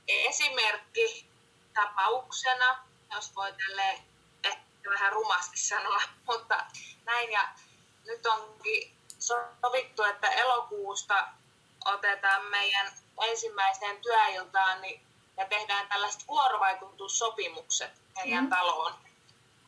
esimerkkitapauksena, 0.09 2.79
jos 3.15 3.37
voi 3.37 3.53
tälle 3.53 4.03
ehkä 4.45 4.91
vähän 4.91 5.13
rumasti 5.13 5.59
sanoa, 5.59 6.03
mutta 6.29 6.67
näin. 7.05 7.33
Ja 7.33 7.49
nyt 8.07 8.27
onkin 8.27 8.97
sovittu, 9.19 10.03
että 10.03 10.29
elokuusta 10.29 11.29
otetaan 11.85 12.45
meidän 12.45 12.93
ensimmäiseen 13.23 14.01
työiltaan 14.03 14.81
niin, 14.83 15.07
ja 15.37 15.47
tehdään 15.47 15.89
tällaiset 15.89 16.27
vuorovaikutussopimukset 16.29 17.91
meidän 18.17 18.45
Mm. 18.45 18.51
taloon, 18.51 18.95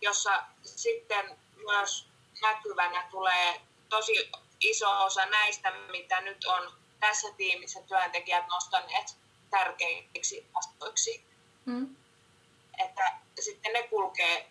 jossa 0.00 0.42
sitten 0.64 1.38
myös 1.56 2.08
näkyvänä 2.42 3.08
tulee 3.10 3.60
tosi 3.88 4.30
iso 4.60 5.04
osa 5.04 5.26
näistä, 5.26 5.70
mitä 5.70 6.20
nyt 6.20 6.44
on 6.44 6.72
tässä 7.00 7.28
tiimissä 7.36 7.82
työntekijät 7.82 8.46
nostaneet 8.48 9.16
tärkeiksi 9.50 10.46
asioiksi. 10.54 11.24
Mm. 11.64 11.96
Että 12.78 13.18
sitten 13.40 13.72
ne 13.72 13.82
kulkee 13.88 14.50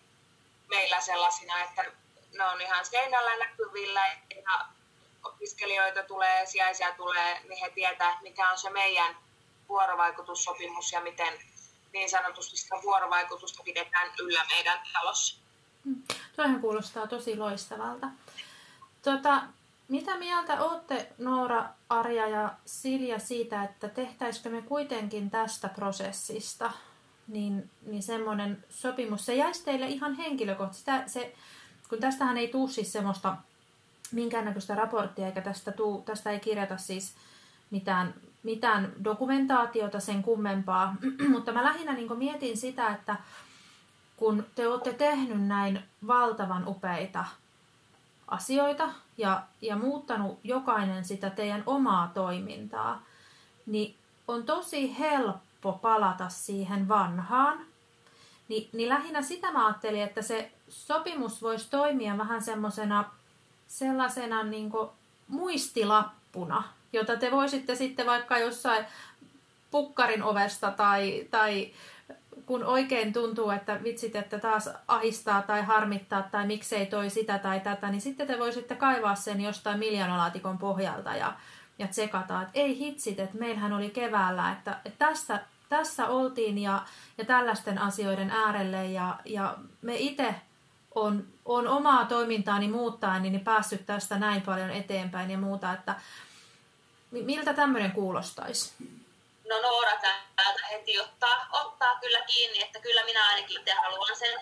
meillä 0.68 1.00
sellaisina, 1.00 1.62
että 1.64 1.84
ne 2.32 2.44
on 2.44 2.60
ihan 2.60 2.86
seinällä 2.86 3.36
näkyvillä 3.36 4.06
ja 4.48 4.66
opiskelijoita 5.24 6.02
tulee, 6.02 6.46
sijaisia 6.46 6.92
tulee, 6.96 7.40
niin 7.48 7.60
he 7.60 7.70
tietää, 7.70 8.18
mikä 8.22 8.50
on 8.50 8.58
se 8.58 8.70
meidän 8.70 9.16
vuorovaikutussopimus 9.68 10.92
ja 10.92 11.00
miten, 11.00 11.32
niin 11.92 12.10
sanotusti 12.10 12.56
sitä 12.56 12.76
vuorovaikutusta 12.82 13.62
pidetään 13.62 14.12
yllä 14.20 14.44
meidän 14.54 14.78
talossa. 14.92 15.40
Mm. 15.84 16.02
Toihan 16.36 16.60
kuulostaa 16.60 17.06
tosi 17.06 17.36
loistavalta. 17.36 18.06
Tota, 19.02 19.42
mitä 19.88 20.16
mieltä 20.16 20.62
olette 20.62 21.12
Noora, 21.18 21.64
Arja 21.88 22.28
ja 22.28 22.54
Silja 22.66 23.18
siitä, 23.18 23.64
että 23.64 23.88
tehtäisikö 23.88 24.50
me 24.50 24.62
kuitenkin 24.62 25.30
tästä 25.30 25.68
prosessista 25.68 26.72
niin, 27.28 27.70
niin 27.82 28.02
semmoinen 28.02 28.64
sopimus, 28.70 29.26
se 29.26 29.34
jäisi 29.34 29.64
teille 29.64 29.86
ihan 29.86 30.14
henkilökohtaisesti. 30.14 30.90
Se, 31.06 31.34
kun 31.88 32.00
tästähän 32.00 32.36
ei 32.36 32.48
tule 32.48 32.70
siis 32.70 32.92
semmoista 32.92 33.36
minkäännäköistä 34.12 34.74
raporttia, 34.74 35.26
eikä 35.26 35.40
tästä, 35.40 35.72
tuu, 35.72 36.02
tästä 36.02 36.30
ei 36.30 36.40
kirjata 36.40 36.76
siis 36.76 37.14
mitään, 37.70 38.14
mitään 38.42 38.92
dokumentaatiota 39.04 40.00
sen 40.00 40.22
kummempaa, 40.22 40.96
mutta 41.32 41.52
mä 41.52 41.64
lähinnä 41.64 41.92
niin 41.92 42.18
mietin 42.18 42.56
sitä, 42.56 42.88
että 42.88 43.16
kun 44.16 44.46
te 44.54 44.68
olette 44.68 44.92
tehnyt 44.92 45.46
näin 45.46 45.82
valtavan 46.06 46.68
upeita 46.68 47.24
asioita 48.28 48.88
ja, 49.18 49.42
ja 49.60 49.76
muuttanut 49.76 50.38
jokainen 50.44 51.04
sitä 51.04 51.30
teidän 51.30 51.62
omaa 51.66 52.10
toimintaa, 52.14 53.02
niin 53.66 53.96
on 54.28 54.44
tosi 54.44 54.98
helppo 54.98 55.72
palata 55.72 56.28
siihen 56.28 56.88
vanhaan. 56.88 57.58
Ni, 58.48 58.68
niin 58.72 58.88
lähinnä 58.88 59.22
sitä 59.22 59.52
mä 59.52 59.66
ajattelin, 59.66 60.02
että 60.02 60.22
se 60.22 60.52
sopimus 60.68 61.42
voisi 61.42 61.70
toimia 61.70 62.18
vähän 62.18 62.42
semmoisena 62.42 63.04
sellaisena 63.72 64.42
niin 64.42 64.72
muistilappuna, 65.28 66.62
jota 66.92 67.16
te 67.16 67.30
voisitte 67.30 67.74
sitten 67.74 68.06
vaikka 68.06 68.38
jossain 68.38 68.86
pukkarin 69.70 70.22
ovesta 70.22 70.70
tai, 70.70 71.26
tai 71.30 71.72
kun 72.46 72.64
oikein 72.64 73.12
tuntuu, 73.12 73.50
että 73.50 73.80
vitsit, 73.84 74.16
että 74.16 74.38
taas 74.38 74.70
ahistaa 74.88 75.42
tai 75.42 75.62
harmittaa 75.62 76.22
tai 76.22 76.46
miksei 76.46 76.86
toi 76.86 77.10
sitä 77.10 77.38
tai 77.38 77.60
tätä, 77.60 77.90
niin 77.90 78.00
sitten 78.00 78.26
te 78.26 78.38
voisitte 78.38 78.74
kaivaa 78.74 79.14
sen 79.14 79.40
jostain 79.40 79.78
miljoonalaatikon 79.78 80.58
pohjalta 80.58 81.16
ja, 81.16 81.32
ja 81.78 81.86
tsekata, 81.86 82.42
että 82.42 82.52
ei 82.54 82.78
hitsit, 82.78 83.20
että 83.20 83.38
meillähän 83.38 83.72
oli 83.72 83.90
keväällä, 83.90 84.52
että, 84.52 84.76
että 84.84 85.06
tässä, 85.06 85.40
tässä 85.68 86.06
oltiin 86.06 86.58
ja, 86.58 86.82
ja 87.18 87.24
tällaisten 87.24 87.78
asioiden 87.78 88.30
äärelle 88.30 88.86
ja, 88.86 89.18
ja 89.24 89.56
me 89.82 89.96
itse 89.96 90.34
on, 90.94 91.26
on 91.44 91.68
omaa 91.68 92.04
toimintaani 92.04 92.68
muuttaa, 92.68 93.18
niin 93.18 93.40
päässyt 93.40 93.86
tästä 93.86 94.18
näin 94.18 94.42
paljon 94.42 94.70
eteenpäin 94.70 95.30
ja 95.30 95.38
muuta, 95.38 95.72
että 95.72 95.94
miltä 97.10 97.54
tämmöinen 97.54 97.92
kuulostaisi? 97.92 98.72
no 99.52 99.62
Noora 99.62 100.00
täältä 100.36 100.66
heti 100.70 101.00
ottaa, 101.00 101.48
ottaa 101.52 101.98
kyllä 102.00 102.20
kiinni, 102.20 102.62
että 102.62 102.80
kyllä 102.80 103.04
minä 103.04 103.28
ainakin 103.28 103.60
itse 103.60 103.72
haluan 103.72 104.16
sen, 104.16 104.40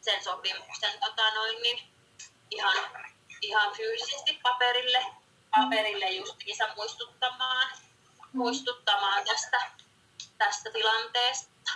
sen 0.00 0.24
sopimuksen 0.24 1.00
tota 1.00 1.34
noin, 1.34 1.62
niin 1.62 1.78
ihan, 2.50 2.76
ihan 3.42 3.76
fyysisesti 3.76 4.40
paperille, 4.42 5.06
paperille 5.50 6.10
justiinsa 6.10 6.64
muistuttamaan, 6.76 7.68
muistuttamaan 8.32 9.24
tästä, 9.24 9.70
tästä 10.38 10.70
tilanteesta. 10.70 11.70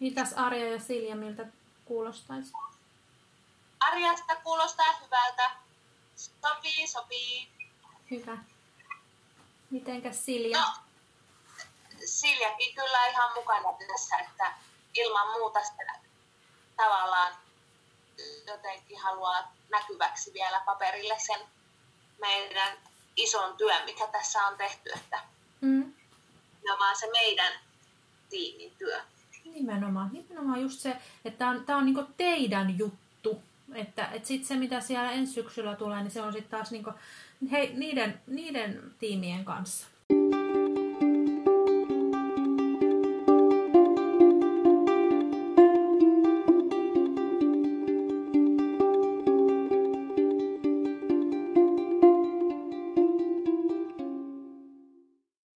Mitäs 0.00 0.32
Arja 0.32 0.72
ja 0.72 0.80
Silja, 0.80 1.16
miltä 1.16 1.46
kuulostaisi? 1.92 2.52
Arjasta 3.80 4.36
kuulostaa 4.36 4.92
hyvältä. 5.04 5.50
Sopii, 6.16 6.86
sopii. 6.86 7.48
Hyvä. 8.10 8.38
Mitenkäs 9.70 10.24
Silja? 10.24 10.60
No, 10.60 10.66
Siljakin 12.04 12.74
kyllä 12.74 13.06
ihan 13.06 13.32
mukana 13.34 13.68
tässä, 13.88 14.18
että 14.18 14.54
ilman 14.94 15.32
muuta 15.32 15.64
sitä 15.64 16.00
tavallaan 16.76 17.34
jotenkin 18.46 19.00
haluaa 19.00 19.52
näkyväksi 19.68 20.32
vielä 20.34 20.62
paperille 20.66 21.18
sen 21.18 21.40
meidän 22.20 22.78
ison 23.16 23.56
työn, 23.56 23.84
mikä 23.84 24.06
tässä 24.06 24.46
on 24.46 24.56
tehty, 24.56 24.90
että 24.96 25.20
mm. 25.60 25.94
vaan 26.78 26.96
se 26.96 27.10
meidän 27.10 27.52
tiimin 28.30 28.76
työ. 28.76 29.02
Nimenomaan, 29.44 30.10
nimenomaan 30.12 30.62
just 30.62 30.80
se, 30.80 30.96
että 31.24 31.38
tämä 31.38 31.50
on, 31.50 31.64
tää 31.64 31.76
on 31.76 31.84
niinku 31.84 32.04
teidän 32.16 32.78
juttu, 32.78 33.42
että 33.74 34.06
et 34.06 34.24
sitten 34.24 34.48
se 34.48 34.56
mitä 34.56 34.80
siellä 34.80 35.10
ensi 35.10 35.32
syksyllä 35.32 35.76
tulee, 35.76 36.02
niin 36.02 36.10
se 36.10 36.22
on 36.22 36.32
sitten 36.32 36.50
taas 36.50 36.70
niinku 36.70 36.90
he, 37.50 37.72
niiden, 37.76 38.20
niiden 38.26 38.82
tiimien 38.98 39.44
kanssa. 39.44 39.86